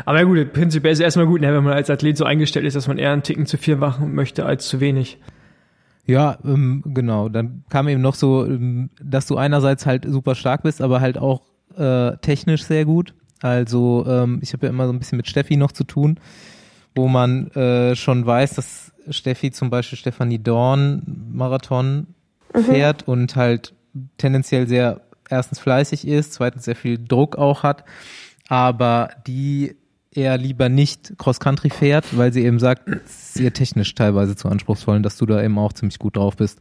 Aber 0.05 0.19
ja, 0.19 0.25
gut, 0.25 0.53
prinzipiell 0.53 0.93
ist 0.93 1.01
es 1.01 1.05
erstmal 1.05 1.27
gut, 1.27 1.41
ne, 1.41 1.53
wenn 1.53 1.65
man 1.65 1.73
als 1.73 1.91
Athlet 1.91 2.17
so 2.17 2.25
eingestellt 2.25 2.65
ist, 2.65 2.77
dass 2.77 2.87
man 2.87 2.99
eher 2.99 3.11
einen 3.11 3.25
Ticken 3.25 3.47
zu 3.47 3.59
viel 3.59 3.75
machen 3.75 4.15
möchte 4.15 4.47
als 4.47 4.69
zu 4.69 4.79
wenig. 4.79 5.19
Ja, 6.07 6.39
ähm, 6.45 6.83
genau. 6.87 7.29
Dann 7.29 7.65
kam 7.69 7.89
eben 7.89 8.01
noch 8.01 8.15
so, 8.15 8.45
ähm, 8.45 8.91
dass 9.01 9.27
du 9.27 9.37
einerseits 9.37 9.87
halt 9.87 10.05
super 10.09 10.37
stark 10.37 10.63
bist, 10.63 10.81
aber 10.81 11.01
halt 11.01 11.19
auch 11.19 11.43
äh, 11.77 12.17
technisch 12.19 12.65
sehr 12.65 12.85
gut. 12.85 13.15
Also 13.41 14.05
ähm, 14.07 14.39
ich 14.43 14.53
habe 14.53 14.67
ja 14.67 14.71
immer 14.71 14.87
so 14.87 14.93
ein 14.93 14.99
bisschen 14.99 15.17
mit 15.17 15.29
Steffi 15.29 15.57
noch 15.57 15.73
zu 15.73 15.85
tun, 15.85 16.19
wo 16.95 17.09
man 17.09 17.49
äh, 17.53 17.97
schon 17.97 18.25
weiß, 18.25 18.55
dass 18.55 18.93
Steffi 19.11 19.51
zum 19.51 19.71
Beispiel 19.71 19.99
Stefanie 19.99 20.39
Dorn 20.39 21.03
Marathon 21.33 22.07
mhm. 22.55 22.65
fährt 22.65 23.09
und 23.09 23.35
halt 23.37 23.75
tendenziell 24.17 24.69
sehr 24.69 25.01
erstens 25.29 25.59
fleißig 25.59 26.07
ist, 26.07 26.35
zweitens 26.35 26.65
sehr 26.65 26.77
viel 26.77 26.99
Druck 27.03 27.37
auch 27.37 27.63
hat, 27.63 27.85
aber 28.49 29.11
die 29.27 29.77
eher 30.15 30.37
lieber 30.37 30.69
nicht 30.69 31.15
Cross-Country 31.19 31.71
fährt, 31.71 32.17
weil 32.17 32.33
sie 32.33 32.45
eben 32.45 32.59
sagt, 32.59 32.89
es 32.89 33.31
ist 33.31 33.41
ihr 33.41 33.53
technisch 33.53 33.95
teilweise 33.95 34.37
zu 34.37 34.49
anspruchsvoll 34.49 34.97
und 34.97 35.03
dass 35.03 35.17
du 35.17 35.27
da 35.27 35.43
eben 35.43 35.59
auch 35.59 35.73
ziemlich 35.73 35.99
gut 35.99 36.17
drauf 36.17 36.37
bist. 36.37 36.61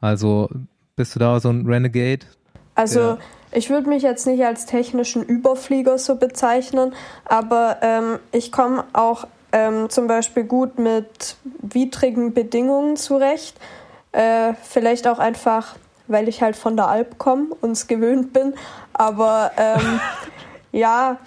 Also 0.00 0.48
bist 0.96 1.14
du 1.14 1.18
da 1.18 1.40
so 1.40 1.50
ein 1.50 1.66
Renegade? 1.66 2.26
Also 2.74 3.00
ja. 3.00 3.18
Ich 3.54 3.70
würde 3.70 3.88
mich 3.88 4.02
jetzt 4.02 4.26
nicht 4.26 4.44
als 4.44 4.66
technischen 4.66 5.22
Überflieger 5.22 5.98
so 5.98 6.16
bezeichnen, 6.16 6.94
aber 7.24 7.78
ähm, 7.82 8.18
ich 8.32 8.52
komme 8.52 8.84
auch 8.92 9.26
ähm, 9.52 9.88
zum 9.88 10.06
Beispiel 10.08 10.44
gut 10.44 10.78
mit 10.78 11.36
widrigen 11.60 12.34
Bedingungen 12.34 12.96
zurecht. 12.96 13.56
Äh, 14.12 14.54
vielleicht 14.62 15.06
auch 15.06 15.18
einfach, 15.18 15.76
weil 16.08 16.28
ich 16.28 16.42
halt 16.42 16.56
von 16.56 16.76
der 16.76 16.88
Alp 16.88 17.18
komme 17.18 17.46
und 17.60 17.72
es 17.72 17.86
gewöhnt 17.86 18.32
bin. 18.32 18.54
Aber 18.92 19.52
ähm, 19.56 20.00
ja, 20.72 21.18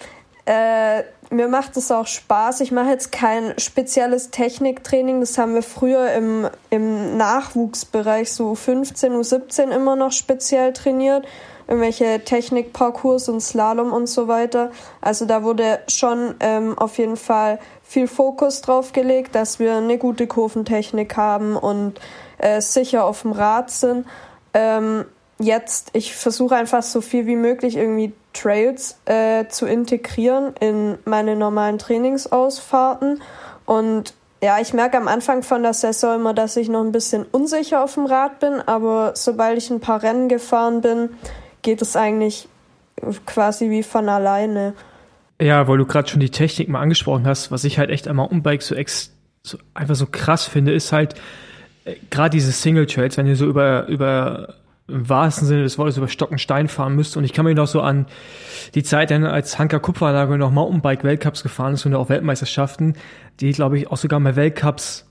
äh, 0.44 1.04
mir 1.30 1.48
macht 1.48 1.76
es 1.76 1.90
auch 1.90 2.06
Spaß. 2.06 2.60
Ich 2.60 2.72
mache 2.72 2.88
jetzt 2.90 3.12
kein 3.12 3.52
spezielles 3.58 4.30
Techniktraining. 4.30 5.20
Das 5.20 5.36
haben 5.36 5.54
wir 5.54 5.62
früher 5.62 6.12
im, 6.12 6.48
im 6.70 7.16
Nachwuchsbereich, 7.16 8.32
so 8.32 8.54
15, 8.54 9.12
U17 9.12 9.70
immer 9.70 9.96
noch 9.96 10.12
speziell 10.12 10.72
trainiert. 10.72 11.26
Irgendwelche 11.68 12.24
Technikparcours 12.24 13.28
und 13.28 13.40
Slalom 13.40 13.92
und 13.92 14.08
so 14.08 14.26
weiter. 14.26 14.72
Also 15.00 15.26
da 15.26 15.44
wurde 15.44 15.80
schon 15.86 16.34
ähm, 16.40 16.76
auf 16.76 16.98
jeden 16.98 17.16
Fall 17.16 17.60
viel 17.82 18.08
Fokus 18.08 18.62
drauf 18.62 18.92
gelegt, 18.92 19.34
dass 19.34 19.58
wir 19.58 19.76
eine 19.76 19.98
gute 19.98 20.26
Kurventechnik 20.26 21.16
haben 21.16 21.56
und 21.56 22.00
äh, 22.38 22.60
sicher 22.60 23.04
auf 23.04 23.22
dem 23.22 23.32
Rad 23.32 23.70
sind. 23.70 24.06
Ähm, 24.54 25.04
jetzt, 25.38 25.90
ich 25.92 26.14
versuche 26.16 26.56
einfach 26.56 26.82
so 26.82 27.00
viel 27.00 27.26
wie 27.26 27.36
möglich 27.36 27.76
irgendwie 27.76 28.12
Trails 28.32 28.98
äh, 29.04 29.46
zu 29.48 29.66
integrieren 29.66 30.54
in 30.60 30.98
meine 31.04 31.36
normalen 31.36 31.78
Trainingsausfahrten. 31.78 33.22
Und 33.66 34.14
ja, 34.42 34.60
ich 34.60 34.72
merke 34.72 34.96
am 34.96 35.08
Anfang 35.08 35.42
von 35.42 35.62
der 35.62 35.74
Saison 35.74 36.16
immer, 36.16 36.34
dass 36.34 36.56
ich 36.56 36.68
noch 36.68 36.82
ein 36.82 36.92
bisschen 36.92 37.24
unsicher 37.24 37.82
auf 37.82 37.94
dem 37.94 38.06
Rad 38.06 38.38
bin, 38.38 38.60
aber 38.60 39.12
sobald 39.14 39.58
ich 39.58 39.70
ein 39.70 39.80
paar 39.80 40.02
Rennen 40.02 40.28
gefahren 40.28 40.80
bin, 40.80 41.10
geht 41.62 41.82
es 41.82 41.96
eigentlich 41.96 42.48
quasi 43.26 43.70
wie 43.70 43.82
von 43.82 44.08
alleine. 44.08 44.74
Ja, 45.40 45.68
weil 45.68 45.78
du 45.78 45.86
gerade 45.86 46.08
schon 46.08 46.20
die 46.20 46.30
Technik 46.30 46.68
mal 46.68 46.80
angesprochen 46.80 47.26
hast, 47.26 47.52
was 47.52 47.64
ich 47.64 47.78
halt 47.78 47.90
echt 47.90 48.08
am 48.08 48.16
Mountainbike 48.16 48.62
so, 48.62 48.74
ex, 48.74 49.12
so 49.42 49.58
einfach 49.74 49.94
so 49.94 50.06
krass 50.06 50.46
finde, 50.46 50.72
ist 50.72 50.92
halt 50.92 51.14
äh, 51.84 51.94
gerade 52.10 52.30
diese 52.30 52.50
Single 52.50 52.86
Trails, 52.86 53.16
wenn 53.16 53.26
ihr 53.26 53.36
so 53.36 53.46
über 53.46 53.86
über 53.86 54.54
im 54.88 55.08
wahrsten 55.08 55.46
Sinne 55.46 55.62
des 55.62 55.78
Wortes 55.78 55.98
über 55.98 56.08
Stock 56.08 56.30
und 56.30 56.40
Stein 56.40 56.66
fahren 56.68 56.96
müsst. 56.96 57.16
Und 57.16 57.24
ich 57.24 57.34
kann 57.34 57.44
mich 57.44 57.54
noch 57.54 57.66
so 57.66 57.82
an 57.82 58.06
die 58.74 58.82
Zeit, 58.82 59.12
als 59.12 59.58
Hanka 59.58 59.78
Kupferlage 59.78 60.38
noch 60.38 60.50
Mountainbike-Weltcups 60.50 61.42
gefahren 61.42 61.74
ist 61.74 61.84
und 61.84 61.94
auch 61.94 62.08
Weltmeisterschaften, 62.08 62.94
die, 63.40 63.52
glaube 63.52 63.78
ich, 63.78 63.90
auch 63.90 63.98
sogar 63.98 64.18
mal 64.18 64.34
Weltcups 64.34 65.07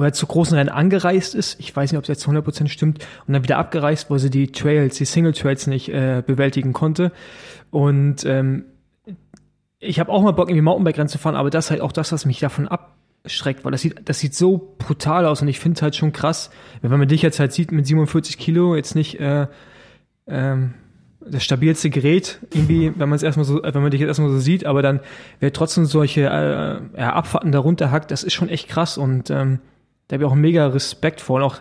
oder 0.00 0.12
zu 0.12 0.26
großen 0.26 0.56
Rennen 0.56 0.70
angereist 0.70 1.34
ist. 1.34 1.60
Ich 1.60 1.74
weiß 1.74 1.92
nicht, 1.92 1.98
ob 1.98 2.04
es 2.04 2.08
jetzt 2.08 2.26
100% 2.26 2.68
stimmt. 2.68 3.06
Und 3.26 3.34
dann 3.34 3.42
wieder 3.42 3.58
abgereist, 3.58 4.10
wo 4.10 4.18
sie 4.18 4.30
die 4.30 4.50
Trails, 4.50 4.96
die 4.96 5.04
Single 5.04 5.32
Trails 5.32 5.66
nicht 5.66 5.88
äh, 5.88 6.22
bewältigen 6.26 6.72
konnte. 6.72 7.12
Und 7.70 8.24
ähm, 8.24 8.64
ich 9.78 10.00
habe 10.00 10.10
auch 10.10 10.22
mal 10.22 10.32
Bock, 10.32 10.48
irgendwie 10.48 10.62
Mountainbike-Rennen 10.62 11.08
zu 11.08 11.18
fahren, 11.18 11.36
aber 11.36 11.50
das 11.50 11.66
ist 11.66 11.70
halt 11.70 11.80
auch 11.80 11.92
das, 11.92 12.12
was 12.12 12.26
mich 12.26 12.40
davon 12.40 12.68
ab 12.68 12.96
schreckt, 13.26 13.66
weil 13.66 13.72
das 13.72 13.82
sieht, 13.82 14.08
das 14.08 14.18
sieht 14.18 14.34
so 14.34 14.74
brutal 14.78 15.26
aus 15.26 15.42
und 15.42 15.48
ich 15.48 15.60
finde 15.60 15.76
es 15.76 15.82
halt 15.82 15.94
schon 15.94 16.10
krass, 16.12 16.50
wenn 16.80 16.90
man 16.90 17.06
dich 17.06 17.20
jetzt 17.20 17.38
halt 17.38 17.52
sieht 17.52 17.70
mit 17.70 17.86
47 17.86 18.38
Kilo, 18.38 18.74
jetzt 18.74 18.94
nicht 18.94 19.20
äh, 19.20 19.46
ähm, 20.26 20.72
das 21.20 21.44
stabilste 21.44 21.90
Gerät, 21.90 22.38
irgendwie, 22.50 22.92
wenn 22.96 23.10
man 23.10 23.16
es 23.16 23.22
erstmal 23.22 23.44
so, 23.44 23.62
wenn 23.62 23.82
man 23.82 23.90
dich 23.90 24.00
jetzt 24.00 24.08
erstmal 24.08 24.30
so 24.30 24.38
sieht, 24.38 24.64
aber 24.64 24.80
dann 24.80 25.00
wer 25.38 25.52
trotzdem 25.52 25.84
solche 25.84 26.22
äh, 26.22 26.98
ja, 26.98 27.12
Abfahrten 27.12 27.52
darunter 27.52 27.90
hackt, 27.90 28.10
das 28.10 28.22
ist 28.22 28.32
schon 28.32 28.48
echt 28.48 28.68
krass 28.68 28.96
und 28.96 29.28
ähm, 29.28 29.58
da 30.10 30.14
habe 30.14 30.24
ich 30.24 30.30
auch 30.30 30.34
mega 30.34 30.66
Respekt 30.66 31.20
vor 31.20 31.36
und 31.36 31.42
auch 31.44 31.60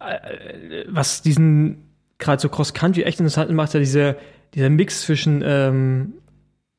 äh, 0.00 0.84
was 0.88 1.22
diesen 1.22 1.88
gerade 2.18 2.40
so 2.40 2.48
Cross 2.48 2.74
Country 2.74 3.02
echt 3.02 3.18
interessant 3.18 3.50
macht, 3.50 3.74
ja 3.74 3.80
diese 3.80 4.16
dieser 4.54 4.70
Mix 4.70 5.02
zwischen 5.02 5.42
ähm, 5.44 6.14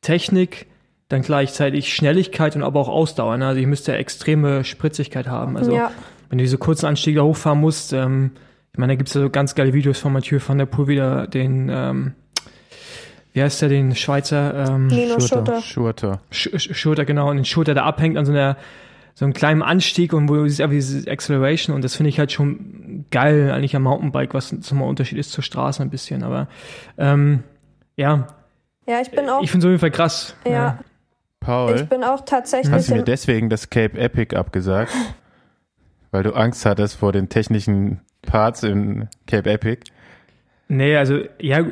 Technik, 0.02 0.68
dann 1.10 1.22
gleichzeitig 1.22 1.94
Schnelligkeit 1.94 2.56
und 2.56 2.64
aber 2.64 2.80
auch 2.80 2.90
Ausdauer. 2.90 3.38
Ne? 3.38 3.48
Also 3.48 3.60
ich 3.60 3.68
müsste 3.68 3.96
extreme 3.96 4.64
Spritzigkeit 4.64 5.28
haben. 5.28 5.58
Also 5.58 5.74
ja. 5.74 5.92
wenn 6.30 6.38
du 6.38 6.44
diese 6.44 6.58
kurzen 6.58 6.86
Anstiege 6.86 7.24
hochfahren 7.24 7.60
musst, 7.60 7.94
ähm, 7.94 8.32
ich 8.72 8.80
meine, 8.80 8.94
da 8.94 8.98
gibt 8.98 9.10
es 9.10 9.16
ja 9.16 9.22
so 9.22 9.30
ganz 9.30 9.54
geile 9.56 9.74
Videos 9.74 10.00
von 10.00 10.14
Mathieu 10.14 10.40
van 10.46 10.58
der 10.58 10.66
Poel 10.66 10.88
wieder, 10.88 11.28
den, 11.28 11.70
ähm, 11.70 12.14
wie 13.32 13.42
heißt 13.42 13.62
der, 13.62 13.70
den 13.70 13.96
Schweizer? 13.96 14.68
Ähm, 14.68 14.90
Lino 14.90 15.20
Schurter. 15.20 15.62
Schurter. 15.62 16.22
Schurter, 16.32 17.06
genau. 17.06 17.30
Und 17.30 17.38
den 17.38 17.46
Schurter, 17.46 17.74
der 17.74 17.86
abhängt 17.86 18.18
an 18.18 18.26
so 18.26 18.32
einer 18.32 18.58
so 19.14 19.26
einem 19.26 19.34
kleinen 19.34 19.62
Anstieg 19.62 20.14
und 20.14 20.28
wo 20.30 20.36
du 20.36 20.48
siehst 20.48 20.62
einfach 20.62 20.74
diese 20.74 21.10
Acceleration 21.10 21.76
und 21.76 21.84
das 21.84 21.96
finde 21.96 22.10
ich 22.10 22.20
halt 22.20 22.32
schon 22.32 23.06
geil 23.12 23.52
eigentlich 23.52 23.76
am 23.76 23.84
Mountainbike, 23.84 24.34
was 24.34 24.56
zum 24.62 24.82
Unterschied 24.82 25.18
ist 25.18 25.32
zur 25.32 25.44
Straße 25.44 25.82
ein 25.84 25.90
bisschen. 25.90 26.24
Aber 26.24 26.48
ähm, 26.98 27.44
ja. 27.96 28.28
Ja, 28.88 29.02
ich 29.02 29.12
bin 29.12 29.30
auch. 29.30 29.44
Ich 29.44 29.52
finde 29.52 29.66
es 29.66 29.68
auf 29.68 29.72
jeden 29.72 29.80
Fall 29.80 29.92
krass. 29.92 30.36
Ja. 30.46 30.52
ja. 30.52 30.80
Paul, 31.40 31.76
ich 31.76 31.90
bin 31.90 32.04
auch 32.04 32.26
tatsächlich. 32.26 32.72
Hast 32.72 32.90
du 32.90 32.96
mir 32.96 33.04
deswegen 33.04 33.50
das 33.50 33.70
Cape 33.70 33.98
Epic 33.98 34.36
abgesagt? 34.36 34.92
weil 36.14 36.24
du 36.24 36.34
Angst 36.34 36.66
hattest 36.66 36.96
vor 36.96 37.12
den 37.12 37.28
technischen 37.28 38.00
Parts 38.22 38.62
in 38.62 39.10
Cape 39.26 39.50
Epic? 39.50 39.92
Nee, 40.68 40.96
also, 40.96 41.22
ja, 41.40 41.66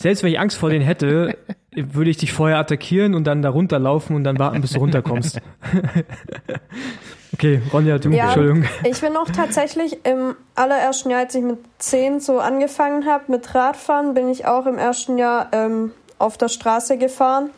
selbst 0.00 0.22
wenn 0.22 0.32
ich 0.32 0.40
Angst 0.40 0.56
vor 0.56 0.70
denen 0.70 0.84
hätte, 0.84 1.36
würde 1.76 2.10
ich 2.10 2.16
dich 2.16 2.32
vorher 2.32 2.58
attackieren 2.58 3.14
und 3.14 3.24
dann 3.24 3.42
da 3.42 3.50
runterlaufen 3.50 4.16
und 4.16 4.24
dann 4.24 4.38
warten, 4.38 4.60
bis 4.60 4.72
du 4.72 4.78
runterkommst. 4.78 5.40
okay, 7.34 7.60
Ronja, 7.72 7.98
du, 7.98 8.10
ja, 8.10 8.24
Entschuldigung. 8.24 8.64
Ich 8.84 9.00
bin 9.00 9.16
auch 9.16 9.28
tatsächlich 9.30 10.04
im 10.04 10.34
allerersten 10.54 11.10
Jahr, 11.10 11.20
als 11.20 11.34
ich 11.34 11.42
mit 11.42 11.58
zehn 11.78 12.20
so 12.20 12.38
angefangen 12.38 13.06
habe 13.06 13.24
mit 13.28 13.54
Radfahren, 13.54 14.14
bin 14.14 14.28
ich 14.30 14.46
auch 14.46 14.66
im 14.66 14.78
ersten 14.78 15.18
Jahr 15.18 15.48
ähm, 15.52 15.92
auf 16.18 16.38
der 16.38 16.48
Straße 16.48 16.96
gefahren 16.96 17.50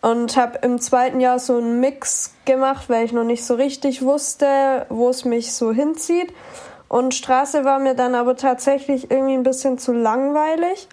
und 0.00 0.36
habe 0.36 0.58
im 0.62 0.78
zweiten 0.80 1.20
Jahr 1.20 1.38
so 1.38 1.58
einen 1.58 1.80
Mix 1.80 2.34
gemacht, 2.44 2.88
weil 2.88 3.04
ich 3.04 3.12
noch 3.12 3.24
nicht 3.24 3.44
so 3.44 3.54
richtig 3.54 4.02
wusste, 4.02 4.86
wo 4.88 5.08
es 5.08 5.24
mich 5.24 5.52
so 5.52 5.72
hinzieht. 5.72 6.32
Und 6.88 7.14
Straße 7.14 7.64
war 7.64 7.78
mir 7.78 7.94
dann 7.94 8.14
aber 8.14 8.36
tatsächlich 8.36 9.10
irgendwie 9.10 9.34
ein 9.34 9.42
bisschen 9.42 9.78
zu 9.78 9.92
langweilig, 9.92 10.88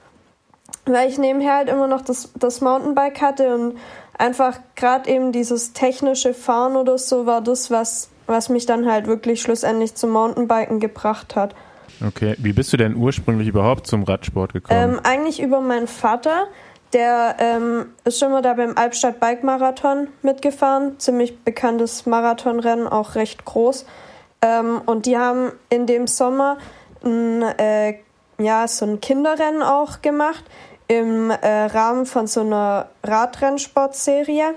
weil 0.91 1.09
ich 1.09 1.17
nebenher 1.17 1.55
halt 1.55 1.69
immer 1.69 1.87
noch 1.87 2.01
das, 2.01 2.31
das 2.35 2.61
Mountainbike 2.61 3.21
hatte 3.21 3.53
und 3.55 3.77
einfach 4.17 4.59
gerade 4.75 5.09
eben 5.09 5.31
dieses 5.31 5.73
technische 5.73 6.33
Fahren 6.33 6.75
oder 6.75 6.97
so 6.97 7.25
war 7.25 7.41
das, 7.41 7.71
was, 7.71 8.09
was 8.25 8.49
mich 8.49 8.65
dann 8.65 8.89
halt 8.89 9.07
wirklich 9.07 9.41
schlussendlich 9.41 9.95
zum 9.95 10.11
Mountainbiken 10.11 10.79
gebracht 10.79 11.35
hat. 11.35 11.55
Okay, 12.05 12.35
wie 12.37 12.53
bist 12.53 12.71
du 12.73 12.77
denn 12.77 12.95
ursprünglich 12.95 13.47
überhaupt 13.47 13.87
zum 13.87 14.03
Radsport 14.03 14.53
gekommen? 14.53 14.95
Ähm, 14.95 14.99
eigentlich 15.03 15.41
über 15.41 15.61
meinen 15.61 15.87
Vater. 15.87 16.47
Der 16.93 17.35
ähm, 17.39 17.87
ist 18.05 18.19
schon 18.19 18.31
mal 18.31 18.41
da 18.41 18.53
beim 18.53 18.77
Albstadt 18.77 19.19
Bike 19.19 19.43
Marathon 19.43 20.07
mitgefahren. 20.21 20.99
Ziemlich 20.99 21.39
bekanntes 21.39 22.05
Marathonrennen, 22.05 22.87
auch 22.87 23.15
recht 23.15 23.45
groß. 23.45 23.85
Ähm, 24.41 24.81
und 24.85 25.05
die 25.05 25.17
haben 25.17 25.51
in 25.69 25.85
dem 25.85 26.07
Sommer 26.07 26.57
ein, 27.03 27.41
äh, 27.41 27.95
ja, 28.37 28.67
so 28.67 28.85
ein 28.85 29.01
Kinderrennen 29.01 29.63
auch 29.63 30.01
gemacht 30.01 30.43
im 30.87 31.29
äh, 31.29 31.65
Rahmen 31.65 32.05
von 32.05 32.27
so 32.27 32.41
einer 32.41 32.87
Radrennsportserie. 33.03 34.53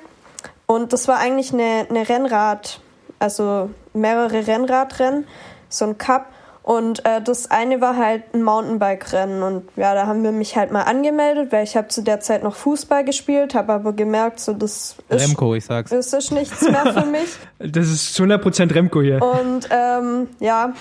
Und 0.67 0.93
das 0.93 1.09
war 1.09 1.19
eigentlich 1.19 1.53
eine, 1.53 1.87
eine 1.89 2.09
Rennrad, 2.09 2.81
also 3.19 3.71
mehrere 3.93 4.47
Rennradrennen, 4.47 5.27
so 5.69 5.87
ein 5.87 5.99
Cup. 5.99 6.27
Und 6.63 7.05
äh, 7.05 7.21
das 7.21 7.51
eine 7.51 7.81
war 7.81 7.97
halt 7.97 8.23
ein 8.33 8.45
Mountainbike-Rennen. 8.45 9.43
Und 9.43 9.69
ja, 9.77 9.95
da 9.95 10.07
haben 10.07 10.23
wir 10.23 10.31
mich 10.31 10.57
halt 10.57 10.71
mal 10.71 10.83
angemeldet, 10.83 11.51
weil 11.51 11.65
ich 11.65 11.77
habe 11.77 11.89
zu 11.89 12.03
der 12.03 12.21
Zeit 12.21 12.45
noch 12.45 12.55
Fußball 12.55 13.05
gespielt, 13.05 13.55
habe 13.55 13.73
aber 13.73 13.93
gemerkt, 13.93 14.39
so 14.39 14.53
das 14.53 14.97
ist, 15.09 15.29
Remco, 15.29 15.55
ich 15.55 15.65
sag's. 15.65 15.91
das 15.91 16.13
ist 16.13 16.31
nichts 16.31 16.63
mehr 16.63 16.93
für 16.93 17.07
mich. 17.11 17.37
das 17.59 17.89
ist 17.89 18.15
zu 18.15 18.23
100% 18.23 18.73
Remco 18.73 19.01
hier. 19.01 19.21
Und 19.23 19.69
ähm, 19.71 20.29
ja, 20.39 20.75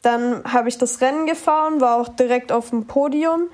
dann 0.00 0.42
habe 0.44 0.68
ich 0.68 0.78
das 0.78 1.00
Rennen 1.00 1.26
gefahren, 1.26 1.80
war 1.80 1.96
auch 2.00 2.08
direkt 2.08 2.52
auf 2.52 2.70
dem 2.70 2.86
Podium. 2.86 3.48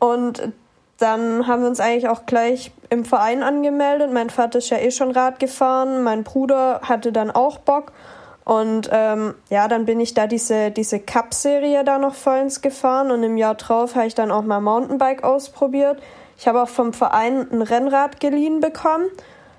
Und 0.00 0.52
dann 0.98 1.46
haben 1.46 1.62
wir 1.62 1.68
uns 1.68 1.80
eigentlich 1.80 2.08
auch 2.08 2.26
gleich 2.26 2.72
im 2.90 3.04
Verein 3.04 3.42
angemeldet. 3.42 4.12
Mein 4.12 4.30
Vater 4.30 4.58
ist 4.58 4.70
ja 4.70 4.78
eh 4.78 4.90
schon 4.90 5.12
Rad 5.12 5.38
gefahren, 5.38 6.02
mein 6.02 6.24
Bruder 6.24 6.80
hatte 6.82 7.12
dann 7.12 7.30
auch 7.30 7.58
Bock. 7.58 7.92
Und 8.44 8.88
ähm, 8.92 9.34
ja, 9.50 9.68
dann 9.68 9.84
bin 9.84 10.00
ich 10.00 10.14
da 10.14 10.26
diese, 10.26 10.70
diese 10.70 10.98
Cup-Serie 10.98 11.84
da 11.84 11.98
noch 11.98 12.14
vollends 12.14 12.62
gefahren 12.62 13.10
und 13.10 13.22
im 13.22 13.36
Jahr 13.36 13.54
drauf 13.54 13.94
habe 13.94 14.06
ich 14.06 14.14
dann 14.14 14.30
auch 14.30 14.42
mal 14.42 14.60
Mountainbike 14.60 15.22
ausprobiert. 15.22 16.00
Ich 16.38 16.48
habe 16.48 16.62
auch 16.62 16.68
vom 16.68 16.92
Verein 16.92 17.46
ein 17.52 17.62
Rennrad 17.62 18.20
geliehen 18.20 18.60
bekommen 18.60 19.06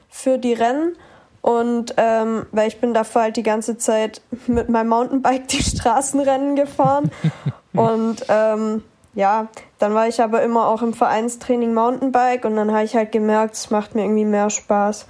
für 0.09 0.37
die 0.39 0.53
Rennen. 0.53 0.95
Und 1.41 1.93
ähm, 1.97 2.47
weil 2.51 2.67
ich 2.67 2.81
bin 2.81 2.93
davor 2.93 3.21
halt 3.23 3.37
die 3.37 3.43
ganze 3.43 3.77
Zeit 3.77 4.21
mit 4.47 4.69
meinem 4.69 4.89
Mountainbike 4.89 5.47
die 5.47 5.63
Straßenrennen 5.63 6.55
gefahren. 6.55 7.11
und 7.73 8.25
ähm, 8.27 8.83
ja, 9.19 9.49
dann 9.77 9.93
war 9.93 10.07
ich 10.07 10.21
aber 10.21 10.41
immer 10.43 10.67
auch 10.67 10.81
im 10.81 10.93
Vereinstraining 10.93 11.73
Mountainbike 11.73 12.45
und 12.45 12.55
dann 12.55 12.71
habe 12.71 12.85
ich 12.85 12.95
halt 12.95 13.11
gemerkt, 13.11 13.55
es 13.55 13.69
macht 13.69 13.93
mir 13.93 14.03
irgendwie 14.03 14.25
mehr 14.25 14.49
Spaß. 14.49 15.07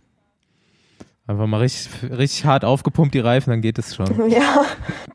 Einfach 1.28 1.46
mal 1.46 1.58
richtig, 1.60 2.10
richtig 2.10 2.44
hart 2.46 2.66
aufgepumpt, 2.66 3.14
die 3.14 3.20
Reifen, 3.20 3.52
dann 3.52 3.62
geht 3.62 3.78
es 3.78 3.96
schon. 3.96 4.08
Ja. 4.32 4.66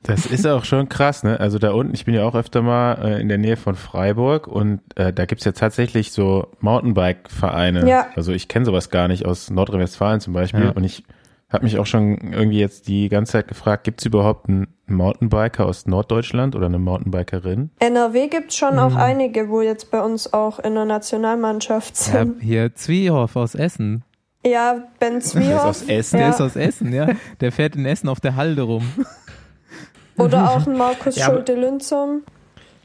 Das 0.05 0.27
ist 0.27 0.47
auch 0.47 0.65
schon 0.65 0.89
krass, 0.89 1.25
ne? 1.25 1.41
Also 1.41 1.59
da 1.59 1.73
unten, 1.73 1.93
ich 1.95 2.05
bin 2.05 2.15
ja 2.15 2.25
auch 2.25 2.37
öfter 2.37 2.63
mal 2.63 2.95
äh, 3.03 3.21
in 3.21 3.29
der 3.29 3.39
Nähe 3.39 3.57
von 3.57 3.75
Freiburg 3.75 4.47
und 4.47 4.81
äh, 4.95 5.13
da 5.13 5.25
gibt's 5.25 5.45
ja 5.45 5.51
tatsächlich 5.53 6.13
so 6.13 6.47
Mountainbike-Vereine. 6.61 7.89
Ja. 7.89 8.07
Also 8.15 8.33
ich 8.33 8.47
kenne 8.47 8.65
sowas 8.65 8.91
gar 8.91 9.09
nicht 9.09 9.27
aus 9.27 9.51
Nordrhein-Westfalen 9.51 10.21
zum 10.21 10.35
Beispiel 10.35 10.67
Ja. 10.67 10.71
und 10.71 10.85
ich 10.85 11.03
habe 11.51 11.65
mich 11.65 11.79
auch 11.79 11.87
schon 11.87 12.33
irgendwie 12.33 12.59
jetzt 12.59 12.89
die 12.89 13.09
ganze 13.09 13.33
Zeit 13.33 13.49
gefragt, 13.49 13.85
gibt's 13.85 14.05
überhaupt 14.05 14.49
einen 14.49 14.67
Mountainbiker 14.87 15.67
aus 15.67 15.87
Norddeutschland 15.87 16.57
oder 16.57 16.67
eine 16.67 16.79
Mountainbikerin? 16.79 17.71
NRW 17.79 18.29
gibt 18.29 18.53
schon 18.53 18.75
Mhm. 18.75 18.79
auch 18.81 18.95
einige, 18.97 19.49
wo 19.49 19.61
jetzt 19.61 19.91
bei 19.91 20.03
uns 20.03 20.33
auch 20.33 20.59
in 20.59 20.75
der 20.75 20.85
Nationalmannschaft 20.85 21.97
Ja, 22.09 22.25
sind. 22.25 22.41
hier 22.43 22.75
Zwiehoff 22.75 23.37
aus 23.37 23.55
Essen. 23.55 24.03
Ja, 24.45 24.83
Ben 24.99 25.11
Der 25.13 25.19
ist 25.19 25.29
Zwiehoff. 25.31 25.65
aus 25.65 25.83
Essen. 25.89 26.17
Der 26.19 26.27
Ja. 26.27 26.33
ist 26.35 26.41
aus 26.41 26.57
Essen, 26.57 26.93
ja. 26.93 27.09
Der 27.41 27.53
fährt 27.53 27.77
in 27.77 27.87
Essen 27.87 28.09
auf 28.09 28.21
der 28.21 28.37
Halde 28.37 28.63
rum. 28.63 28.83
Oder 30.19 30.51
auch 30.51 30.67
ein 30.67 30.77
Markus 30.77 31.17
Ja, 31.17 31.27
Schulte-Lünzum. 31.27 32.23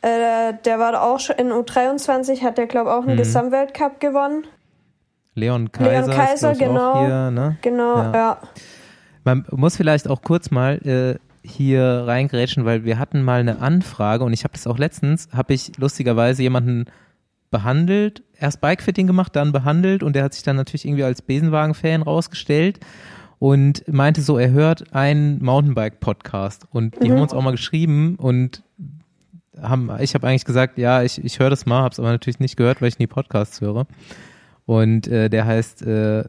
Äh, 0.01 0.53
der 0.65 0.79
war 0.79 1.01
auch 1.03 1.19
schon 1.19 1.35
in 1.35 1.51
U23, 1.51 2.41
hat 2.41 2.57
der, 2.57 2.67
glaube 2.67 2.89
ich, 2.89 2.95
auch 2.95 3.01
einen 3.03 3.15
Mhm. 3.15 3.17
Gesamtweltcup 3.17 3.99
gewonnen. 3.99 4.45
Leon 5.39 5.71
Kaiser, 5.71 6.07
Leon 6.07 6.09
Kaiser, 6.11 6.51
ist, 6.51 6.59
genau. 6.59 6.99
hier, 7.05 7.31
ne? 7.31 7.57
Genau, 7.61 7.97
Ja. 7.97 8.13
ja. 8.13 8.37
Man 9.25 9.45
muss 9.51 9.75
vielleicht 9.75 10.07
auch 10.07 10.21
kurz 10.21 10.49
mal 10.51 10.75
äh, 10.87 11.19
hier 11.47 12.03
reingrätschen, 12.05 12.65
weil 12.65 12.83
wir 12.85 12.99
hatten 12.99 13.21
mal 13.21 13.39
eine 13.39 13.59
Anfrage 13.59 14.23
und 14.23 14.33
ich 14.33 14.43
habe 14.43 14.53
das 14.53 14.65
auch 14.67 14.77
letztens, 14.77 15.27
habe 15.33 15.53
ich 15.53 15.77
lustigerweise 15.77 16.41
jemanden 16.41 16.85
behandelt, 17.51 18.23
erst 18.39 18.61
Bikefitting 18.61 19.07
gemacht, 19.07 19.35
dann 19.35 19.51
behandelt 19.51 20.03
und 20.03 20.15
der 20.15 20.23
hat 20.23 20.33
sich 20.33 20.43
dann 20.43 20.55
natürlich 20.55 20.85
irgendwie 20.85 21.03
als 21.03 21.21
Besenwagen-Fan 21.21 22.01
rausgestellt 22.03 22.79
und 23.39 23.87
meinte 23.87 24.21
so, 24.21 24.37
er 24.37 24.51
hört 24.51 24.93
einen 24.93 25.43
Mountainbike-Podcast 25.43 26.67
und 26.71 27.01
die 27.01 27.09
Mhm. 27.09 27.13
haben 27.13 27.21
uns 27.21 27.33
auch 27.33 27.41
mal 27.41 27.51
geschrieben 27.51 28.15
und 28.17 28.63
haben, 29.61 29.89
ich 29.99 30.13
habe 30.13 30.27
eigentlich 30.27 30.45
gesagt, 30.45 30.77
ja, 30.77 31.03
ich, 31.03 31.23
ich 31.23 31.39
höre 31.39 31.49
das 31.49 31.65
mal, 31.65 31.81
habe 31.81 31.91
es 31.93 31.99
aber 31.99 32.09
natürlich 32.11 32.39
nicht 32.39 32.55
gehört, 32.55 32.81
weil 32.81 32.87
ich 32.89 32.99
nie 32.99 33.07
Podcasts 33.07 33.59
höre. 33.61 33.85
Und 34.69 35.07
äh, 35.07 35.31
der 35.31 35.47
heißt 35.47 35.81
äh, 35.81 36.25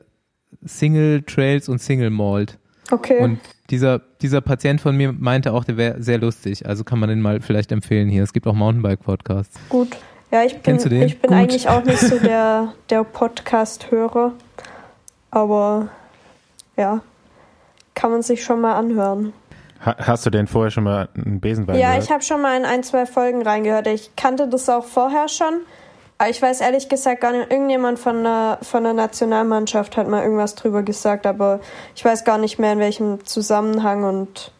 Single 0.64 1.20
Trails 1.24 1.68
und 1.68 1.78
Single 1.78 2.08
Malt. 2.08 2.56
Okay. 2.90 3.20
Und 3.20 3.38
dieser, 3.68 3.98
dieser 4.22 4.40
Patient 4.40 4.80
von 4.80 4.96
mir 4.96 5.12
meinte 5.12 5.52
auch, 5.52 5.62
der 5.62 5.76
wäre 5.76 6.02
sehr 6.02 6.16
lustig. 6.16 6.66
Also 6.66 6.82
kann 6.82 6.98
man 6.98 7.10
den 7.10 7.20
mal 7.20 7.42
vielleicht 7.42 7.70
empfehlen 7.70 8.08
hier. 8.08 8.22
Es 8.22 8.32
gibt 8.32 8.46
auch 8.46 8.54
Mountainbike-Podcasts. 8.54 9.60
Gut. 9.68 9.94
Ja, 10.30 10.42
ich 10.42 10.54
bin, 10.54 10.62
Kennst 10.62 10.86
du 10.86 10.88
den? 10.88 11.02
Ich 11.02 11.20
bin 11.20 11.28
Gut. 11.28 11.38
eigentlich 11.38 11.68
auch 11.68 11.84
nicht 11.84 12.00
so 12.00 12.18
der, 12.22 12.72
der 12.88 13.04
Podcast-Hörer. 13.04 14.32
Aber 15.30 15.88
ja, 16.78 17.02
kann 17.94 18.10
man 18.10 18.22
sich 18.22 18.42
schon 18.42 18.62
mal 18.62 18.72
anhören. 18.72 19.34
Ha 19.84 19.96
hast 19.98 20.24
du 20.24 20.30
denn 20.30 20.46
vorher 20.46 20.70
schon 20.70 20.84
mal 20.84 21.10
einen 21.14 21.40
Besenwagen 21.40 21.78
ja, 21.78 21.88
gehört? 21.88 22.04
ich 22.04 22.10
habe 22.10 22.22
schon 22.22 22.40
mal 22.40 22.56
in 22.56 22.64
ein, 22.64 22.84
zwei 22.84 23.04
Folgen 23.04 23.42
reingehört. 23.42 23.86
Ich 23.86 24.16
kannte 24.16 24.48
das 24.48 24.66
auch 24.70 24.86
vorher 24.86 25.28
schon. 25.28 25.60
Ich 26.28 26.42
weiß 26.42 26.60
ehrlich 26.60 26.90
gesagt 26.90 27.22
gar 27.22 27.32
nicht, 27.32 27.50
irgendjemand 27.50 27.98
von 27.98 28.22
der, 28.22 28.58
von 28.60 28.84
der 28.84 28.92
Nationalmannschaft 28.92 29.96
hat 29.96 30.06
mal 30.06 30.22
irgendwas 30.22 30.54
drüber 30.54 30.82
gesagt, 30.82 31.26
aber 31.26 31.60
ich 31.96 32.04
weiß 32.04 32.24
gar 32.24 32.36
nicht 32.36 32.58
mehr 32.58 32.74
in 32.74 32.78
welchem 32.78 33.24
Zusammenhang 33.24 34.04
und 34.04 34.52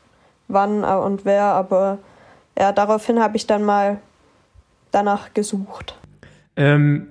wann 0.48 0.84
und 0.84 1.26
wer, 1.26 1.44
aber 1.44 1.98
ja, 2.58 2.72
daraufhin 2.72 3.20
habe 3.20 3.36
ich 3.36 3.46
dann 3.46 3.62
mal 3.62 3.98
danach 4.90 5.34
gesucht. 5.34 5.98
Ähm, 6.56 7.08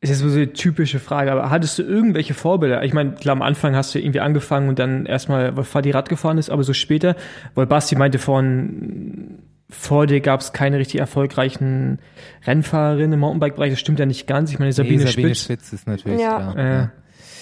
ist 0.00 0.08
jetzt 0.08 0.18
so 0.20 0.26
eine 0.28 0.52
typische 0.52 0.98
Frage, 0.98 1.30
aber 1.30 1.50
hattest 1.50 1.78
du 1.78 1.82
irgendwelche 1.82 2.34
Vorbilder? 2.34 2.82
Ich 2.82 2.92
meine, 2.92 3.12
klar, 3.12 3.36
am 3.36 3.42
Anfang 3.42 3.76
hast 3.76 3.94
du 3.94 4.00
irgendwie 4.00 4.20
angefangen 4.20 4.68
und 4.68 4.78
dann 4.78 5.06
erstmal, 5.06 5.56
weil 5.56 5.64
Fadi 5.64 5.90
Rad 5.92 6.08
gefahren 6.08 6.38
ist, 6.38 6.50
aber 6.50 6.64
so 6.64 6.72
später, 6.72 7.16
weil 7.54 7.66
Basti 7.66 7.96
meinte 7.96 8.18
vorhin, 8.18 9.42
vor 9.72 10.06
dir 10.06 10.20
gab 10.20 10.40
es 10.40 10.52
keine 10.52 10.78
richtig 10.78 11.00
erfolgreichen 11.00 11.98
Rennfahrerinnen 12.46 13.14
im 13.14 13.20
Mountainbike-Bereich. 13.20 13.70
Das 13.72 13.80
stimmt 13.80 13.98
ja 13.98 14.06
nicht 14.06 14.26
ganz. 14.26 14.50
Ich 14.52 14.58
meine, 14.58 14.72
Sabine, 14.72 15.04
Nee, 15.04 15.10
Sabine 15.10 15.34
Spitz, 15.34 15.44
Spitz 15.44 15.72
ist 15.72 15.86
natürlich 15.88 16.20
Ja. 16.20 16.52
klar. 16.52 16.90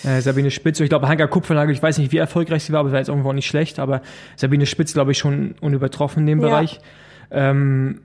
äh, 0.04 0.16
äh, 0.16 0.20
Sabine 0.22 0.50
Spitz, 0.50 0.80
ich 0.80 0.88
glaube, 0.88 1.08
Hanka 1.08 1.26
Kupfernagel, 1.26 1.74
ich 1.74 1.82
weiß 1.82 1.98
nicht, 1.98 2.12
wie 2.12 2.16
erfolgreich 2.18 2.64
sie 2.64 2.72
war, 2.72 2.80
aber 2.80 2.92
war 2.92 2.98
jetzt 2.98 3.08
irgendwo 3.08 3.28
auch 3.30 3.34
nicht 3.34 3.46
schlecht, 3.48 3.78
aber 3.78 4.00
Sabine 4.36 4.64
Spitz, 4.66 4.94
glaube 4.94 5.12
ich, 5.12 5.18
schon 5.18 5.54
unübertroffen 5.60 6.20
in 6.22 6.26
dem 6.26 6.40
Ja. 6.40 6.48
Bereich. 6.48 6.80
Ähm, 7.30 8.00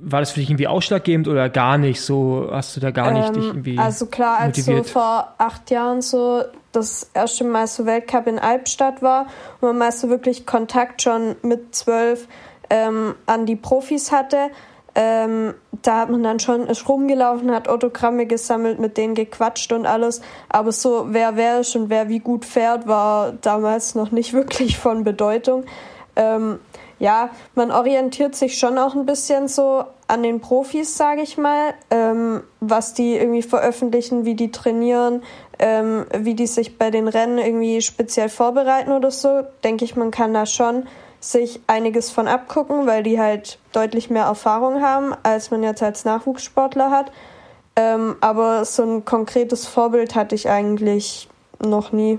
war 0.00 0.20
das 0.20 0.30
für 0.32 0.40
dich 0.40 0.48
irgendwie 0.50 0.68
ausschlaggebend 0.68 1.26
oder 1.26 1.48
gar 1.48 1.76
nicht 1.76 2.00
so? 2.00 2.48
Hast 2.52 2.76
du 2.76 2.80
da 2.80 2.90
gar 2.92 3.10
nicht 3.10 3.34
dich 3.34 3.44
irgendwie. 3.46 3.78
Also 3.78 4.06
klar, 4.06 4.38
als 4.38 4.58
motiviert? 4.58 4.86
so 4.86 4.92
vor 4.92 5.34
acht 5.38 5.70
Jahren 5.72 6.02
so 6.02 6.42
das 6.70 7.10
erste 7.14 7.42
Mal 7.44 7.66
so 7.66 7.84
Weltcup 7.84 8.26
in 8.28 8.38
Albstadt 8.38 9.02
war 9.02 9.26
und 9.60 9.68
man 9.68 9.78
mal 9.78 9.90
so 9.92 10.08
wirklich 10.08 10.46
Kontakt 10.46 11.02
schon 11.02 11.34
mit 11.42 11.74
zwölf 11.74 12.28
ähm, 12.70 13.14
an 13.26 13.46
die 13.46 13.56
Profis 13.56 14.12
hatte, 14.12 14.50
ähm, 14.94 15.54
da 15.82 16.00
hat 16.00 16.10
man 16.10 16.22
dann 16.22 16.40
schon 16.40 16.66
ist 16.66 16.88
rumgelaufen, 16.88 17.52
hat 17.52 17.68
Autogramme 17.68 18.26
gesammelt, 18.26 18.80
mit 18.80 18.96
denen 18.96 19.14
gequatscht 19.14 19.72
und 19.72 19.86
alles. 19.86 20.20
Aber 20.48 20.72
so 20.72 21.06
wer 21.10 21.36
wer 21.36 21.60
ist 21.60 21.76
und 21.76 21.88
wer 21.88 22.08
wie 22.08 22.18
gut 22.18 22.44
fährt, 22.44 22.88
war 22.88 23.32
damals 23.32 23.94
noch 23.94 24.10
nicht 24.10 24.32
wirklich 24.32 24.76
von 24.76 25.04
Bedeutung. 25.04 25.64
Ähm, 26.16 26.58
ja, 26.98 27.30
man 27.54 27.70
orientiert 27.70 28.34
sich 28.34 28.58
schon 28.58 28.76
auch 28.76 28.96
ein 28.96 29.06
bisschen 29.06 29.46
so 29.46 29.84
an 30.08 30.24
den 30.24 30.40
Profis, 30.40 30.96
sage 30.96 31.22
ich 31.22 31.38
mal, 31.38 31.74
ähm, 31.90 32.42
was 32.58 32.92
die 32.92 33.14
irgendwie 33.14 33.42
veröffentlichen, 33.42 34.24
wie 34.24 34.34
die 34.34 34.50
trainieren, 34.50 35.22
ähm, 35.60 36.06
wie 36.12 36.34
die 36.34 36.48
sich 36.48 36.76
bei 36.76 36.90
den 36.90 37.06
Rennen 37.06 37.38
irgendwie 37.38 37.82
speziell 37.82 38.28
vorbereiten 38.28 38.90
oder 38.90 39.12
so. 39.12 39.42
Denke 39.62 39.84
ich, 39.84 39.94
man 39.94 40.10
kann 40.10 40.34
da 40.34 40.44
schon 40.44 40.88
sich 41.20 41.60
einiges 41.66 42.10
von 42.10 42.28
abgucken, 42.28 42.86
weil 42.86 43.02
die 43.02 43.18
halt 43.18 43.58
deutlich 43.72 44.10
mehr 44.10 44.24
Erfahrung 44.24 44.80
haben, 44.82 45.14
als 45.22 45.50
man 45.50 45.62
jetzt 45.62 45.82
als 45.82 46.04
Nachwuchssportler 46.04 46.90
hat. 46.90 47.10
Ähm, 47.76 48.16
aber 48.20 48.64
so 48.64 48.82
ein 48.84 49.04
konkretes 49.04 49.66
Vorbild 49.66 50.14
hatte 50.14 50.34
ich 50.34 50.48
eigentlich 50.48 51.28
noch 51.64 51.92
nie. 51.92 52.18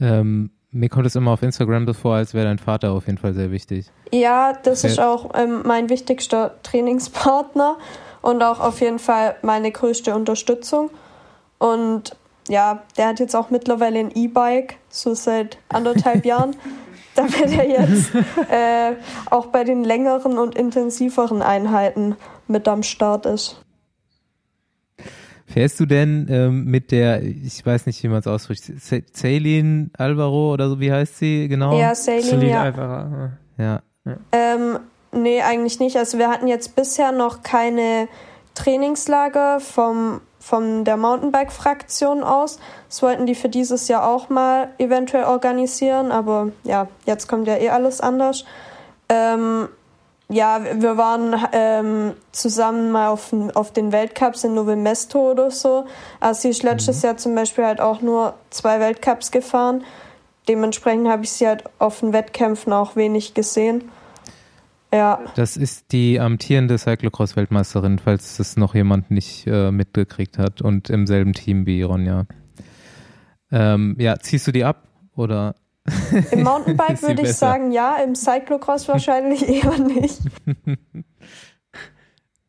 Ähm, 0.00 0.50
mir 0.70 0.88
kommt 0.88 1.06
es 1.06 1.14
immer 1.16 1.30
auf 1.30 1.42
Instagram 1.42 1.86
so 1.86 1.94
vor, 1.94 2.16
als 2.16 2.34
wäre 2.34 2.46
dein 2.46 2.58
Vater 2.58 2.92
auf 2.92 3.06
jeden 3.06 3.18
Fall 3.18 3.32
sehr 3.32 3.50
wichtig. 3.50 3.90
Ja, 4.12 4.52
das 4.62 4.82
Sehr- 4.82 4.90
ist 4.90 5.00
auch 5.00 5.30
ähm, 5.34 5.62
mein 5.64 5.88
wichtigster 5.88 6.54
Trainingspartner 6.62 7.76
und 8.22 8.42
auch 8.42 8.60
auf 8.60 8.80
jeden 8.80 8.98
Fall 8.98 9.36
meine 9.42 9.70
größte 9.70 10.14
Unterstützung. 10.14 10.90
Und 11.58 12.14
ja, 12.48 12.82
der 12.96 13.08
hat 13.08 13.20
jetzt 13.20 13.34
auch 13.34 13.50
mittlerweile 13.50 13.98
ein 13.98 14.10
E-Bike, 14.14 14.76
so 14.88 15.14
seit 15.14 15.58
anderthalb 15.68 16.24
Jahren, 16.26 16.54
damit 17.18 17.52
er 17.56 17.68
jetzt 17.68 18.14
äh, 18.50 18.94
auch 19.30 19.46
bei 19.46 19.64
den 19.64 19.84
längeren 19.84 20.38
und 20.38 20.54
intensiveren 20.54 21.42
Einheiten 21.42 22.16
mit 22.48 22.68
am 22.68 22.82
Start 22.82 23.26
ist. 23.26 23.60
Fährst 25.48 25.78
du 25.78 25.86
denn 25.86 26.26
ähm, 26.28 26.64
mit 26.64 26.90
der, 26.90 27.22
ich 27.22 27.64
weiß 27.64 27.86
nicht, 27.86 28.02
wie 28.02 28.08
man 28.08 28.18
es 28.18 28.26
ausspricht, 28.26 28.64
Ce- 28.80 29.04
Celine 29.14 29.90
Alvaro 29.96 30.52
oder 30.52 30.68
so, 30.68 30.80
wie 30.80 30.90
heißt 30.90 31.18
sie 31.18 31.46
genau? 31.48 31.78
Ja, 31.78 31.94
Sailing, 31.94 32.24
Celine 32.24 32.50
ja. 32.50 32.62
Alvaro, 32.62 33.28
Ja. 33.56 33.82
Ähm, 34.32 34.78
nee, 35.12 35.40
eigentlich 35.42 35.78
nicht. 35.78 35.96
Also 35.96 36.18
wir 36.18 36.28
hatten 36.28 36.48
jetzt 36.48 36.74
bisher 36.76 37.12
noch 37.12 37.42
keine 37.42 38.08
Trainingslager 38.54 39.60
vom, 39.60 40.20
von 40.46 40.84
der 40.84 40.96
Mountainbike-Fraktion 40.96 42.22
aus. 42.22 42.60
Das 42.88 43.02
wollten 43.02 43.26
die 43.26 43.34
für 43.34 43.48
dieses 43.48 43.88
Jahr 43.88 44.06
auch 44.06 44.28
mal 44.28 44.68
eventuell 44.78 45.24
organisieren, 45.24 46.12
aber 46.12 46.52
ja, 46.62 46.86
jetzt 47.04 47.26
kommt 47.26 47.48
ja 47.48 47.56
eh 47.56 47.70
alles 47.70 48.00
anders. 48.00 48.44
Ähm, 49.08 49.68
ja, 50.28 50.60
wir 50.74 50.96
waren 50.96 51.34
ähm, 51.50 52.14
zusammen 52.30 52.92
mal 52.92 53.08
auf, 53.08 53.32
auf 53.54 53.72
den 53.72 53.90
Weltcups 53.90 54.44
in 54.44 54.54
Novo 54.54 54.76
Mesto 54.76 55.32
oder 55.32 55.50
so. 55.50 55.86
Also 56.20 56.42
sie 56.42 56.50
ist 56.50 56.62
letztes 56.62 57.02
Jahr 57.02 57.16
zum 57.16 57.34
Beispiel 57.34 57.64
halt 57.64 57.80
auch 57.80 58.00
nur 58.00 58.34
zwei 58.50 58.78
Weltcups 58.78 59.32
gefahren. 59.32 59.84
Dementsprechend 60.48 61.08
habe 61.08 61.24
ich 61.24 61.32
sie 61.32 61.48
halt 61.48 61.64
auf 61.80 61.98
den 62.00 62.12
Wettkämpfen 62.12 62.72
auch 62.72 62.94
wenig 62.94 63.34
gesehen. 63.34 63.90
Ja, 64.96 65.20
Das 65.34 65.58
ist 65.58 65.92
die 65.92 66.18
amtierende 66.18 66.78
Cyclocross-Weltmeisterin, 66.78 67.98
falls 67.98 68.38
das 68.38 68.56
noch 68.56 68.74
jemand 68.74 69.10
nicht 69.10 69.46
äh, 69.46 69.70
mitgekriegt 69.70 70.38
hat 70.38 70.62
und 70.62 70.88
im 70.88 71.06
selben 71.06 71.34
Team 71.34 71.66
wie 71.66 71.82
Ronja. 71.82 72.24
Ähm, 73.52 73.94
ja, 73.98 74.18
ziehst 74.18 74.46
du 74.46 74.52
die 74.52 74.64
ab 74.64 74.88
oder? 75.14 75.54
im 76.30 76.42
Mountainbike 76.42 77.02
würde 77.06 77.22
ich 77.22 77.34
sagen 77.34 77.72
ja, 77.72 77.96
im 78.02 78.14
Cyclocross 78.14 78.88
wahrscheinlich 78.88 79.46
eher 79.48 79.78
nicht. 79.78 80.20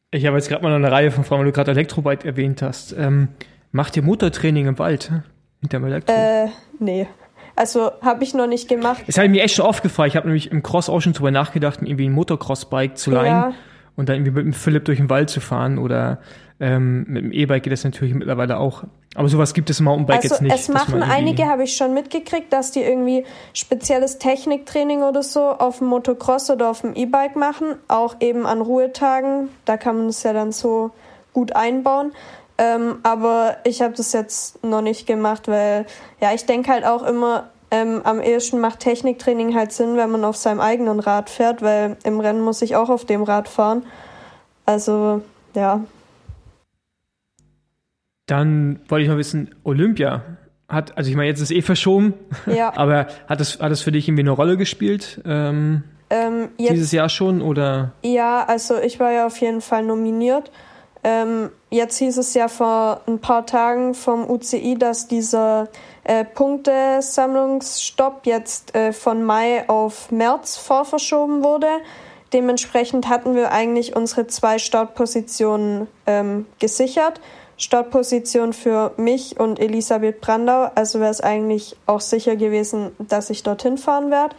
Ich 0.09 0.25
habe 0.25 0.37
jetzt 0.37 0.47
gerade 0.47 0.63
mal 0.63 0.69
noch 0.69 0.77
eine 0.77 0.91
Reihe 0.91 1.11
von 1.11 1.25
Fragen, 1.25 1.41
weil 1.41 1.47
du 1.47 1.51
gerade 1.51 1.71
Elektrobike 1.71 2.25
erwähnt 2.25 2.61
hast. 2.61 2.93
Ähm, 2.97 3.27
macht 3.71 3.97
ihr 3.97 4.03
Motortraining 4.03 4.67
im 4.67 4.79
Wald? 4.79 5.11
Hinterm 5.59 5.83
Elektro? 5.83 6.13
Äh, 6.13 6.47
nee. 6.79 7.07
Also 7.57 7.91
habe 8.01 8.23
ich 8.23 8.33
noch 8.33 8.47
nicht 8.47 8.69
gemacht. 8.69 9.03
Das 9.07 9.17
habe 9.17 9.25
ich 9.25 9.31
mir 9.31 9.43
echt 9.43 9.55
schon 9.55 9.65
oft 9.65 9.83
gefragt. 9.83 10.09
Ich 10.09 10.15
habe 10.15 10.27
nämlich 10.27 10.51
im 10.51 10.63
Cross 10.63 10.89
auch 10.89 11.01
schon 11.01 11.11
drüber 11.13 11.31
nachgedacht, 11.31 11.79
irgendwie 11.81 12.07
ein 12.07 12.13
Motocross-Bike 12.13 12.97
zu 12.97 13.11
leihen 13.11 13.25
Ja. 13.25 13.53
und 13.97 14.07
dann 14.07 14.15
irgendwie 14.17 14.31
mit 14.31 14.45
dem 14.45 14.53
Philipp 14.53 14.85
durch 14.85 14.99
den 14.99 15.09
Wald 15.09 15.29
zu 15.29 15.41
fahren 15.41 15.77
oder 15.77 16.19
Ähm, 16.59 17.05
mit 17.07 17.23
dem 17.23 17.31
E-Bike 17.31 17.61
geht 17.61 17.71
das 17.73 17.83
natürlich 17.83 18.15
mittlerweile 18.15 18.57
auch. 18.57 18.81
Aber 19.13 19.29
sowas 19.29 19.53
gibt 19.53 19.69
es 19.69 19.77
im 19.79 19.83
Mountainbike 19.85 20.23
also 20.23 20.27
jetzt 20.29 20.41
nicht. 20.41 20.55
Es 20.55 20.69
machen 20.69 21.03
einige, 21.03 21.45
habe 21.45 21.61
ich 21.63 21.77
schon 21.77 21.93
mitgekriegt, 21.93 22.51
dass 22.51 22.71
die 22.71 22.81
irgendwie 22.81 23.25
spezielles 23.53 24.17
Techniktraining 24.17 25.03
oder 25.03 25.21
so 25.21 25.41
auf 25.51 25.77
dem 25.77 25.85
Motocross 25.87 26.49
oder 26.49 26.71
auf 26.71 26.81
dem 26.81 26.95
E-Bike 26.95 27.35
machen, 27.35 27.75
auch 27.87 28.15
eben 28.21 28.47
an 28.47 28.61
Ruhetagen. 28.61 29.49
Da 29.65 29.77
kann 29.77 29.97
man 29.97 30.07
es 30.07 30.23
ja 30.23 30.33
dann 30.33 30.51
so 30.51 30.89
gut 31.31 31.55
einbauen. 31.55 32.11
Ähm, 32.57 32.97
aber 33.03 33.57
ich 33.63 33.81
habe 33.81 33.93
das 33.93 34.13
jetzt 34.13 34.63
noch 34.63 34.81
nicht 34.81 35.05
gemacht, 35.05 35.47
weil 35.47 35.85
ja, 36.19 36.33
ich 36.33 36.45
denke 36.45 36.71
halt 36.71 36.85
auch 36.85 37.03
immer, 37.03 37.49
ähm, 37.69 38.01
am 38.03 38.19
ehesten 38.19 38.59
macht 38.59 38.79
Techniktraining 38.79 39.53
halt 39.55 39.71
Sinn, 39.71 39.97
wenn 39.97 40.09
man 40.09 40.23
auf 40.23 40.37
seinem 40.37 40.59
eigenen 40.59 40.99
Rad 40.99 41.29
fährt, 41.29 41.61
weil 41.61 41.97
im 42.03 42.19
Rennen 42.19 42.41
muss 42.41 42.61
ich 42.61 42.75
auch 42.75 42.89
auf 42.89 43.05
dem 43.05 43.23
Rad 43.23 43.47
fahren. 43.47 43.83
Also 44.65 45.21
ja, 45.53 45.81
dann 48.27 48.81
wollte 48.89 49.03
ich 49.03 49.09
mal 49.09 49.17
wissen, 49.17 49.55
Olympia 49.63 50.21
hat, 50.67 50.97
also 50.97 51.09
ich 51.09 51.15
meine, 51.15 51.29
jetzt 51.29 51.39
ist 51.39 51.49
es 51.49 51.55
eh 51.55 51.61
verschoben, 51.61 52.13
ja. 52.45 52.73
aber 52.75 53.07
hat 53.27 53.39
es, 53.39 53.59
hat 53.59 53.71
es 53.71 53.81
für 53.81 53.93
dich 53.93 54.07
irgendwie 54.07 54.23
eine 54.23 54.31
Rolle 54.31 54.57
gespielt? 54.57 55.21
Ähm, 55.25 55.83
ähm, 56.09 56.49
jetzt, 56.57 56.73
dieses 56.73 56.91
Jahr 56.91 57.07
schon 57.07 57.41
oder? 57.41 57.93
Ja, 58.03 58.43
also 58.45 58.77
ich 58.77 58.99
war 58.99 59.11
ja 59.11 59.25
auf 59.25 59.37
jeden 59.39 59.61
Fall 59.61 59.83
nominiert. 59.83 60.51
Ähm, 61.07 61.49
jetzt 61.69 61.97
hieß 61.99 62.17
es 62.17 62.33
ja 62.33 62.49
vor 62.49 62.99
ein 63.07 63.19
paar 63.19 63.45
Tagen 63.45 63.93
vom 63.93 64.29
UCI, 64.29 64.75
dass 64.77 65.07
dieser 65.07 65.69
äh, 66.03 66.25
Punktesammlungsstopp 66.25 68.25
jetzt 68.25 68.75
äh, 68.75 68.91
von 68.91 69.23
Mai 69.23 69.69
auf 69.69 70.11
März 70.11 70.57
vorverschoben 70.57 71.45
wurde. 71.45 71.69
Dementsprechend 72.33 73.07
hatten 73.07 73.35
wir 73.35 73.53
eigentlich 73.53 73.95
unsere 73.95 74.27
zwei 74.27 74.59
Startpositionen 74.59 75.87
ähm, 76.07 76.45
gesichert. 76.59 77.21
Startposition 77.55 78.51
für 78.51 78.91
mich 78.97 79.39
und 79.39 79.61
Elisabeth 79.61 80.19
Brandau. 80.19 80.69
Also 80.75 80.99
wäre 80.99 81.11
es 81.11 81.21
eigentlich 81.21 81.77
auch 81.85 82.01
sicher 82.01 82.35
gewesen, 82.35 82.91
dass 82.99 83.29
ich 83.29 83.43
dorthin 83.43 83.77
fahren 83.77 84.11
werde, 84.11 84.35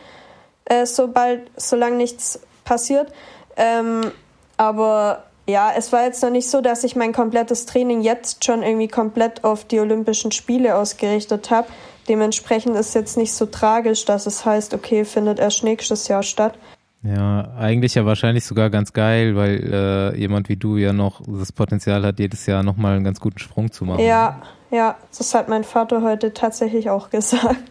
äh, 0.67 0.85
sobald, 0.85 1.51
solange 1.57 1.97
nichts 1.97 2.41
passiert. 2.67 3.11
Ähm, 3.57 4.13
aber 4.59 5.25
ja, 5.49 5.73
es 5.75 5.93
war 5.93 6.05
jetzt 6.05 6.23
noch 6.23 6.31
nicht 6.31 6.51
so, 6.51 6.61
dass 6.61 6.85
ich 6.85 6.95
mein 6.95 7.13
komplettes 7.13 7.65
Training 7.65 8.03
jetzt 8.03 8.45
schon 8.45 8.63
irgendwie 8.63 8.89
komplett 8.89 9.45
auf 9.45 9.65
die 9.65 9.81
Olympischen 9.81 10.31
Spiele 10.31 10.77
ausgerichtet 10.77 11.51
habe. 11.51 11.69
Dementsprechend 12.07 12.77
ist 12.77 12.89
es 12.89 12.95
jetzt 12.95 13.17
nicht 13.17 13.33
so 13.33 13.47
tragisch, 13.47 14.05
dass 14.05 14.27
es 14.27 14.45
heißt, 14.45 14.75
okay, 14.75 15.05
findet 15.05 15.39
erst 15.39 15.65
nächstes 15.65 16.07
Jahr 16.09 16.23
statt. 16.23 16.59
Ja, 17.03 17.53
eigentlich 17.57 17.95
ja 17.95 18.05
wahrscheinlich 18.05 18.45
sogar 18.45 18.69
ganz 18.71 18.93
geil, 18.93 19.37
weil 19.37 19.73
äh, 19.73 20.19
jemand 20.19 20.49
wie 20.49 20.57
du 20.57 20.77
ja 20.77 20.93
noch 20.93 21.23
das 21.27 21.53
Potenzial 21.53 22.05
hat, 22.05 22.19
jedes 22.19 22.45
Jahr 22.47 22.63
nochmal 22.63 22.97
einen 22.97 23.05
ganz 23.05 23.21
guten 23.21 23.39
Sprung 23.39 23.71
zu 23.71 23.85
machen. 23.85 24.05
Ja, 24.05 24.43
ja, 24.71 24.97
das 25.17 25.35
hat 25.35 25.49
mein 25.49 25.65
Vater 25.65 26.03
heute 26.03 26.35
tatsächlich 26.35 26.91
auch 26.91 27.09
gesagt. 27.11 27.63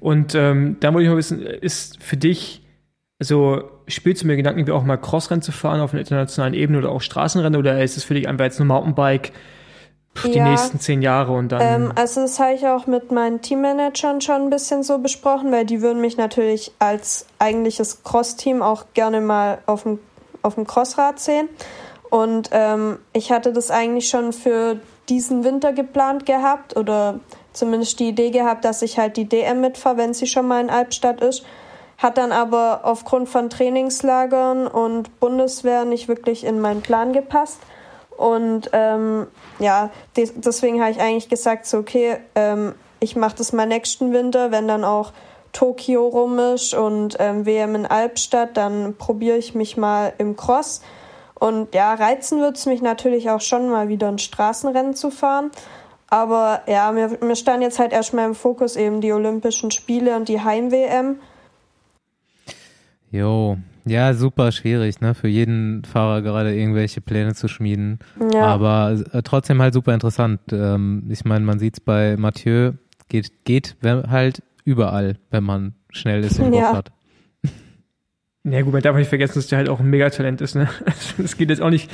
Und 0.00 0.34
ähm, 0.34 0.76
da 0.80 0.92
wollte 0.92 1.04
ich 1.04 1.10
mal 1.10 1.16
wissen, 1.16 1.40
ist 1.40 2.02
für 2.02 2.16
dich, 2.16 2.62
also 3.18 3.64
spielst 3.86 4.22
du 4.22 4.26
mir 4.26 4.36
Gedanken, 4.36 4.66
wie 4.66 4.72
auch 4.72 4.84
mal 4.84 4.96
Crossrennen 4.96 5.42
zu 5.42 5.52
fahren 5.52 5.80
auf 5.80 5.92
einer 5.92 6.00
internationalen 6.00 6.54
Ebene 6.54 6.78
oder 6.78 6.90
auch 6.90 7.00
Straßenrennen 7.00 7.58
oder 7.58 7.82
ist 7.82 7.96
es 7.96 8.04
für 8.04 8.14
dich 8.14 8.28
einfach 8.28 8.44
jetzt 8.44 8.58
nur 8.58 8.66
Mountainbike? 8.66 9.32
die 10.24 10.32
ja, 10.32 10.48
nächsten 10.48 10.80
zehn 10.80 11.02
Jahre 11.02 11.32
und 11.32 11.50
dann. 11.50 11.60
Ähm, 11.60 11.92
also 11.94 12.22
das 12.22 12.38
habe 12.38 12.54
ich 12.54 12.66
auch 12.66 12.86
mit 12.86 13.12
meinen 13.12 13.42
Teammanagern 13.42 14.20
schon 14.20 14.42
ein 14.42 14.50
bisschen 14.50 14.82
so 14.82 14.98
besprochen, 14.98 15.52
weil 15.52 15.66
die 15.66 15.82
würden 15.82 16.00
mich 16.00 16.16
natürlich 16.16 16.72
als 16.78 17.26
eigentliches 17.38 18.02
Cross-Team 18.02 18.62
auch 18.62 18.86
gerne 18.94 19.20
mal 19.20 19.58
auf 19.66 19.82
dem, 19.82 19.98
auf 20.42 20.54
dem 20.54 20.66
Crossrad 20.66 21.20
sehen. 21.20 21.48
Und 22.08 22.50
ähm, 22.52 22.98
ich 23.12 23.32
hatte 23.32 23.52
das 23.52 23.70
eigentlich 23.70 24.08
schon 24.08 24.32
für 24.32 24.78
diesen 25.08 25.44
Winter 25.44 25.72
geplant 25.72 26.26
gehabt 26.26 26.76
oder 26.76 27.20
zumindest 27.52 28.00
die 28.00 28.08
Idee 28.08 28.30
gehabt, 28.30 28.64
dass 28.64 28.82
ich 28.82 28.98
halt 28.98 29.16
die 29.16 29.28
DM 29.28 29.60
mitfahre, 29.60 29.98
wenn 29.98 30.14
sie 30.14 30.26
schon 30.26 30.46
mal 30.46 30.60
in 30.60 30.70
Albstadt 30.70 31.20
ist. 31.20 31.44
Hat 31.98 32.18
dann 32.18 32.32
aber 32.32 32.80
aufgrund 32.82 33.28
von 33.28 33.48
Trainingslagern 33.48 34.66
und 34.66 35.18
Bundeswehr 35.18 35.84
nicht 35.84 36.08
wirklich 36.08 36.44
in 36.44 36.60
meinen 36.60 36.82
Plan 36.82 37.12
gepasst. 37.12 37.58
Und 38.16 38.70
ähm, 38.72 39.26
ja, 39.58 39.90
deswegen 40.16 40.80
habe 40.80 40.90
ich 40.90 41.00
eigentlich 41.00 41.28
gesagt, 41.28 41.66
so 41.66 41.78
okay, 41.78 42.18
ähm, 42.34 42.74
ich 43.00 43.16
mache 43.16 43.36
das 43.36 43.52
mal 43.52 43.66
nächsten 43.66 44.12
Winter, 44.12 44.50
wenn 44.50 44.68
dann 44.68 44.84
auch 44.84 45.12
Tokio 45.52 46.06
rum 46.08 46.38
ist 46.38 46.74
und 46.74 47.16
ähm, 47.18 47.46
WM 47.46 47.74
in 47.74 47.86
Albstadt, 47.86 48.56
dann 48.56 48.94
probiere 48.96 49.38
ich 49.38 49.54
mich 49.54 49.76
mal 49.76 50.12
im 50.18 50.36
Cross. 50.36 50.82
Und 51.34 51.74
ja, 51.74 51.94
reizen 51.94 52.40
wird 52.40 52.56
es 52.56 52.66
mich 52.66 52.82
natürlich 52.82 53.30
auch 53.30 53.40
schon 53.40 53.68
mal 53.70 53.88
wieder 53.88 54.08
ein 54.08 54.18
Straßenrennen 54.18 54.94
zu 54.94 55.10
fahren. 55.10 55.50
Aber 56.08 56.62
ja, 56.66 56.92
mir, 56.92 57.18
mir 57.20 57.36
stand 57.36 57.62
jetzt 57.62 57.78
halt 57.78 57.92
erstmal 57.92 58.26
im 58.26 58.34
Fokus 58.34 58.76
eben 58.76 59.00
die 59.00 59.12
Olympischen 59.12 59.70
Spiele 59.70 60.16
und 60.16 60.28
die 60.28 60.40
Heim-WM. 60.40 61.20
Jo, 63.16 63.56
ja, 63.86 64.14
super 64.14 64.50
schwierig, 64.50 65.00
ne, 65.00 65.14
für 65.14 65.28
jeden 65.28 65.84
Fahrer 65.84 66.20
gerade 66.20 66.54
irgendwelche 66.54 67.00
Pläne 67.00 67.34
zu 67.34 67.46
schmieden. 67.46 68.00
Ja. 68.34 68.46
Aber 68.46 69.00
äh, 69.12 69.22
trotzdem 69.22 69.62
halt 69.62 69.74
super 69.74 69.94
interessant. 69.94 70.40
Ähm, 70.50 71.04
ich 71.08 71.24
meine, 71.24 71.44
man 71.44 71.60
sieht 71.60 71.74
es 71.74 71.80
bei 71.80 72.16
Mathieu, 72.16 72.72
geht, 73.08 73.44
geht 73.44 73.76
halt 73.82 74.42
überall, 74.64 75.16
wenn 75.30 75.44
man 75.44 75.74
schnell 75.90 76.24
ist 76.24 76.40
und 76.40 76.52
ja. 76.52 76.68
Bock 76.68 76.76
hat. 76.76 76.92
Ja 78.48 78.62
gut, 78.62 78.72
man 78.72 78.80
darf 78.80 78.94
nicht 78.94 79.08
vergessen, 79.08 79.34
dass 79.34 79.48
der 79.48 79.58
halt 79.58 79.68
auch 79.68 79.80
ein 79.80 79.90
Megatalent 79.90 80.40
ist. 80.40 80.54
Ne? 80.54 80.68
Das 81.18 81.36
geht 81.36 81.50
jetzt 81.50 81.60
auch 81.60 81.70
nicht, 81.70 81.90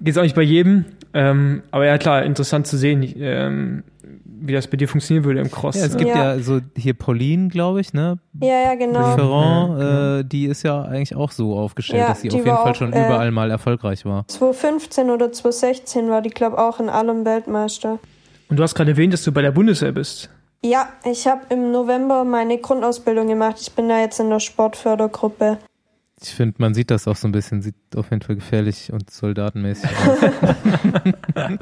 geht 0.00 0.16
auch 0.16 0.22
nicht 0.22 0.36
bei 0.36 0.42
jedem. 0.42 0.84
Ähm, 1.14 1.64
aber 1.72 1.84
ja 1.84 1.98
klar, 1.98 2.22
interessant 2.24 2.68
zu 2.68 2.76
sehen. 2.76 3.02
Ähm, 3.16 3.82
wie 4.40 4.52
das 4.52 4.66
bei 4.66 4.76
dir 4.76 4.88
funktionieren 4.88 5.24
würde 5.24 5.40
im 5.40 5.50
Cross. 5.50 5.76
Ja, 5.76 5.86
es 5.86 5.96
gibt 5.96 6.10
ja, 6.10 6.34
ja 6.34 6.38
so 6.42 6.60
hier 6.76 6.94
Pauline, 6.94 7.48
glaube 7.48 7.80
ich, 7.80 7.92
ne? 7.92 8.18
Ja, 8.40 8.62
ja, 8.62 8.74
genau. 8.74 9.16
Ferrand, 9.16 9.80
ja, 9.80 10.18
äh, 10.18 10.24
die 10.24 10.46
ist 10.46 10.62
ja 10.62 10.82
eigentlich 10.82 11.14
auch 11.14 11.30
so 11.30 11.56
aufgestellt, 11.56 12.00
ja, 12.00 12.08
dass 12.08 12.20
sie 12.20 12.28
auf 12.28 12.34
jeden 12.34 12.46
Fall 12.46 12.70
auch, 12.70 12.74
schon 12.74 12.92
äh, 12.92 13.06
überall 13.06 13.30
mal 13.30 13.50
erfolgreich 13.50 14.04
war. 14.04 14.26
2015 14.28 15.10
oder 15.10 15.32
2016 15.32 16.08
war 16.08 16.22
die, 16.22 16.30
glaube 16.30 16.56
ich, 16.56 16.62
auch 16.62 16.80
in 16.80 16.88
allem 16.88 17.24
Weltmeister. 17.24 17.98
Und 18.48 18.58
du 18.58 18.62
hast 18.62 18.74
gerade 18.74 18.90
erwähnt, 18.90 19.12
dass 19.12 19.22
du 19.22 19.32
bei 19.32 19.42
der 19.42 19.52
Bundeswehr 19.52 19.92
bist. 19.92 20.30
Ja, 20.62 20.88
ich 21.04 21.26
habe 21.26 21.42
im 21.48 21.72
November 21.72 22.24
meine 22.24 22.58
Grundausbildung 22.58 23.28
gemacht. 23.28 23.56
Ich 23.60 23.72
bin 23.72 23.88
da 23.88 23.98
jetzt 23.98 24.20
in 24.20 24.28
der 24.28 24.40
Sportfördergruppe. 24.40 25.58
Ich 26.22 26.34
finde, 26.34 26.56
man 26.58 26.74
sieht 26.74 26.90
das 26.90 27.08
auch 27.08 27.16
so 27.16 27.26
ein 27.26 27.32
bisschen, 27.32 27.62
sieht 27.62 27.74
auf 27.96 28.10
jeden 28.10 28.20
Fall 28.20 28.34
gefährlich 28.36 28.92
und 28.92 29.10
soldatenmäßig 29.10 29.90
aus. 29.90 30.18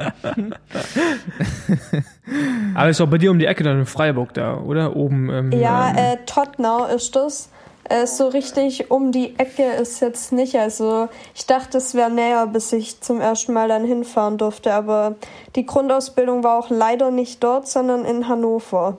Aber 2.75 2.89
ist 2.89 3.01
auch 3.01 3.07
bei 3.07 3.19
dir 3.19 3.31
um 3.31 3.39
die 3.39 3.47
Ecke 3.47 3.63
dann 3.63 3.79
in 3.79 3.87
Freiburg 3.87 4.35
da, 4.35 4.57
oder? 4.59 4.97
Oben. 4.97 5.31
Ähm, 5.31 5.53
ja, 5.53 5.91
äh, 5.91 6.17
Tottenau 6.27 6.87
ist 6.87 7.15
das. 7.15 7.51
Äh, 7.85 8.07
so 8.07 8.29
richtig 8.29 8.91
um 8.91 9.13
die 9.13 9.39
Ecke 9.39 9.63
ist 9.63 10.01
jetzt 10.01 10.33
nicht. 10.33 10.57
Also 10.57 11.09
ich 11.35 11.47
dachte, 11.47 11.79
es 11.79 11.95
wäre 11.95 12.11
näher, 12.11 12.47
bis 12.49 12.73
ich 12.73 13.01
zum 13.01 13.21
ersten 13.21 13.53
Mal 13.53 13.69
dann 13.69 13.85
hinfahren 13.85 14.39
durfte. 14.39 14.75
Aber 14.75 15.15
die 15.55 15.67
Grundausbildung 15.67 16.43
war 16.43 16.59
auch 16.59 16.71
leider 16.71 17.11
nicht 17.11 17.45
dort, 17.45 17.69
sondern 17.69 18.05
in 18.05 18.29
Hannover. 18.29 18.99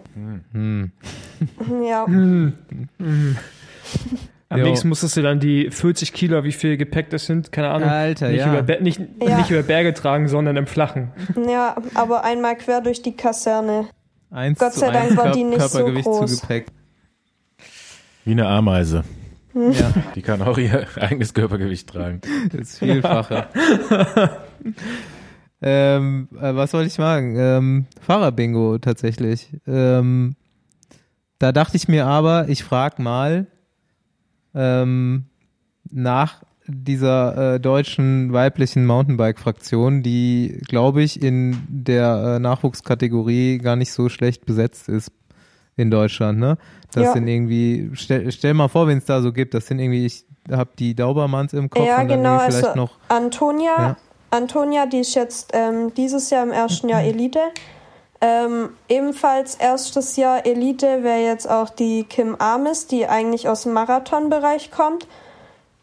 Hm. 0.54 0.92
Ja. 1.84 2.06
Hm. 2.06 2.54
Am 4.52 4.60
jo. 4.60 4.66
nächsten 4.66 4.90
musstest 4.90 5.16
du 5.16 5.22
dann 5.22 5.40
die 5.40 5.70
40 5.70 6.12
Kilo, 6.12 6.44
wie 6.44 6.52
viel 6.52 6.76
Gepäck 6.76 7.12
das 7.12 7.28
sind, 7.28 7.52
keine 7.52 7.70
Ahnung, 7.70 7.88
Alter, 7.88 8.30
nicht, 8.30 8.40
ja. 8.40 8.60
über, 8.60 8.80
nicht, 8.80 9.00
ja. 9.22 9.38
nicht 9.38 9.52
über 9.52 9.62
Berge 9.62 9.94
tragen, 9.94 10.28
sondern 10.28 10.58
im 10.58 10.66
Flachen. 10.66 11.12
Ja, 11.48 11.76
aber 11.94 12.24
einmal 12.24 12.58
quer 12.58 12.82
durch 12.82 13.04
die 13.04 13.16
Kaserne. 13.16 13.88
Eins 14.32 14.58
Gott 14.58 14.74
sei 14.74 14.90
Dank 14.92 15.16
war 15.16 15.32
die 15.32 15.44
nicht 15.44 15.62
so 15.62 15.86
groß. 15.86 16.36
Zu 16.36 16.42
Gepäck. 16.42 16.68
Wie 18.26 18.32
eine 18.32 18.48
Ameise. 18.48 19.04
Hm. 19.54 19.72
Ja. 19.72 19.94
Die 20.16 20.22
kann 20.24 20.42
auch 20.42 20.58
ihr 20.58 20.88
eigenes 20.96 21.34
Körpergewicht 21.34 21.88
tragen. 21.88 22.22
Das 22.52 22.62
ist 22.62 22.80
vielfacher. 22.80 23.50
ähm, 25.62 26.28
äh, 26.40 26.56
was 26.56 26.74
wollte 26.74 26.88
ich 26.88 26.94
sagen? 26.94 27.36
Ähm, 27.38 27.86
Fahrerbingo 28.02 28.80
tatsächlich. 28.80 29.50
Ähm, 29.68 30.36
da 31.38 31.52
dachte 31.52 31.78
ich 31.78 31.88
mir 31.88 32.06
aber, 32.06 32.50
ich 32.50 32.64
frage 32.64 33.02
mal, 33.02 33.48
ähm, 34.54 35.26
nach 35.92 36.44
dieser 36.72 37.56
äh, 37.56 37.60
deutschen 37.60 38.32
weiblichen 38.32 38.86
Mountainbike-Fraktion, 38.86 40.04
die, 40.04 40.62
glaube 40.68 41.02
ich, 41.02 41.22
in 41.22 41.64
der 41.68 42.36
äh, 42.36 42.40
Nachwuchskategorie 42.40 43.58
gar 43.58 43.76
nicht 43.76 43.92
so 43.92 44.08
schlecht 44.10 44.46
besetzt 44.46 44.88
ist 44.88 45.12
in 45.76 45.90
Deutschland. 45.90 46.40
Ne? 46.40 46.58
Das 46.92 47.06
ja. 47.06 47.14
sind 47.14 47.28
irgendwie, 47.28 47.90
stell, 47.94 48.32
stell 48.32 48.54
mal 48.54 48.68
vor, 48.68 48.88
wenn 48.88 49.00
es 49.00 49.06
da 49.06 49.22
so 49.22 49.34
gibt, 49.34 49.54
das 49.54 49.68
sind 49.68 49.80
irgendwie, 49.80 50.06
ich 50.06 50.26
habe 50.52 50.70
die 50.78 50.94
Daubermanns 50.94 51.54
im 51.54 51.70
Kopf 51.70 51.86
ja, 51.86 52.02
und 52.02 52.10
dann 52.10 52.18
genau, 52.20 52.40
vielleicht 52.40 52.66
also 52.66 52.76
noch. 52.76 52.92
Antonia, 53.08 53.78
ja. 53.78 53.98
Antonia, 54.32 54.86
die 54.86 55.00
ist 55.00 55.16
jetzt 55.16 55.52
ähm, 55.54 55.92
dieses 55.96 56.30
Jahr 56.30 56.44
im 56.44 56.52
ersten 56.52 56.90
Jahr 56.90 57.02
Elite. 57.04 57.40
Ähm, 58.22 58.76
ebenfalls 58.90 59.56
erstes 59.56 60.18
Jahr 60.18 60.46
Elite 60.46 61.04
wäre 61.04 61.22
jetzt 61.22 61.50
auch 61.50 61.70
die 61.70 62.04
Kim 62.04 62.36
Amis, 62.36 62.88
die 62.88 63.08
eigentlich 63.08 63.48
aus 63.48 63.64
dem 63.64 63.74
Marathonbereich 63.74 64.72
kommt. 64.72 65.08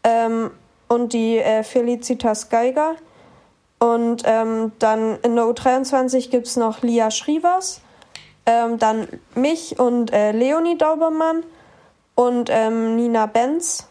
Ähm, 0.03 0.51
und 0.87 1.13
die 1.13 1.37
äh, 1.37 1.63
Felicitas 1.63 2.49
Geiger. 2.49 2.95
Und 3.79 4.23
ähm, 4.25 4.71
dann 4.79 5.17
in 5.21 5.35
der 5.35 5.45
U23 5.45 6.29
gibt 6.29 6.47
es 6.47 6.55
noch 6.55 6.81
Lia 6.81 7.11
Schrivers, 7.11 7.81
ähm, 8.45 8.79
dann 8.79 9.07
mich 9.35 9.79
und 9.79 10.11
äh, 10.11 10.31
Leonie 10.31 10.77
Daubermann 10.77 11.43
und 12.15 12.49
ähm, 12.51 12.95
Nina 12.95 13.27
Benz. 13.27 13.87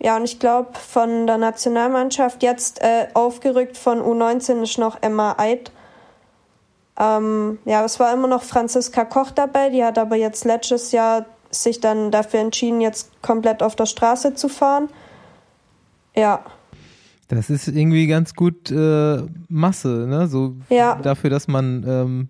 Ja, 0.00 0.16
und 0.16 0.24
ich 0.24 0.40
glaube, 0.40 0.70
von 0.74 1.26
der 1.26 1.38
Nationalmannschaft 1.38 2.42
jetzt 2.42 2.82
äh, 2.82 3.06
aufgerückt 3.14 3.76
von 3.76 4.02
U19 4.02 4.62
ist 4.62 4.78
noch 4.78 4.98
Emma 5.00 5.36
Eid. 5.38 5.70
Ähm, 6.98 7.58
ja, 7.64 7.84
es 7.84 7.98
war 7.98 8.12
immer 8.12 8.28
noch 8.28 8.42
Franziska 8.42 9.04
Koch 9.04 9.30
dabei, 9.30 9.70
die 9.70 9.84
hat 9.84 9.98
aber 9.98 10.16
jetzt 10.16 10.44
letztes 10.44 10.92
Jahr 10.92 11.26
sich 11.50 11.80
dann 11.80 12.10
dafür 12.10 12.40
entschieden, 12.40 12.80
jetzt 12.80 13.10
komplett 13.22 13.62
auf 13.62 13.76
der 13.76 13.86
Straße 13.86 14.34
zu 14.34 14.48
fahren. 14.48 14.88
Ja. 16.14 16.44
Das 17.28 17.50
ist 17.50 17.68
irgendwie 17.68 18.06
ganz 18.06 18.34
gut 18.34 18.70
äh, 18.70 19.22
Masse, 19.48 20.06
ne? 20.06 20.28
So 20.28 20.56
ja. 20.68 20.96
dafür, 20.96 21.30
dass 21.30 21.48
man 21.48 21.84
ähm, 21.86 22.28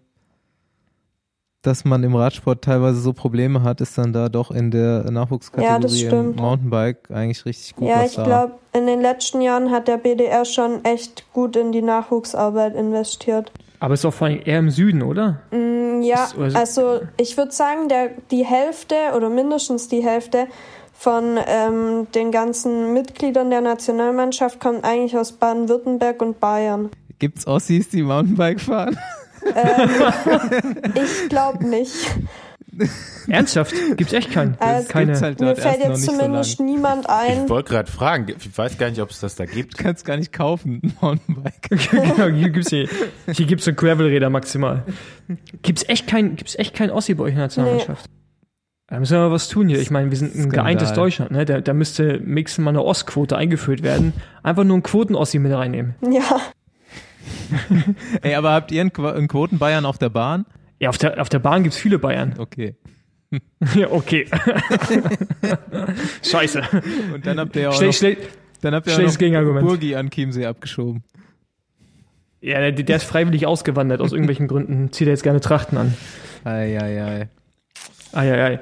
dass 1.65 1.85
man 1.85 2.03
im 2.03 2.15
Radsport 2.15 2.63
teilweise 2.63 3.01
so 3.01 3.13
Probleme 3.13 3.63
hat, 3.63 3.81
ist 3.81 3.97
dann 3.97 4.13
da 4.13 4.29
doch 4.29 4.51
in 4.51 4.71
der 4.71 5.11
Nachwuchskategorie 5.11 6.05
ja, 6.05 6.21
im 6.21 6.37
Mountainbike 6.37 7.11
eigentlich 7.11 7.45
richtig 7.47 7.75
gut. 7.75 7.89
Ja, 7.89 8.05
ich 8.05 8.13
glaube, 8.13 8.53
in 8.75 8.87
den 8.87 9.01
letzten 9.01 9.41
Jahren 9.41 9.71
hat 9.71 9.89
der 9.89 9.97
BDR 9.97 10.45
schon 10.45 10.85
echt 10.85 11.25
gut 11.33 11.57
in 11.57 11.73
die 11.73 11.83
Nachwuchsarbeit 11.83 12.75
investiert. 12.75 13.51
Aber 13.81 13.95
ist 13.95 14.05
doch 14.05 14.15
vor 14.15 14.29
allem 14.29 14.41
eher 14.45 14.59
im 14.59 14.71
Süden, 14.71 15.03
oder? 15.03 15.41
Mm, 15.51 16.03
ja, 16.03 16.25
ist, 16.25 16.57
also 16.57 17.01
ich 17.19 17.37
würde 17.37 17.53
sagen, 17.53 17.89
der, 17.89 18.11
die 18.31 18.45
Hälfte 18.45 18.95
oder 19.17 19.29
mindestens 19.29 19.89
die 19.89 20.03
Hälfte 20.03 20.47
von 20.93 21.39
ähm, 21.47 22.07
den 22.15 22.31
ganzen 22.31 22.95
Mitgliedern 22.95 23.51
der 23.51 23.61
Nationalmannschaft 23.61 24.61
kommt 24.61 24.85
eigentlich 24.85 25.17
aus 25.17 25.33
Baden-Württemberg 25.33 26.23
und 26.23 26.41
Bayern. 26.41 26.91
Gibt 27.19 27.39
es 27.39 27.47
Ossis, 27.47 27.89
die 27.89 28.03
Mountainbike 28.03 28.61
fahren? 28.61 28.99
Ähm, 29.55 29.91
ich 30.95 31.29
glaube 31.29 31.67
nicht. 31.67 31.95
Ernsthaft? 33.29 33.75
Gibt 33.97 34.13
es 34.13 34.13
echt 34.13 34.31
keinen? 34.31 34.57
Also, 34.65 34.89
Keine. 34.89 35.19
Halt 35.21 35.41
mir 35.41 35.57
fällt 35.57 35.81
jetzt 35.83 36.05
zumindest 36.05 36.59
so 36.59 36.65
niemand 36.65 37.09
ein. 37.09 37.45
Ich 37.45 37.51
wollte 37.51 37.71
gerade 37.71 37.91
fragen, 37.91 38.27
ich 38.29 38.57
weiß 38.59 38.79
gar 38.79 38.91
nicht, 38.91 39.01
ob 39.01 39.11
es 39.11 39.21
das 39.21 39.37
da 39.37 39.45
gibt. 39.45 39.79
Du 39.79 39.83
kannst 39.83 40.05
gar 40.05 40.17
nicht 40.17 40.33
kaufen, 40.33 40.81
ein 40.83 40.95
Mountainbike. 41.01 41.69
genau, 41.91 42.29
hier 42.29 42.51
gibt's 42.51 42.71
hier, 42.71 42.89
hier 43.31 43.47
gibt's 43.47 43.65
so 43.65 43.73
Gravelräder 43.73 44.31
maximal. 44.31 44.85
Gibt's 45.63 45.89
echt 45.89 46.07
kein, 46.07 46.37
gibt's 46.37 46.57
echt 46.57 46.75
kein 46.75 46.91
Ossi 46.91 47.15
bei 47.15 47.25
euch 47.25 47.31
in 47.31 47.37
der 47.37 47.45
Nationalmannschaft? 47.47 48.07
Nee. 48.09 48.15
Da 48.87 49.01
müssen 49.01 49.13
wir 49.17 49.21
mal 49.21 49.31
was 49.31 49.49
tun 49.49 49.69
hier. 49.69 49.81
Ich 49.81 49.91
meine, 49.91 50.11
wir 50.11 50.17
sind 50.17 50.35
ein 50.35 50.43
Skandal. 50.43 50.65
geeintes 50.65 50.93
Deutschland, 50.93 51.31
ne? 51.31 51.45
Da, 51.45 51.61
da 51.61 51.73
müsste 51.73 52.21
mixen 52.21 52.65
mal 52.65 52.71
eine 52.71 52.85
Ostquote 52.85 53.37
eingeführt 53.37 53.83
werden. 53.83 54.13
Einfach 54.43 54.65
nur 54.65 54.75
einen 54.75 54.83
Quoten-Ossi 54.83 55.39
mit 55.39 55.53
reinnehmen. 55.53 55.95
Ja. 56.11 56.41
Ey, 58.23 58.35
aber 58.35 58.53
habt 58.53 58.73
ihr 58.73 58.81
einen, 58.83 58.93
Qu 58.93 59.07
einen 59.07 59.29
Quoten 59.29 59.59
Bayern 59.59 59.87
auf 59.87 59.99
der 59.99 60.11
Bahn? 60.11 60.45
Ja, 60.85 60.91
auf 60.91 60.99
der, 60.99 61.19
auf 61.19 61.31
der 61.31 61.39
Bahn 61.39 61.63
gibt's 61.63 61.79
viele 61.79 61.99
Bayern. 61.99 62.35
Okay. 62.39 62.77
ja, 63.75 63.91
okay. 63.91 64.29
Scheiße. 66.23 66.63
Und 67.15 67.27
dann 67.27 67.41
habt 67.41 67.57
ihr 67.57 67.71
auch 67.71 67.75
schle 67.75 68.13
noch, 68.13 68.19
dann 68.61 68.75
habt 68.75 68.87
ihr 68.87 68.95
auch 68.95 69.43
noch 69.43 69.61
Burgi 69.61 69.97
an 69.97 70.11
Chiemsee 70.11 70.45
abgeschoben. 70.45 71.03
Ja, 72.43 72.61
der, 72.61 72.73
der 72.73 72.97
ist 72.97 73.05
freiwillig 73.05 73.47
ausgewandert, 73.47 74.03
aus 74.03 74.13
irgendwelchen 74.13 74.47
Gründen. 74.47 74.93
Zieht 74.93 75.09
er 75.09 75.15
jetzt 75.15 75.23
gerne 75.23 75.41
Trachten 75.41 75.79
an. 75.79 75.95
Eieiei. 76.45 77.29
Eieiei. 78.13 78.61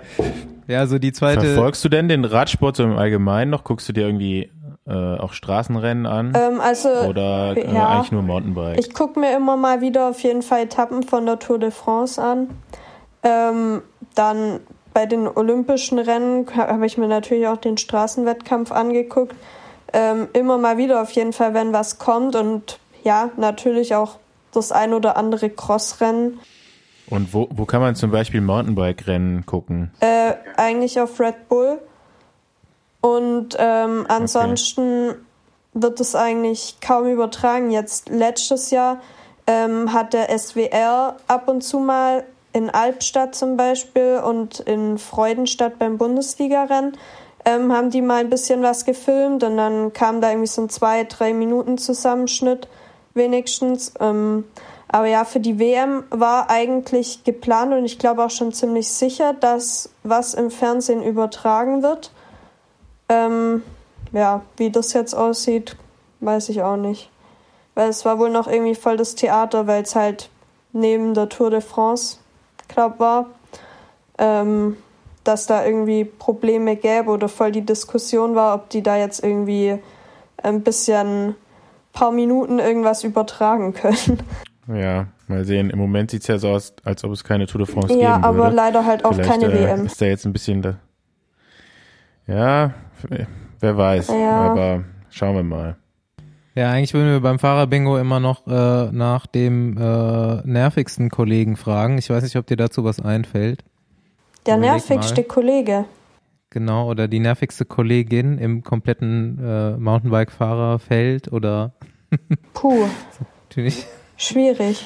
Ja, 0.69 0.87
so 0.87 0.99
die 1.01 1.13
zweite. 1.13 1.41
Verfolgst 1.41 1.85
du 1.85 1.89
denn 1.89 2.09
den 2.09 2.25
Radsport 2.25 2.77
so 2.77 2.85
im 2.85 2.93
Allgemeinen 2.93 3.51
noch? 3.51 3.65
Guckst 3.65 3.89
du 3.89 3.93
dir 3.93 4.07
irgendwie 4.07 4.49
äh, 4.87 4.93
auch 4.93 5.33
Straßenrennen 5.33 6.07
an? 6.07 6.33
Ähm, 6.37 6.61
also, 6.61 6.89
Oder 6.89 7.57
äh, 7.57 7.73
ja, 7.73 7.89
eigentlich 7.89 8.13
nur 8.13 8.23
Mountainbike? 8.23 8.79
Ich 8.79 8.95
gucke 8.95 9.21
mir 9.21 9.37
immer 9.37 9.57
mal 9.57 9.81
wieder 9.81 10.09
auf 10.09 10.21
jeden 10.21 10.43
Fall 10.43 10.63
Etappen 10.63 11.03
von 11.03 11.27
der 11.27 11.39
Tour 11.39 11.59
de 11.59 11.71
France 11.71 12.23
an. 12.23 12.51
Ähm, 13.23 13.83
dann 14.15 14.61
bei 14.93 15.07
den 15.07 15.29
Olympischen 15.29 15.99
Rennen 15.99 16.47
habe 16.55 16.85
ich 16.87 16.99
mir 16.99 17.09
natürlich 17.09 17.47
auch 17.47 17.57
den 17.57 17.79
Straßenwettkampf 17.79 18.73
angeguckt. 18.73 19.35
Ähm, 19.93 20.29
immer 20.33 20.59
mal 20.59 20.79
wieder 20.79 21.03
auf 21.03 21.11
jeden 21.13 21.33
Fall, 21.33 21.55
wenn 21.55 21.73
was 21.73 21.99
kommt 21.99 22.35
und 22.35 22.79
ja, 23.05 23.31
natürlich 23.37 23.95
auch 23.95 24.19
das 24.53 24.73
ein 24.73 24.93
oder 24.95 25.17
andere 25.17 25.51
Crossrennen. 25.51 26.41
Und 27.09 27.35
wo, 27.35 27.49
wo 27.51 27.67
kann 27.67 27.81
man 27.81 27.95
zum 27.95 28.11
Beispiel 28.11 28.41
Mountainbike-Rennen 28.41 29.45
gucken? 29.45 29.91
Äh, 30.01 30.35
eigentlich 30.57 31.01
auf 31.01 31.21
Red 31.21 31.49
Bull. 31.49 31.79
Und 33.03 33.57
ähm, 33.59 34.07
ansonsten 34.09 35.11
okay. 35.11 35.19
wird 35.75 36.01
es 36.01 36.15
eigentlich 36.15 36.79
kaum 36.81 37.07
übertragen. 37.07 37.71
Jetzt 37.71 38.09
letztes 38.09 38.71
Jahr 38.71 39.01
ähm, 39.47 39.93
hat 39.93 40.15
der 40.15 40.37
SWR 40.39 41.17
ab 41.27 41.49
und 41.49 41.63
zu 41.63 41.81
mal 41.81 42.25
in 42.55 42.71
Albstadt 42.71 43.35
zum 43.35 43.57
Beispiel 43.57 44.21
und 44.25 44.61
in 44.61 44.99
Freudenstadt 44.99 45.79
beim 45.79 45.99
Bundesligarennen 45.99 46.97
ähm, 47.45 47.73
haben 47.73 47.91
die 47.91 48.03
mal 48.03 48.21
ein 48.21 48.31
bisschen 48.31 48.63
was 48.63 48.85
gefilmt 48.85 49.43
und 49.43 49.57
dann 49.57 49.93
kam 49.93 50.21
da 50.21 50.31
irgendwie 50.31 50.47
so 50.47 50.63
ein 50.63 50.69
zwei, 50.69 51.05
drei 51.05 51.35
Minuten 51.35 51.79
Zusammenschnitt 51.79 52.69
wenigstens. 53.15 53.95
Ähm, 54.01 54.45
aber 54.89 55.07
ja, 55.07 55.25
für 55.25 55.41
die 55.41 55.59
WM 55.59 56.05
war 56.11 56.51
eigentlich 56.51 57.25
geplant 57.25 57.73
und 57.73 57.85
ich 57.85 57.99
glaube 57.99 58.25
auch 58.25 58.31
schon 58.31 58.53
ziemlich 58.53 58.89
sicher, 58.89 59.33
dass 59.33 59.91
was 60.05 60.35
im 60.35 60.51
Fernsehen 60.51 61.03
übertragen 61.03 61.83
wird. 61.83 62.13
Ähm, 63.13 63.63
ja, 64.13 64.43
wie 64.57 64.71
das 64.71 64.93
jetzt 64.93 65.15
aussieht, 65.15 65.77
weiß 66.21 66.49
ich 66.49 66.63
auch 66.63 66.77
nicht. 66.77 67.11
Weil 67.75 67.89
es 67.89 68.05
war 68.05 68.19
wohl 68.19 68.31
noch 68.31 68.47
irgendwie 68.47 68.75
voll 68.75 68.97
das 68.97 69.15
Theater, 69.15 69.67
weil 69.67 69.83
es 69.83 69.95
halt 69.95 70.31
neben 70.73 71.15
der 71.15 71.29
Tour 71.29 71.51
de 71.51 71.61
France, 71.61 72.19
glaube 72.69 72.99
war, 72.99 73.27
ähm, 74.19 74.77
dass 75.25 75.47
da 75.47 75.65
irgendwie 75.65 76.05
Probleme 76.05 76.77
gäbe 76.77 77.11
oder 77.11 77.29
voll 77.29 77.53
die 77.53 77.65
Diskussion 77.65 78.35
war, 78.35 78.55
ob 78.55 78.71
die 78.71 78.83
da 78.83 78.97
jetzt 78.97 79.23
irgendwie 79.23 79.79
ein 80.39 80.63
bisschen 80.63 81.35
paar 81.93 82.13
Minuten 82.13 82.59
irgendwas 82.59 83.05
übertragen 83.05 83.75
können. 83.75 84.23
Ja, 84.73 85.07
mal 85.29 85.45
sehen. 85.45 85.71
Im 85.71 85.79
Moment 85.79 86.11
sieht 86.11 86.23
es 86.23 86.29
ja 86.29 86.39
so 86.39 86.49
aus, 86.49 86.73
als 86.85 87.05
ob 87.05 87.13
es 87.13 87.25
keine 87.25 87.47
Tour 87.47 87.65
de 87.65 87.73
France 87.73 87.93
ja, 87.95 87.95
geben 87.95 88.25
würde. 88.25 88.39
Ja, 88.39 88.45
aber 88.45 88.51
leider 88.51 88.87
halt 88.87 89.05
auch 89.05 89.13
Vielleicht, 89.13 89.31
keine 89.31 89.47
äh, 89.47 89.55
WM. 89.55 89.87
Ist 89.87 90.01
da 90.01 90.07
jetzt 90.07 90.25
ein 90.25 90.33
bisschen 90.33 90.63
da. 90.63 90.77
Ja, 92.27 92.73
wer 93.61 93.77
weiß. 93.77 94.09
Ja. 94.09 94.51
Aber 94.51 94.85
schauen 95.11 95.37
wir 95.37 95.43
mal. 95.43 95.77
Ja, 96.55 96.71
eigentlich 96.71 96.93
würden 96.93 97.11
wir 97.11 97.21
beim 97.21 97.39
Fahrerbingo 97.39 97.97
immer 97.97 98.21
noch 98.21 98.47
äh, 98.47 98.93
nach 98.93 99.27
dem 99.27 99.79
äh, 99.79 100.43
nervigsten 100.47 101.09
Kollegen 101.09 101.57
fragen. 101.57 101.97
Ich 101.97 102.11
weiß 102.11 102.23
nicht, 102.23 102.37
ob 102.37 102.47
dir 102.47 102.57
dazu 102.57 102.85
was 102.85 103.01
einfällt. 103.01 103.65
Der 104.47 104.59
Überleg 104.59 104.89
nervigste 104.89 105.23
mal. 105.23 105.29
Kollege. 105.29 105.85
Genau, 106.51 106.91
oder 106.91 107.09
die 107.09 107.21
nervigste 107.21 107.65
Kollegin 107.65 108.37
im 108.37 108.63
kompletten 108.63 109.39
äh, 109.43 109.77
Mountainbike-Fahrerfeld 109.79 111.33
oder. 111.33 111.73
Puh. 112.53 112.87
Natürlich. 113.49 113.87
Schwierig. 114.19 114.85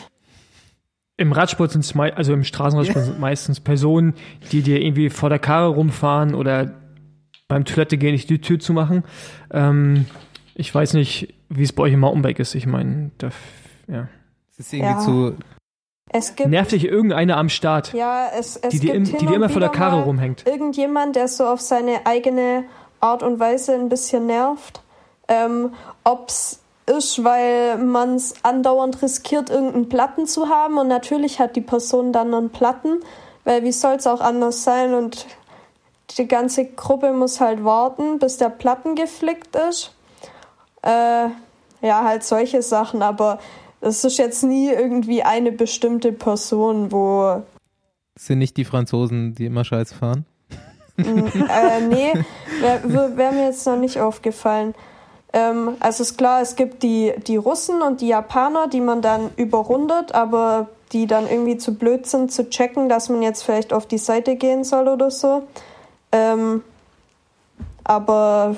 Im 1.17 1.33
Radsport 1.33 1.73
sind 1.73 1.85
es 1.85 1.97
also 1.97 2.33
im 2.33 2.45
Straßenradsport 2.45 3.05
sind 3.07 3.19
meistens 3.19 3.59
Personen, 3.59 4.15
die 4.53 4.63
dir 4.63 4.81
irgendwie 4.81 5.11
vor 5.11 5.31
der 5.31 5.41
Karre 5.41 5.69
rumfahren 5.69 6.37
oder 6.37 6.73
beim 7.49 7.65
Toilette 7.65 7.99
gehen, 7.99 8.13
nicht 8.13 8.29
die 8.31 8.41
Tür 8.41 8.59
zu 8.59 8.73
machen. 8.73 9.05
Ähm, 9.53 10.07
ich 10.55 10.75
weiß 10.75 10.95
nicht, 10.95 11.35
wie 11.49 11.63
es 11.63 11.73
bei 11.73 11.85
euch 11.85 11.93
im 11.93 12.01
Mountainbike 12.01 12.39
ist. 12.39 12.55
Ich 12.55 12.67
meine, 12.67 13.11
ja. 13.89 14.09
Es 14.51 14.59
ist 14.59 14.73
irgendwie 14.73 14.93
ja. 14.93 14.99
zu. 15.01 15.37
Es 16.11 16.37
gibt, 16.37 16.49
Nervt 16.49 16.73
dich 16.73 16.85
irgendeine 16.85 17.37
am 17.37 17.49
Start, 17.49 17.93
ja, 17.93 18.29
es, 18.39 18.57
es 18.57 18.71
die, 18.71 18.79
dir, 18.79 18.93
gibt 18.93 19.21
die 19.21 19.27
dir 19.27 19.35
immer 19.35 19.49
vor 19.49 19.61
der 19.61 19.71
Karre 19.71 20.05
rumhängt. 20.05 20.47
Irgendjemand, 20.47 21.17
der 21.17 21.27
so 21.27 21.45
auf 21.47 21.61
seine 21.61 22.07
eigene 22.07 22.65
Art 23.01 23.25
und 23.25 23.41
Weise 23.41 23.75
ein 23.75 23.89
bisschen 23.89 24.27
nervt. 24.27 24.83
Ähm, 25.29 25.73
ob's 26.05 26.61
ist, 26.87 27.25
weil 27.25 27.79
man 27.79 28.15
es 28.15 28.35
andauernd 28.45 29.03
riskiert, 29.03 29.51
irgendeinen 29.51 29.89
Platten 29.89 30.27
zu 30.27 30.49
haben. 30.49 30.79
Und 30.79 30.89
natürlich 30.89 31.41
hat 31.41 31.57
die 31.57 31.61
Person 31.61 32.13
dann 32.13 32.33
einen 32.33 32.51
Platten, 32.51 33.01
weil 33.45 33.65
wie 33.65 33.73
soll 33.73 33.97
es 33.97 34.07
auch 34.07 34.21
anders 34.21 34.63
sein? 34.63 34.95
Und 34.95 35.27
die 36.17 36.29
ganze 36.29 36.65
Gruppe 36.67 37.13
muss 37.13 37.41
halt 37.41 37.65
warten, 37.65 38.19
bis 38.19 38.37
der 38.37 38.49
Platten 38.49 38.95
geflickt 38.95 39.57
ist. 39.57 39.95
Äh, 40.83 41.29
ja, 41.83 42.05
halt 42.05 42.25
solche 42.25 42.63
Sachen, 42.63 43.03
aber 43.03 43.39
es 43.81 44.05
ist 44.05 44.19
jetzt 44.19 44.43
nie 44.43 44.71
irgendwie 44.71 45.23
eine 45.23 45.53
bestimmte 45.53 46.13
Person, 46.13 46.93
wo. 46.93 47.43
Sind 48.19 48.39
nicht 48.39 48.57
die 48.57 48.65
Franzosen, 48.65 49.35
die 49.35 49.47
immer 49.47 49.65
Scheiß 49.65 49.93
fahren? 49.93 50.25
äh, 50.97 51.81
nee, 51.89 52.13
wäre 52.61 53.17
wär 53.17 53.33
mir 53.33 53.45
jetzt 53.47 53.67
noch 53.67 53.77
nicht 53.77 54.01
aufgefallen. 54.01 54.75
Ähm, 55.33 55.77
also 55.81 56.03
ist 56.03 56.17
klar, 56.17 56.41
es 56.41 56.57
gibt 56.57 56.83
die, 56.83 57.13
die 57.27 57.37
Russen 57.37 57.83
und 57.83 58.01
die 58.01 58.09
Japaner, 58.09 58.69
die 58.69 58.81
man 58.81 59.03
dann 59.03 59.31
überrundet, 59.37 60.15
aber 60.15 60.69
die 60.93 61.07
dann 61.07 61.29
irgendwie 61.29 61.59
zu 61.59 61.75
blöd 61.75 62.07
sind 62.07 62.33
zu 62.33 62.49
checken, 62.49 62.89
dass 62.89 63.09
man 63.09 63.23
jetzt 63.23 63.43
vielleicht 63.43 63.73
auf 63.73 63.87
die 63.87 63.99
Seite 63.99 64.37
gehen 64.37 64.65
soll 64.65 64.89
oder 64.89 65.11
so. 65.11 65.43
Ähm, 66.13 66.63
aber 67.85 68.57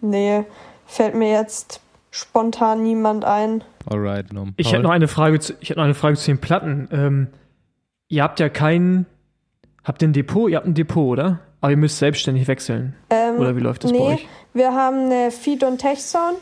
nee, 0.00 0.44
fällt 0.86 1.14
mir 1.14 1.30
jetzt 1.30 1.80
spontan 2.10 2.82
niemand 2.82 3.24
ein. 3.24 3.64
Alright, 3.86 4.32
Nom. 4.32 4.54
Ich 4.56 4.72
hätte 4.72 4.82
noch 4.82 4.90
eine 4.90 5.08
Frage 5.08 5.40
zu, 5.40 5.54
ich 5.60 5.70
hätte 5.70 5.80
noch 5.80 5.84
eine 5.84 5.94
Frage 5.94 6.16
zu 6.16 6.30
den 6.30 6.38
Platten. 6.38 6.88
Ähm, 6.92 7.26
ihr 8.08 8.22
habt 8.22 8.38
ja 8.40 8.48
kein, 8.48 9.06
habt 9.84 10.02
ihr 10.02 10.08
ein 10.08 10.12
Depot? 10.12 10.50
Ihr 10.50 10.56
habt 10.56 10.66
ein 10.66 10.74
Depot, 10.74 11.08
oder? 11.08 11.40
Aber 11.60 11.70
ihr 11.70 11.76
müsst 11.76 11.98
selbstständig 11.98 12.48
wechseln. 12.48 12.94
Ähm, 13.10 13.36
oder 13.38 13.56
wie 13.56 13.60
läuft 13.60 13.84
das 13.84 13.92
nee, 13.92 13.98
bei 13.98 14.14
euch? 14.14 14.28
Wir 14.52 14.74
haben 14.74 15.10
eine 15.10 15.30
Feed- 15.30 15.64
und 15.64 15.78
Tech-Zone. 15.78 16.36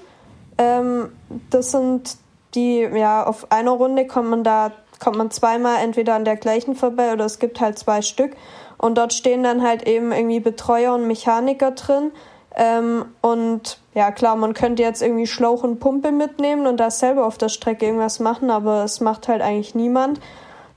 Ähm, 0.59 1.09
das 1.51 1.71
sind 1.71 2.17
die, 2.55 2.81
ja, 2.81 3.25
auf 3.25 3.51
einer 3.53 3.71
Runde 3.71 4.07
kommt 4.07 4.31
man 4.31 4.45
da, 4.45 4.73
kommt 4.99 5.17
man 5.17 5.31
zweimal 5.31 5.83
entweder 5.83 6.15
an 6.15 6.25
der 6.25 6.37
gleichen 6.37 6.75
vorbei 6.75 7.13
oder 7.13 7.25
es 7.25 7.39
gibt 7.39 7.61
halt 7.61 7.79
zwei 7.79 8.03
Stück. 8.03 8.33
Und 8.81 8.97
dort 8.97 9.13
stehen 9.13 9.43
dann 9.43 9.63
halt 9.63 9.87
eben 9.87 10.11
irgendwie 10.11 10.41
Betreuer 10.41 10.95
und 10.95 11.07
Mechaniker 11.07 11.73
drin. 11.73 12.13
Ähm, 12.57 13.05
und 13.21 13.79
ja, 13.95 14.11
klar, 14.11 14.37
man 14.37 14.55
könnte 14.55 14.83
jetzt 14.83 15.03
irgendwie 15.03 15.27
Schlauch 15.27 15.63
und 15.63 15.81
Pumpe 15.81 16.13
mitnehmen 16.13 16.67
und 16.67 16.79
da 16.79 16.91
selber 16.91 17.27
auf 17.27 17.37
der 17.37 17.51
Strecke 17.51 17.85
irgendwas 17.85 18.21
machen, 18.21 18.51
aber 18.51 18.83
es 18.85 19.01
macht 19.01 19.29
halt 19.29 19.43
eigentlich 19.43 19.75
niemand. 19.75 20.19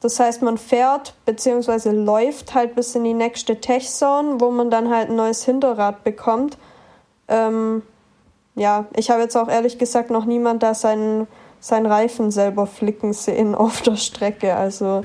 Das 0.01 0.19
heißt, 0.19 0.41
man 0.41 0.57
fährt 0.57 1.13
bzw. 1.25 1.91
läuft 1.91 2.53
halt 2.53 2.75
bis 2.75 2.93
in 2.93 3.05
die 3.05 3.13
nächste 3.13 3.61
Tech-Zone, 3.61 4.41
wo 4.41 4.51
man 4.51 4.69
dann 4.69 4.93
halt 4.93 5.09
ein 5.09 5.15
neues 5.15 5.45
Hinterrad 5.45 6.03
bekommt. 6.03 6.57
Ähm, 7.29 7.83
ja, 8.55 8.85
ich 8.97 9.09
habe 9.09 9.21
jetzt 9.21 9.37
auch 9.37 9.47
ehrlich 9.47 9.77
gesagt 9.77 10.09
noch 10.09 10.25
niemand 10.25 10.61
da 10.61 10.73
seinen, 10.73 11.25
seinen 11.61 11.85
Reifen 11.85 12.31
selber 12.31 12.67
flicken 12.67 13.13
sehen 13.13 13.55
auf 13.55 13.81
der 13.81 13.95
Strecke. 13.95 14.55
Also 14.55 15.03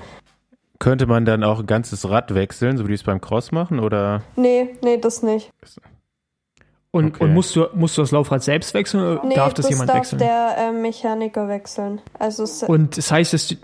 könnte 0.78 1.06
man 1.06 1.24
dann 1.24 1.42
auch 1.44 1.60
ein 1.60 1.66
ganzes 1.66 2.08
Rad 2.08 2.34
wechseln, 2.34 2.76
so 2.76 2.84
wie 2.84 2.88
die 2.88 2.94
es 2.94 3.02
beim 3.02 3.20
Cross 3.20 3.52
machen, 3.52 3.80
oder? 3.80 4.22
Nee, 4.36 4.76
nee, 4.82 4.98
das 4.98 5.22
nicht. 5.22 5.50
Und, 6.90 7.16
okay. 7.16 7.24
und 7.24 7.34
musst, 7.34 7.54
du, 7.54 7.66
musst 7.74 7.98
du 7.98 8.02
das 8.02 8.12
Laufrad 8.12 8.42
selbst 8.42 8.72
wechseln 8.74 9.02
oder 9.02 9.24
nee, 9.24 9.34
darf 9.34 9.54
das, 9.54 9.66
das 9.66 9.70
jemand 9.70 9.90
darf 9.90 9.98
wechseln? 9.98 10.18
der 10.18 10.56
äh, 10.58 10.72
Mechaniker 10.72 11.48
wechseln. 11.48 12.00
Also 12.18 12.44
und 12.66 12.96
das 12.96 13.12
heißt, 13.12 13.34
dass, 13.34 13.54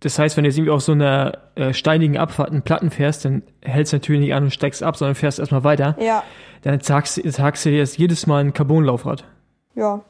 das 0.00 0.18
heißt, 0.18 0.36
wenn 0.36 0.44
du 0.44 0.48
jetzt 0.48 0.58
irgendwie 0.58 0.72
auf 0.72 0.82
so 0.82 0.92
einer 0.92 1.38
äh, 1.54 1.72
steinigen 1.72 2.18
Abfahrt 2.18 2.50
einen 2.50 2.62
Platten 2.62 2.90
fährst, 2.90 3.24
dann 3.24 3.42
hältst 3.62 3.92
du 3.92 3.96
natürlich 3.96 4.20
nicht 4.20 4.34
an 4.34 4.44
und 4.44 4.50
steigst 4.50 4.82
ab, 4.82 4.96
sondern 4.96 5.14
fährst 5.14 5.38
erstmal 5.38 5.64
weiter. 5.64 5.96
Ja. 5.98 6.22
Dann 6.62 6.80
sagst, 6.80 7.20
sagst 7.24 7.64
du 7.64 7.70
dir 7.70 7.78
jetzt 7.78 7.96
jedes 7.96 8.26
Mal 8.26 8.44
ein 8.44 8.52
Carbon-Laufrad. 8.52 9.24
Ja. 9.74 10.02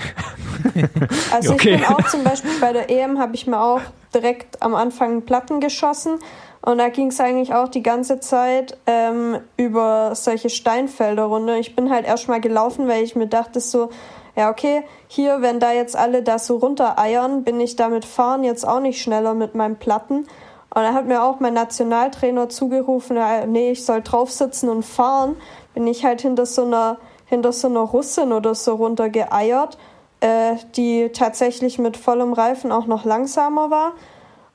also 1.32 1.54
Okay. 1.54 1.74
ich 1.74 1.86
bin 1.86 1.96
auch 1.96 2.08
zum 2.08 2.24
Beispiel 2.24 2.50
bei 2.60 2.72
der 2.72 2.90
EM 2.90 3.18
habe 3.18 3.34
ich 3.34 3.46
mir 3.46 3.60
auch 3.60 3.80
direkt 4.14 4.62
am 4.62 4.74
Anfang 4.74 5.22
Platten 5.22 5.60
geschossen 5.60 6.18
und 6.62 6.78
da 6.78 6.88
ging 6.88 7.08
es 7.08 7.20
eigentlich 7.20 7.54
auch 7.54 7.68
die 7.68 7.82
ganze 7.82 8.20
Zeit 8.20 8.76
ähm, 8.86 9.38
über 9.56 10.14
solche 10.14 10.50
Steinfelder 10.50 11.24
runter. 11.24 11.56
Ich 11.56 11.74
bin 11.74 11.90
halt 11.90 12.06
erstmal 12.06 12.40
gelaufen, 12.40 12.86
weil 12.86 13.02
ich 13.02 13.16
mir 13.16 13.28
dachte 13.28 13.60
so, 13.60 13.88
ja 14.36 14.50
okay, 14.50 14.82
hier, 15.08 15.40
wenn 15.40 15.58
da 15.58 15.72
jetzt 15.72 15.96
alle 15.96 16.22
da 16.22 16.38
so 16.38 16.56
runtereiern, 16.56 17.44
bin 17.44 17.60
ich 17.60 17.76
damit 17.76 18.04
fahren 18.04 18.44
jetzt 18.44 18.66
auch 18.68 18.80
nicht 18.80 19.00
schneller 19.00 19.34
mit 19.34 19.54
meinen 19.54 19.76
Platten. 19.76 20.26
Und 20.72 20.82
da 20.82 20.92
hat 20.92 21.06
mir 21.06 21.22
auch 21.22 21.40
mein 21.40 21.54
Nationaltrainer 21.54 22.48
zugerufen, 22.48 23.18
nee, 23.48 23.72
ich 23.72 23.84
soll 23.84 24.02
drauf 24.02 24.30
sitzen 24.30 24.68
und 24.68 24.84
fahren. 24.84 25.36
Bin 25.74 25.86
ich 25.86 26.04
halt 26.04 26.20
hinter 26.20 26.46
so 26.46 26.64
einer, 26.64 26.98
hinter 27.24 27.52
so 27.52 27.68
einer 27.68 27.80
Russin 27.80 28.32
oder 28.32 28.54
so 28.54 28.74
runtergeeiert, 28.74 29.78
äh, 30.20 30.56
die 30.76 31.10
tatsächlich 31.12 31.78
mit 31.78 31.96
vollem 31.96 32.32
Reifen 32.32 32.72
auch 32.72 32.86
noch 32.86 33.04
langsamer 33.04 33.70
war. 33.70 33.92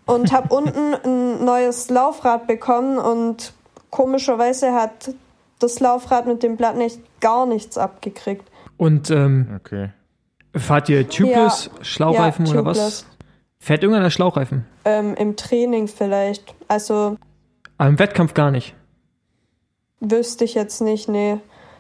Und 0.05 0.32
habe 0.32 0.53
unten 0.55 0.93
ein 1.03 1.43
neues 1.45 1.89
Laufrad 1.89 2.47
bekommen 2.47 2.97
und 2.99 3.53
komischerweise 3.89 4.74
hat 4.74 5.13
das 5.59 5.80
Laufrad 5.80 6.28
mit 6.28 6.43
dem 6.43 6.57
Blatt 6.57 6.76
nicht 6.76 6.99
gar 7.22 7.45
nichts 7.45 7.78
abgekriegt. 7.78 8.47
Und 8.78 9.09
ähm, 9.09 9.47
Okay. 9.55 9.89
fahrt 10.55 10.89
ihr 10.89 11.07
Tubeless, 11.09 11.70
Schlauchreifen 11.82 12.45
ja, 12.45 12.51
oder 12.51 12.59
tubeless. 12.61 12.78
was? 12.78 13.05
Fährt 13.59 13.82
irgendeiner 13.82 14.11
Schlauchreifen? 14.11 14.66
Ähm, 14.84 15.16
Im 15.16 15.36
Training 15.38 15.88
vielleicht. 15.88 16.53
Also 16.68 17.16
Aber 17.80 17.89
im 17.89 17.97
Wettkampf 17.97 18.34
gar 18.36 18.51
nicht. 18.51 18.76
wüsste 20.01 20.43
ich 20.43 20.53
jetzt 20.53 20.82
nicht, 20.82 21.09
nee. 21.09 21.38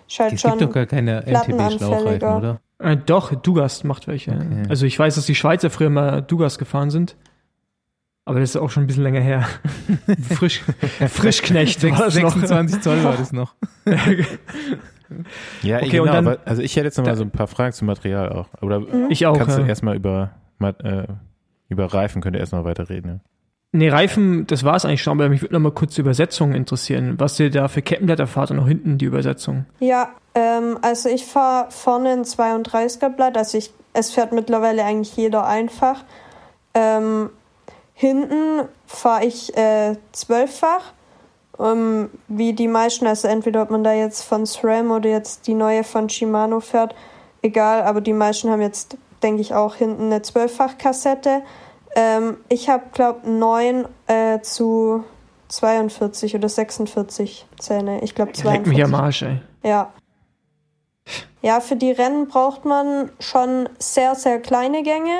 Ich 0.07 0.19
halt 0.19 0.33
Es 0.33 0.41
schon 0.41 0.51
gibt 0.57 0.61
doch 0.63 0.71
gar 0.73 0.85
keine. 0.87 1.21
MTB-Schlauchreifen, 1.27 2.35
oder? 2.37 2.59
Äh, 2.79 2.97
doch, 2.97 3.33
Dugas 3.35 3.83
macht 3.83 4.07
welche. 4.07 4.31
Okay. 4.31 4.63
Also 4.69 4.85
ich 4.85 4.97
weiß, 4.99 5.15
dass 5.15 5.25
die 5.25 5.35
Schweizer 5.35 5.69
früher 5.69 5.89
mal 5.89 6.21
Dugas 6.21 6.57
gefahren 6.57 6.89
sind. 6.89 7.15
Aber 8.27 8.39
das 8.39 8.49
ist 8.49 8.55
auch 8.57 8.69
schon 8.71 8.83
ein 8.83 8.87
bisschen 8.87 9.03
länger 9.03 9.21
her. 9.21 9.47
Frisch, 10.35 10.61
Frischknecht 11.09 11.83
war 11.83 11.91
das 12.05 12.15
noch. 12.19 12.31
26 12.33 12.81
Zoll 12.81 13.03
war 13.03 13.15
das 13.15 13.31
noch. 13.31 13.55
Ja, 15.61 15.77
Okay, 15.77 15.89
genau, 15.89 16.03
und 16.17 16.25
dann- 16.25 16.37
also 16.45 16.63
ich 16.63 16.75
hätte 16.75 16.85
jetzt 16.85 16.97
noch 16.97 17.05
mal 17.05 17.11
Da- 17.11 17.17
so 17.17 17.23
ein 17.23 17.29
paar 17.29 17.45
Fragen 17.45 17.73
zum 17.73 17.85
Material 17.85 18.29
auch. 18.29 18.47
Oder 18.61 18.81
Ich 19.09 19.25
auch. 19.27 19.37
kannst 19.37 19.55
du 19.57 19.61
Ja. 19.61 19.67
erstmal 19.67 19.95
über, 19.95 20.31
äh, 20.59 21.03
über 21.69 21.85
Reifen 21.93 22.23
könnt 22.23 22.35
ihr 22.35 22.39
erst 22.39 22.53
noch 22.53 22.63
weiterreden. 22.65 23.09
Ja. 23.11 23.19
Nee, 23.75 23.89
Reifen, 23.89 24.47
das 24.47 24.63
war 24.63 24.75
es 24.75 24.85
eigentlich 24.85 25.03
schon, 25.03 25.19
aber 25.19 25.27
mich 25.27 25.41
würde 25.41 25.53
noch 25.53 25.59
mal 25.59 25.71
kurz 25.71 25.95
die 25.95 26.01
Übersetzung 26.01 26.53
interessieren. 26.53 27.15
Was 27.17 27.37
ihr 27.41 27.51
da 27.51 27.67
für 27.67 27.81
Kettenblätter 27.81 28.25
fahrt 28.25 28.51
und 28.51 28.57
noch 28.57 28.69
hinten 28.69 28.97
die 28.97 29.03
Übersetzung. 29.03 29.65
Ja, 29.81 30.11
ähm, 30.33 30.79
also 30.81 31.09
ich 31.09 31.25
fahre 31.25 31.69
vorne 31.71 32.11
ein 32.11 32.23
32er 32.23 33.09
Blatt, 33.09 33.37
also 33.37 33.57
ich, 33.57 33.73
es 33.91 34.11
fährt 34.11 34.31
mittlerweile 34.31 34.85
eigentlich 34.85 35.17
jeder 35.17 35.45
einfach. 35.45 36.05
Ähm, 36.73 37.29
hinten 37.93 38.61
fahre 38.87 39.25
ich 39.25 39.57
äh, 39.57 39.97
zwölffach, 40.13 40.93
ähm, 41.59 42.09
wie 42.29 42.53
die 42.53 42.69
meisten, 42.69 43.05
also 43.05 43.27
entweder 43.27 43.61
ob 43.61 43.71
man 43.71 43.83
da 43.83 43.91
jetzt 43.91 44.21
von 44.23 44.45
SRAM 44.45 44.89
oder 44.91 45.09
jetzt 45.09 45.47
die 45.47 45.53
neue 45.53 45.83
von 45.83 46.07
Shimano 46.07 46.61
fährt, 46.61 46.95
egal, 47.41 47.81
aber 47.81 47.99
die 47.99 48.13
meisten 48.13 48.49
haben 48.49 48.61
jetzt, 48.61 48.95
denke 49.21 49.41
ich, 49.41 49.53
auch 49.53 49.75
hinten 49.75 50.03
eine 50.03 50.21
zwölffach-Kassette. 50.21 51.41
Ähm, 51.95 52.37
ich 52.49 52.69
habe, 52.69 52.83
glaube 52.93 53.29
9 53.29 53.85
äh, 54.07 54.41
zu 54.41 55.03
42 55.47 56.35
oder 56.35 56.49
46 56.49 57.45
Zähne. 57.57 58.03
Ich 58.03 58.15
glaube 58.15 58.31
Leck 58.31 58.41
42. 58.41 58.73
mich 58.73 58.83
am 58.83 58.95
Arsch, 58.95 59.21
ey. 59.23 59.39
Ja. 59.63 59.93
Ja, 61.41 61.59
für 61.59 61.75
die 61.75 61.91
Rennen 61.91 62.27
braucht 62.27 62.65
man 62.65 63.11
schon 63.19 63.69
sehr, 63.79 64.15
sehr 64.15 64.39
kleine 64.39 64.83
Gänge, 64.83 65.15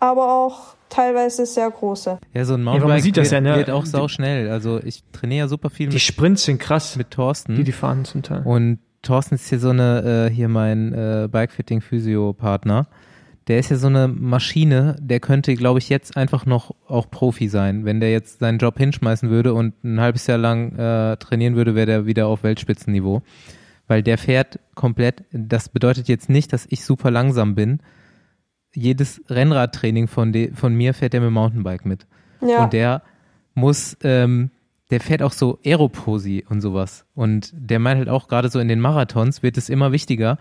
aber 0.00 0.32
auch 0.32 0.74
teilweise 0.88 1.46
sehr 1.46 1.70
große. 1.70 2.18
Ja, 2.32 2.44
so 2.44 2.54
ein 2.54 2.60
aber 2.60 2.64
man 2.64 2.72
Mountainbike 2.80 3.02
sieht 3.02 3.16
das 3.16 3.30
wird, 3.30 3.44
ja, 3.44 3.52
ne? 3.52 3.56
wird 3.56 3.70
auch 3.70 3.86
sau 3.86 4.08
schnell. 4.08 4.50
Also 4.50 4.80
ich 4.82 5.04
trainiere 5.12 5.44
ja 5.44 5.48
super 5.48 5.70
viel 5.70 5.88
Die 5.88 5.94
mit, 5.94 6.02
Sprints 6.02 6.44
sind 6.44 6.58
krass, 6.58 6.96
mit 6.96 7.10
Thorsten. 7.10 7.54
die 7.54 7.64
die 7.64 7.72
fahren 7.72 8.04
zum 8.04 8.22
Teil. 8.22 8.42
Und 8.44 8.78
Thorsten 9.02 9.34
ist 9.34 9.48
hier 9.48 9.58
so 9.58 9.70
eine, 9.70 10.28
äh, 10.30 10.34
hier 10.34 10.48
mein 10.48 10.92
äh, 10.92 11.28
Bikefitting-Physio-Partner. 11.30 12.86
Der 13.48 13.58
ist 13.58 13.70
ja 13.70 13.76
so 13.76 13.88
eine 13.88 14.08
Maschine, 14.08 14.96
der 15.00 15.18
könnte, 15.18 15.54
glaube 15.54 15.80
ich, 15.80 15.88
jetzt 15.88 16.16
einfach 16.16 16.46
noch 16.46 16.74
auch 16.86 17.10
Profi 17.10 17.48
sein. 17.48 17.84
Wenn 17.84 17.98
der 17.98 18.12
jetzt 18.12 18.38
seinen 18.38 18.58
Job 18.58 18.78
hinschmeißen 18.78 19.30
würde 19.30 19.52
und 19.52 19.82
ein 19.82 20.00
halbes 20.00 20.26
Jahr 20.26 20.38
lang 20.38 20.76
äh, 20.76 21.16
trainieren 21.16 21.56
würde, 21.56 21.74
wäre 21.74 21.86
der 21.86 22.06
wieder 22.06 22.28
auf 22.28 22.44
Weltspitzenniveau. 22.44 23.22
Weil 23.88 24.02
der 24.02 24.16
fährt 24.16 24.60
komplett, 24.74 25.24
das 25.32 25.68
bedeutet 25.68 26.08
jetzt 26.08 26.30
nicht, 26.30 26.52
dass 26.52 26.66
ich 26.70 26.84
super 26.84 27.10
langsam 27.10 27.54
bin. 27.56 27.80
Jedes 28.74 29.20
Rennradtraining 29.28 30.06
von, 30.06 30.32
de, 30.32 30.54
von 30.54 30.74
mir 30.74 30.94
fährt 30.94 31.12
der 31.12 31.20
mit 31.20 31.32
Mountainbike 31.32 31.84
mit. 31.84 32.06
Ja, 32.40 32.64
Und 32.64 32.72
der 32.72 33.02
muss, 33.54 33.96
ähm, 34.02 34.50
der 34.90 35.00
fährt 35.00 35.22
auch 35.22 35.32
so 35.32 35.58
Aeroposi 35.64 36.44
und 36.48 36.60
sowas. 36.60 37.06
Und 37.14 37.52
der 37.54 37.80
meint 37.80 37.98
halt 37.98 38.08
auch, 38.08 38.28
gerade 38.28 38.48
so 38.50 38.60
in 38.60 38.68
den 38.68 38.80
Marathons 38.80 39.42
wird 39.42 39.58
es 39.58 39.68
immer 39.68 39.90
wichtiger, 39.90 40.38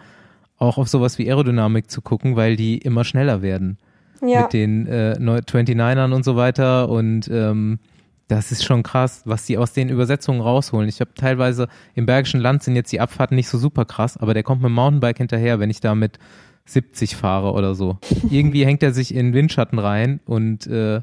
auch 0.62 0.78
auf 0.78 0.88
sowas 0.88 1.18
wie 1.18 1.28
Aerodynamik 1.28 1.90
zu 1.90 2.02
gucken, 2.02 2.36
weil 2.36 2.56
die 2.56 2.78
immer 2.78 3.04
schneller 3.04 3.42
werden. 3.42 3.78
ja. 4.26 4.44
Mit 4.44 4.54
den 4.54 4.88
äh, 4.88 5.18
neu- 5.20 5.40
29ern 5.40 6.14
und 6.14 6.24
so 6.24 6.36
weiter. 6.36 6.90
Und 6.90 7.28
ähm, 7.32 7.80
das 8.28 8.52
ist 8.52 8.64
schon 8.64 8.84
krass, 8.84 9.24
was 9.26 9.46
die 9.46 9.58
aus 9.58 9.74
den 9.74 9.90
Übersetzungen 9.90 10.40
rausholen. 10.40 10.88
Ich 10.88 11.02
habe 11.02 11.12
teilweise 11.16 11.68
im 11.96 12.06
Bergischen 12.06 12.40
Land 12.40 12.64
sind 12.64 12.76
jetzt 12.76 12.92
die 12.92 13.02
Abfahrten 13.02 13.36
nicht 13.36 13.50
so 13.50 13.58
super 13.58 13.86
krass, 13.86 14.18
aber 14.18 14.34
der 14.34 14.44
kommt 14.44 14.62
mit 14.62 14.70
dem 14.70 14.76
Mountainbike 14.76 15.18
hinterher, 15.18 15.60
wenn 15.60 15.70
ich 15.72 15.82
da 15.82 15.96
mit 15.96 16.20
70 16.66 17.16
fahre 17.16 17.54
oder 17.54 17.74
so. 17.76 17.98
Irgendwie 18.30 18.66
hängt 18.66 18.84
er 18.84 18.94
sich 18.94 19.14
in 19.16 19.34
Windschatten 19.34 19.80
rein 19.80 20.20
und 20.26 20.68
äh, 20.68 21.02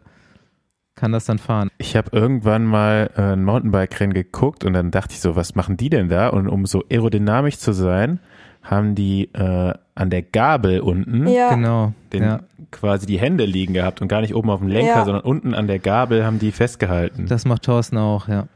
kann 0.95 1.13
das 1.13 1.27
dann 1.27 1.39
fahren. 1.39 1.69
Ich 1.79 1.97
habe 1.97 2.17
irgendwann 2.17 2.65
mal 2.65 3.11
äh, 3.17 3.33
ein 3.33 3.45
Mountainbike-Rennen 3.45 4.15
geguckt 4.15 4.65
und 4.65 4.73
dann 4.73 4.91
dachte 4.91 5.15
ich 5.15 5.21
so, 5.21 5.37
was 5.37 5.55
machen 5.55 5.77
die 5.77 5.91
denn 5.91 6.09
da? 6.09 6.29
Und 6.29 6.49
um 6.49 6.65
so 6.67 6.85
aerodynamisch 6.91 7.59
zu 7.59 7.73
sein, 7.73 8.21
haben 8.71 8.95
die 8.95 9.25
äh, 9.33 9.73
an 9.95 10.11
der 10.11 10.23
Gabel 10.23 10.81
unten 10.81 11.27
ja. 11.27 11.55
Genau. 11.55 11.93
den, 12.13 12.23
ja. 12.23 12.41
quasi 12.71 13.07
die 13.07 13.19
Hände 13.19 13.45
liegen 13.47 13.73
gehabt 13.73 14.03
und 14.03 14.09
gar 14.09 14.21
nicht 14.21 14.35
oben 14.35 14.51
auf 14.51 14.61
dem 14.61 14.69
Lenker, 14.69 14.97
Ja. 14.99 15.05
sondern 15.05 15.23
unten 15.23 15.55
an 15.55 15.67
der 15.67 15.79
Gabel 15.79 16.25
haben 16.25 16.39
die 16.39 16.53
festgehalten. 16.53 17.27
Das 17.27 17.45
macht 17.47 17.63
Thorsten 17.63 17.97
auch, 17.97 18.29
ja. 18.29 18.47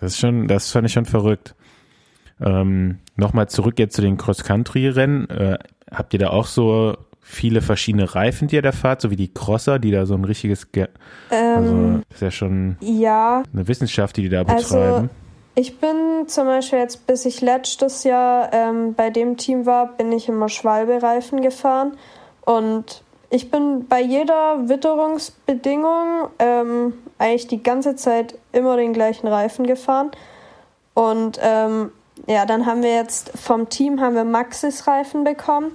Das 0.00 0.12
ist 0.12 0.18
schon, 0.18 0.48
das 0.48 0.70
fand 0.72 0.86
ich 0.86 0.92
schon 0.92 1.06
verrückt. 1.06 1.54
Ähm, 2.40 2.98
Nochmal 3.16 3.48
zurück 3.48 3.78
jetzt 3.78 3.94
zu 3.94 4.02
den 4.02 4.16
Cross-Country-Rennen. 4.18 5.30
Äh, 5.30 5.58
habt 5.92 6.12
ihr 6.14 6.18
da 6.18 6.30
auch 6.30 6.46
so 6.46 6.96
viele 7.20 7.62
verschiedene 7.62 8.12
Reifen, 8.16 8.48
die 8.48 8.56
ihr 8.56 8.62
da 8.62 8.72
fahrt, 8.72 9.00
so 9.00 9.10
wie 9.12 9.16
die 9.16 9.32
Crosser, 9.32 9.78
die 9.78 9.92
da 9.92 10.04
so 10.04 10.14
ein 10.14 10.24
richtiges, 10.24 10.72
Ge 10.72 10.88
also 11.30 11.72
Ähm, 11.72 12.02
das 12.08 12.16
ist 12.16 12.22
ja 12.22 12.30
schon 12.32 12.76
ja, 12.80 13.44
eine 13.52 13.68
Wissenschaft, 13.68 14.16
die 14.16 14.22
die 14.22 14.28
da 14.28 14.42
Also, 14.42 14.74
betreiben. 14.74 15.10
Ich 15.56 15.78
bin 15.78 16.26
zum 16.26 16.46
Beispiel 16.46 16.80
jetzt, 16.80 17.06
bis 17.06 17.24
ich 17.24 17.40
letztes 17.40 18.02
Jahr 18.02 18.52
ähm, 18.52 18.94
bei 18.94 19.10
dem 19.10 19.36
Team 19.36 19.66
war, 19.66 19.86
bin 19.86 20.10
ich 20.10 20.28
immer 20.28 20.48
Schwalbe-Reifen 20.48 21.42
gefahren. 21.42 21.96
Und 22.44 23.04
ich 23.30 23.52
bin 23.52 23.86
bei 23.86 24.00
jeder 24.00 24.68
Witterungsbedingung 24.68 26.28
ähm, 26.40 26.94
eigentlich 27.18 27.46
die 27.46 27.62
ganze 27.62 27.94
Zeit 27.94 28.36
immer 28.50 28.76
den 28.76 28.92
gleichen 28.92 29.28
Reifen 29.28 29.64
gefahren. 29.66 30.10
Und 30.94 31.38
ähm, 31.40 31.92
ja, 32.26 32.46
dann 32.46 32.66
haben 32.66 32.82
wir 32.82 32.94
jetzt 32.94 33.30
vom 33.38 33.68
Team 33.68 34.00
haben 34.00 34.16
wir 34.16 34.24
Maxis 34.24 34.88
Reifen 34.88 35.22
bekommen. 35.22 35.72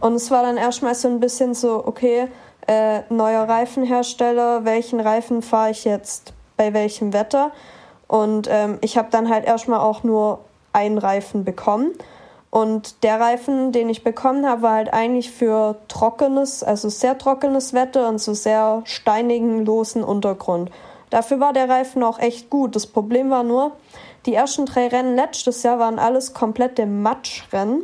Und 0.00 0.14
es 0.14 0.32
war 0.32 0.42
dann 0.42 0.56
erstmal 0.56 0.96
so 0.96 1.06
ein 1.06 1.20
bisschen 1.20 1.54
so, 1.54 1.84
okay, 1.86 2.26
äh, 2.66 3.02
neuer 3.10 3.48
Reifenhersteller, 3.48 4.64
welchen 4.64 4.98
Reifen 4.98 5.42
fahre 5.42 5.70
ich 5.70 5.84
jetzt 5.84 6.32
bei 6.56 6.74
welchem 6.74 7.12
Wetter? 7.12 7.52
Und 8.10 8.48
ähm, 8.50 8.78
ich 8.80 8.98
habe 8.98 9.06
dann 9.12 9.28
halt 9.28 9.44
erstmal 9.44 9.78
auch 9.78 10.02
nur 10.02 10.40
einen 10.72 10.98
Reifen 10.98 11.44
bekommen. 11.44 11.92
Und 12.50 13.04
der 13.04 13.20
Reifen, 13.20 13.70
den 13.70 13.88
ich 13.88 14.02
bekommen 14.02 14.44
habe, 14.44 14.62
war 14.62 14.72
halt 14.72 14.92
eigentlich 14.92 15.30
für 15.30 15.76
trockenes, 15.86 16.64
also 16.64 16.88
sehr 16.88 17.18
trockenes 17.18 17.72
Wetter 17.72 18.08
und 18.08 18.18
so 18.18 18.34
sehr 18.34 18.82
steinigen, 18.84 19.64
losen 19.64 20.02
Untergrund. 20.02 20.72
Dafür 21.10 21.38
war 21.38 21.52
der 21.52 21.68
Reifen 21.68 22.02
auch 22.02 22.18
echt 22.18 22.50
gut. 22.50 22.74
Das 22.74 22.88
Problem 22.88 23.30
war 23.30 23.44
nur, 23.44 23.76
die 24.26 24.34
ersten 24.34 24.66
drei 24.66 24.88
Rennen 24.88 25.14
letztes 25.14 25.62
Jahr 25.62 25.78
waren 25.78 26.00
alles 26.00 26.34
komplette 26.34 26.86
Matschrennen. 26.86 27.82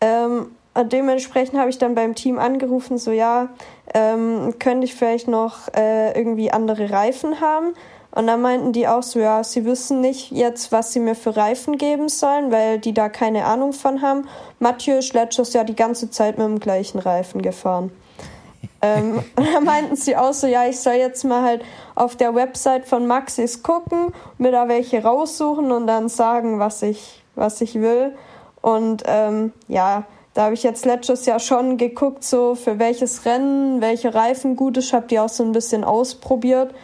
Ähm, 0.00 0.54
dementsprechend 0.80 1.58
habe 1.58 1.70
ich 1.70 1.78
dann 1.78 1.96
beim 1.96 2.14
Team 2.14 2.38
angerufen, 2.38 2.98
so 2.98 3.10
ja, 3.10 3.48
ähm, 3.94 4.54
könnte 4.60 4.84
ich 4.84 4.94
vielleicht 4.94 5.26
noch 5.26 5.74
äh, 5.74 6.16
irgendwie 6.16 6.52
andere 6.52 6.92
Reifen 6.92 7.40
haben. 7.40 7.74
Und 8.12 8.26
dann 8.26 8.42
meinten 8.42 8.72
die 8.72 8.88
auch 8.88 9.02
so, 9.02 9.20
ja, 9.20 9.44
sie 9.44 9.64
wissen 9.64 10.00
nicht 10.00 10.32
jetzt, 10.32 10.72
was 10.72 10.92
sie 10.92 11.00
mir 11.00 11.14
für 11.14 11.36
Reifen 11.36 11.78
geben 11.78 12.08
sollen, 12.08 12.50
weil 12.50 12.78
die 12.78 12.92
da 12.92 13.08
keine 13.08 13.44
Ahnung 13.44 13.72
von 13.72 14.02
haben. 14.02 14.28
Mathieu 14.58 14.98
ist 14.98 15.14
letztes 15.14 15.52
Jahr 15.52 15.64
die 15.64 15.76
ganze 15.76 16.10
Zeit 16.10 16.36
mit 16.36 16.46
dem 16.46 16.58
gleichen 16.58 16.98
Reifen 16.98 17.40
gefahren. 17.40 17.92
ähm, 18.82 19.22
und 19.36 19.54
dann 19.54 19.64
meinten 19.64 19.94
sie 19.94 20.16
auch 20.16 20.32
so, 20.32 20.46
ja, 20.46 20.66
ich 20.66 20.80
soll 20.80 20.94
jetzt 20.94 21.24
mal 21.24 21.42
halt 21.42 21.62
auf 21.94 22.16
der 22.16 22.34
Website 22.34 22.86
von 22.86 23.06
Maxis 23.06 23.62
gucken, 23.62 24.12
mir 24.38 24.50
da 24.50 24.68
welche 24.68 25.02
raussuchen 25.02 25.70
und 25.70 25.86
dann 25.86 26.08
sagen, 26.08 26.58
was 26.58 26.82
ich, 26.82 27.22
was 27.36 27.60
ich 27.60 27.76
will. 27.76 28.16
Und 28.60 29.04
ähm, 29.06 29.52
ja, 29.68 30.04
da 30.34 30.44
habe 30.44 30.54
ich 30.54 30.62
jetzt 30.62 30.84
letztes 30.84 31.26
Jahr 31.26 31.40
schon 31.40 31.76
geguckt, 31.76 32.24
so 32.24 32.54
für 32.54 32.78
welches 32.78 33.24
Rennen, 33.24 33.80
welche 33.80 34.14
Reifen 34.14 34.56
gut 34.56 34.76
ist. 34.76 34.86
Ich 34.86 34.94
habe 34.94 35.06
die 35.06 35.18
auch 35.18 35.28
so 35.28 35.44
ein 35.44 35.52
bisschen 35.52 35.84
ausprobiert. 35.84 36.74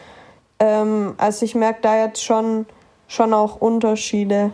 Ähm, 0.58 1.14
also 1.18 1.44
ich 1.44 1.54
merke 1.54 1.80
da 1.82 2.04
jetzt 2.04 2.24
schon, 2.24 2.66
schon 3.08 3.32
auch 3.32 3.56
Unterschiede. 3.56 4.52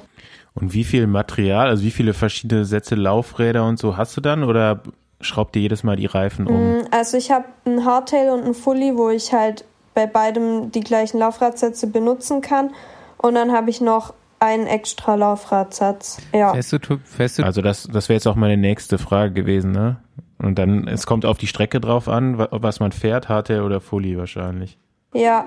Und 0.54 0.74
wie 0.74 0.84
viel 0.84 1.06
Material, 1.06 1.68
also 1.68 1.82
wie 1.82 1.90
viele 1.90 2.14
verschiedene 2.14 2.64
Sätze 2.64 2.94
Laufräder 2.94 3.64
und 3.66 3.78
so 3.78 3.96
hast 3.96 4.16
du 4.16 4.20
dann 4.20 4.44
oder 4.44 4.82
schraubt 5.20 5.56
ihr 5.56 5.62
jedes 5.62 5.82
Mal 5.82 5.96
die 5.96 6.06
Reifen 6.06 6.46
um? 6.46 6.78
Mm, 6.78 6.84
also 6.90 7.16
ich 7.16 7.30
habe 7.30 7.46
ein 7.64 7.84
Hardtail 7.84 8.30
und 8.30 8.44
ein 8.44 8.54
Fully, 8.54 8.96
wo 8.96 9.08
ich 9.08 9.32
halt 9.32 9.64
bei 9.94 10.06
beidem 10.06 10.70
die 10.70 10.80
gleichen 10.80 11.18
Laufradsätze 11.18 11.86
benutzen 11.86 12.40
kann. 12.40 12.70
Und 13.18 13.34
dann 13.34 13.52
habe 13.52 13.70
ich 13.70 13.80
noch 13.80 14.14
einen 14.40 14.66
extra 14.66 15.14
Laufradsatz. 15.14 16.18
Ja. 16.34 16.52
Fährst 16.52 16.72
du, 16.72 16.78
fährst 17.04 17.38
du 17.38 17.44
also 17.44 17.62
das, 17.62 17.88
das 17.90 18.08
wäre 18.08 18.16
jetzt 18.16 18.26
auch 18.26 18.34
meine 18.34 18.56
nächste 18.56 18.98
Frage 18.98 19.32
gewesen, 19.32 19.70
ne? 19.70 19.98
Und 20.38 20.58
dann, 20.58 20.88
es 20.88 21.06
kommt 21.06 21.24
auf 21.24 21.38
die 21.38 21.46
Strecke 21.46 21.80
drauf 21.80 22.08
an, 22.08 22.36
was 22.36 22.80
man 22.80 22.90
fährt, 22.90 23.28
Hardtail 23.28 23.62
oder 23.62 23.80
Fully 23.80 24.18
wahrscheinlich. 24.18 24.76
Ja, 25.14 25.44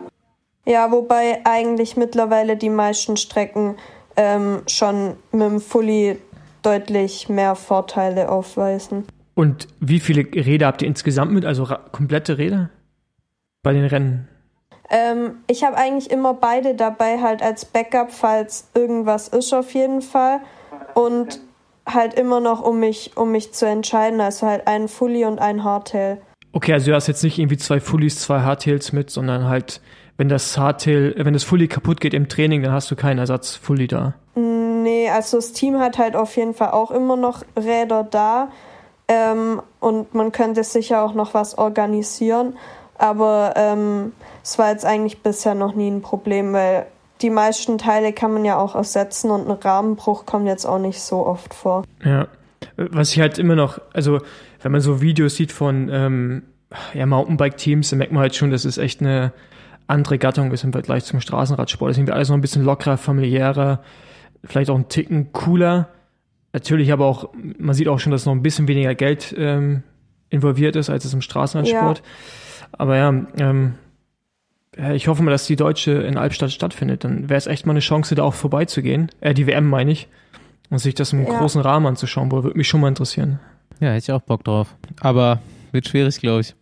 ja, 0.66 0.92
wobei 0.92 1.42
eigentlich 1.46 1.96
mittlerweile 1.98 2.58
die 2.58 2.70
meisten 2.70 3.18
Strecken 3.18 3.76
ähm, 4.16 4.62
schon 4.68 5.16
mit 5.32 5.42
dem 5.42 5.62
Fully 5.62 6.18
deutlich 6.62 7.30
mehr 7.30 7.56
Vorteile 7.56 8.30
aufweisen. 8.30 9.06
Und 9.36 9.68
wie 9.80 10.00
viele 10.00 10.22
Räder 10.22 10.68
habt 10.68 10.82
ihr 10.82 10.88
insgesamt 10.88 11.32
mit? 11.32 11.46
Also 11.46 11.68
komplette 11.92 12.38
Räder 12.38 12.70
bei 13.62 13.74
den 13.74 13.86
Rennen? 13.86 14.28
Ähm, 14.90 15.38
ich 15.48 15.64
habe 15.64 15.78
eigentlich 15.78 16.10
immer 16.12 16.34
beide 16.34 16.76
dabei, 16.76 17.20
halt 17.22 17.42
als 17.42 17.66
Backup, 17.66 18.12
falls 18.12 18.70
irgendwas 18.74 19.28
ist 19.28 19.54
auf 19.54 19.74
jeden 19.74 20.02
Fall. 20.02 20.40
Und 20.94 21.40
halt 21.86 22.14
immer 22.16 22.40
noch, 22.40 22.62
um 22.62 22.80
mich, 22.80 23.12
um 23.16 23.32
mich 23.32 23.54
zu 23.54 23.68
entscheiden. 23.68 24.22
Also 24.22 24.48
halt 24.48 24.68
einen 24.68 24.88
Fully 24.88 25.26
und 25.26 25.40
einen 25.40 25.64
Hardtail. 25.64 26.20
Okay, 26.54 26.74
also 26.74 26.92
du 26.92 26.96
hast 26.96 27.08
jetzt 27.08 27.24
nicht 27.24 27.38
irgendwie 27.38 27.58
zwei 27.58 27.80
Fullies, 27.80 28.20
zwei 28.20 28.42
Hardtails 28.42 28.94
mit, 28.94 29.10
sondern 29.10 29.50
halt 29.50 29.82
wenn 30.18 30.30
das 30.30 30.58
Hardtail, 30.58 31.14
wenn 31.18 31.34
das 31.34 31.44
Fully 31.44 31.68
kaputt 31.68 32.00
geht 32.00 32.14
im 32.14 32.30
Training, 32.30 32.64
dann 32.64 32.72
hast 32.72 32.90
du 32.90 32.96
keinen 32.96 33.20
Ersatz 33.20 33.56
Fully 33.56 33.88
da. 33.88 34.14
Nee, 34.36 35.10
also 35.10 35.38
das 35.38 35.52
Team 35.52 35.80
hat 35.80 35.98
halt 35.98 36.16
auf 36.16 36.36
jeden 36.38 36.54
Fall 36.54 36.72
auch 36.72 36.92
immer 36.92 37.18
noch 37.18 37.44
Räder 37.58 38.04
da. 38.10 38.50
Ähm, 39.08 39.62
und 39.80 40.14
man 40.14 40.32
könnte 40.32 40.64
sicher 40.64 41.04
auch 41.04 41.14
noch 41.14 41.34
was 41.34 41.58
organisieren. 41.58 42.58
Aber 42.98 43.54
ähm, 43.56 44.14
es 44.44 44.58
war 44.58 44.72
jetzt 44.72 44.86
eigentlich 44.86 45.22
bisher 45.22 45.54
noch 45.54 45.76
nie 45.76 45.90
ein 45.90 46.02
Problem, 46.02 46.54
weil 46.54 46.86
die 47.22 47.30
meisten 47.30 47.78
Teile 47.78 48.14
kann 48.14 48.34
man 48.34 48.46
ja 48.46 48.58
auch 48.58 48.76
ersetzen 48.76 49.32
und 49.32 49.48
ein 49.48 49.52
Rahmenbruch 49.52 50.26
kommt 50.26 50.48
jetzt 50.48 50.66
auch 50.66 50.80
nicht 50.80 51.02
so 51.02 51.26
oft 51.26 51.54
vor. 51.54 51.84
Ja. 52.04 52.28
Was 52.78 53.12
ich 53.12 53.20
halt 53.20 53.38
immer 53.38 53.56
noch, 53.56 53.80
also 53.94 54.20
wenn 54.62 54.72
man 54.72 54.82
so 54.82 55.02
Videos 55.02 55.36
sieht 55.36 55.52
von 55.52 55.90
ähm, 55.92 56.44
ja, 56.94 57.06
Mountainbike-Teams, 57.06 57.90
dann 57.90 58.00
merkt 58.00 58.12
man 58.12 58.22
halt 58.22 58.36
schon, 58.36 58.52
das 58.52 58.66
ist 58.66 58.78
echt 58.78 59.02
eine 59.02 59.32
andere 59.88 60.18
Gattung 60.18 60.52
ist 60.52 60.64
im 60.64 60.72
Vergleich 60.72 61.06
zum 61.06 61.22
Straßenradsport. 61.22 61.90
Das 61.90 61.96
sind 61.96 62.08
wir 62.08 62.16
alles 62.16 62.30
noch 62.30 62.36
ein 62.36 62.42
bisschen 62.42 62.64
lockerer, 62.64 62.98
familiärer, 62.98 63.82
vielleicht 64.44 64.70
auch 64.70 64.78
ein 64.78 64.90
Ticken 64.90 65.32
cooler. 65.32 65.90
Natürlich 66.54 66.92
aber 66.92 67.06
auch, 67.06 67.30
man 67.58 67.76
sieht 67.76 67.88
auch 67.88 68.00
schon, 68.00 68.12
dass 68.12 68.26
noch 68.26 68.34
ein 68.34 68.42
bisschen 68.42 68.68
weniger 68.68 68.96
Geld 68.96 69.36
ähm, 69.38 69.84
involviert 70.30 70.76
ist, 70.76 70.90
als 70.90 71.06
es 71.06 71.14
im 71.14 71.22
Straßenradsport. 71.22 72.00
Ja. 72.00 72.04
Aber 72.72 72.98
ja, 72.98 73.10
ähm, 73.38 73.76
ich 74.94 75.08
hoffe 75.08 75.24
mal, 75.24 75.32
dass 75.32 75.46
die 75.46 75.56
Deutsche 75.56 75.92
in 75.92 76.18
Albstadt 76.18 76.52
stattfindet. 76.52 77.04
Dann 77.04 77.30
wäre 77.30 77.38
es 77.38 77.48
echt 77.48 77.66
mal 77.66 77.72
eine 77.72 77.80
Chance, 77.80 78.16
da 78.16 78.24
auch 78.24 78.34
vorbeizugehen. 78.34 79.10
Äh, 79.22 79.34
die 79.34 79.48
WM 79.48 79.70
meine 79.70 79.92
ich. 79.92 80.08
Und 80.70 80.80
sich 80.80 80.96
das 80.96 81.14
im 81.14 81.26
ja. 81.26 81.38
großen 81.38 81.62
Rahmen 81.62 81.86
anzuschauen, 81.86 82.32
wo 82.32 82.44
würde 82.44 82.58
mich 82.58 82.68
schon 82.68 82.82
mal 82.82 82.88
interessieren. 82.88 83.40
Ja, 83.80 83.90
hätte 83.90 84.00
ich 84.00 84.12
auch 84.12 84.22
Bock 84.22 84.44
drauf. 84.44 84.76
Aber 85.00 85.40
wird 85.72 85.88
schwierig, 85.88 86.20
glaube 86.20 86.42
ich. 86.42 86.56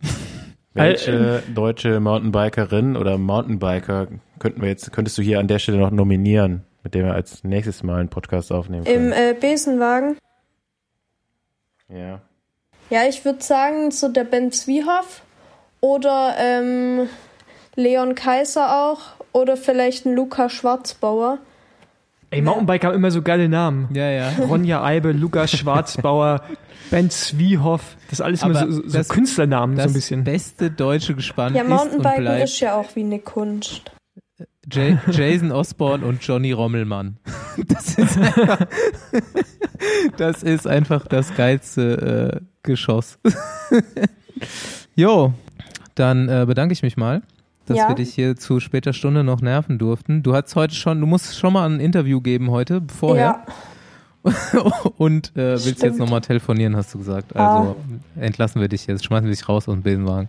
Welche 0.74 1.42
deutsche 1.54 2.00
Mountainbikerin 2.00 2.96
oder 2.96 3.16
Mountainbiker 3.16 4.08
könnten 4.40 4.60
wir 4.60 4.68
jetzt, 4.68 4.92
könntest 4.92 5.16
du 5.16 5.22
hier 5.22 5.38
an 5.38 5.46
der 5.46 5.60
Stelle 5.60 5.78
noch 5.78 5.92
nominieren, 5.92 6.64
mit 6.82 6.94
dem 6.94 7.06
wir 7.06 7.14
als 7.14 7.44
nächstes 7.44 7.84
Mal 7.84 8.00
einen 8.00 8.08
Podcast 8.08 8.50
aufnehmen 8.50 8.84
können? 8.84 9.06
Im 9.06 9.12
äh, 9.12 9.34
Besenwagen? 9.38 10.18
Ja. 11.88 12.20
Ja, 12.90 13.08
ich 13.08 13.24
würde 13.24 13.42
sagen, 13.42 13.92
so 13.92 14.08
der 14.08 14.24
Ben 14.24 14.50
Zwiehoff 14.50 15.22
oder 15.80 16.34
ähm, 16.38 17.08
Leon 17.76 18.16
Kaiser 18.16 18.76
auch 18.88 19.00
oder 19.32 19.56
vielleicht 19.56 20.06
ein 20.06 20.14
Luca 20.16 20.48
Schwarzbauer. 20.48 21.38
Ey, 22.30 22.42
Mountainbiker 22.42 22.88
haben 22.88 22.96
immer 22.96 23.12
so 23.12 23.22
geile 23.22 23.48
Namen. 23.48 23.88
Ja, 23.94 24.10
ja. 24.10 24.32
Ronja 24.48 24.82
Eibe, 24.82 25.12
Lukas 25.12 25.52
Schwarzbauer, 25.52 26.42
Ben 26.94 27.10
Zwiehoff, 27.10 27.96
das 28.08 28.20
ist 28.20 28.24
alles 28.24 28.42
immer 28.44 28.70
so, 28.70 28.82
so 28.82 28.82
das, 28.82 29.08
Künstlernamen, 29.08 29.76
so 29.76 29.82
ein 29.82 29.92
bisschen. 29.92 30.24
Das 30.24 30.32
beste 30.32 30.70
deutsche 30.70 31.16
Gespann 31.16 31.52
ja, 31.52 31.64
Mountainbiken 31.64 32.24
ist 32.36 32.60
ja 32.60 32.76
auch 32.76 32.94
wie 32.94 33.00
eine 33.00 33.18
Kunst. 33.18 33.90
J 34.72 34.96
Jason 35.10 35.50
Osborne 35.50 36.06
und 36.06 36.24
Johnny 36.24 36.52
Rommelmann. 36.52 37.18
Das 37.66 37.96
ist 37.96 38.16
einfach 38.16 38.66
das, 40.16 40.42
ist 40.44 40.68
einfach 40.68 41.08
das 41.08 41.34
geilste 41.34 42.40
äh, 42.40 42.44
Geschoss. 42.62 43.18
jo, 44.94 45.32
dann 45.96 46.28
äh, 46.28 46.44
bedanke 46.46 46.74
ich 46.74 46.84
mich 46.84 46.96
mal, 46.96 47.22
dass 47.66 47.76
ja. 47.76 47.88
wir 47.88 47.96
dich 47.96 48.14
hier 48.14 48.36
zu 48.36 48.60
später 48.60 48.92
Stunde 48.92 49.24
noch 49.24 49.40
nerven 49.40 49.78
durften. 49.78 50.22
Du 50.22 50.32
hast 50.32 50.54
heute 50.54 50.76
schon, 50.76 51.00
du 51.00 51.06
musst 51.06 51.36
schon 51.36 51.54
mal 51.54 51.68
ein 51.68 51.80
Interview 51.80 52.20
geben 52.20 52.52
heute, 52.52 52.82
vorher. 52.86 53.44
Ja. 53.48 53.54
und 54.96 55.36
äh, 55.36 55.52
willst 55.52 55.82
jetzt 55.82 55.98
nochmal 55.98 56.22
telefonieren, 56.22 56.76
hast 56.76 56.94
du 56.94 56.98
gesagt. 56.98 57.36
Also 57.36 57.76
ah. 57.76 58.20
entlassen 58.20 58.60
wir 58.60 58.68
dich 58.68 58.86
jetzt, 58.86 59.04
schmeißen 59.04 59.26
wir 59.26 59.34
dich 59.34 59.48
raus 59.48 59.68
aus 59.68 59.74
dem 59.74 59.82
Besenwagen. 59.82 60.28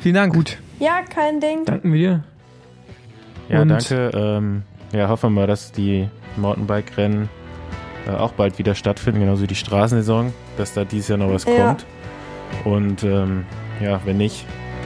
Vielen 0.00 0.14
Dank. 0.14 0.34
Gut. 0.34 0.58
Ja, 0.80 1.00
kein 1.02 1.40
Ding. 1.40 1.64
Danken 1.64 1.92
wir 1.92 1.98
dir. 1.98 2.24
Ja, 3.48 3.62
und 3.62 3.68
danke. 3.68 4.10
Ähm, 4.14 4.62
ja, 4.92 5.08
hoffen 5.08 5.30
wir 5.34 5.40
mal, 5.40 5.46
dass 5.46 5.72
die 5.72 6.08
Mountainbike-Rennen 6.36 7.30
äh, 8.06 8.10
auch 8.10 8.32
bald 8.32 8.58
wieder 8.58 8.74
stattfinden, 8.74 9.20
genauso 9.20 9.42
wie 9.42 9.46
die 9.46 9.54
Straßensaison, 9.54 10.32
dass 10.58 10.74
da 10.74 10.84
dieses 10.84 11.08
Jahr 11.08 11.18
noch 11.18 11.32
was 11.32 11.44
ja. 11.44 11.68
kommt. 11.68 11.86
Und 12.64 13.02
ähm, 13.02 13.46
ja, 13.80 14.00
wenn 14.04 14.18
nicht, 14.18 14.44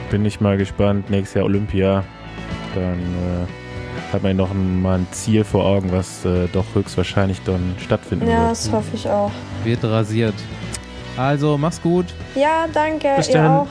bin 0.09 0.23
ich 0.25 0.39
mal 0.39 0.57
gespannt. 0.57 1.09
Nächstes 1.09 1.35
Jahr 1.35 1.45
Olympia. 1.45 2.03
Dann 2.75 2.99
äh, 2.99 3.58
hat 4.11 4.23
man 4.23 4.35
noch 4.35 4.53
mal 4.53 4.99
ein 4.99 5.07
Ziel 5.11 5.43
vor 5.43 5.65
Augen, 5.65 5.91
was 5.91 6.25
äh, 6.25 6.47
doch 6.51 6.65
höchstwahrscheinlich 6.73 7.41
dann 7.43 7.75
stattfinden 7.79 8.27
ja, 8.27 8.31
wird. 8.31 8.41
Ja, 8.41 8.49
das 8.49 8.71
hoffe 8.71 8.89
ich 8.93 9.07
auch. 9.07 9.31
Wird 9.63 9.83
rasiert. 9.83 10.35
Also, 11.17 11.57
mach's 11.57 11.81
gut. 11.81 12.05
Ja, 12.35 12.65
danke. 12.73 13.09
Bis 13.17 13.29
dann. 13.29 13.43
Ihr 13.43 13.51
auch. 13.51 13.67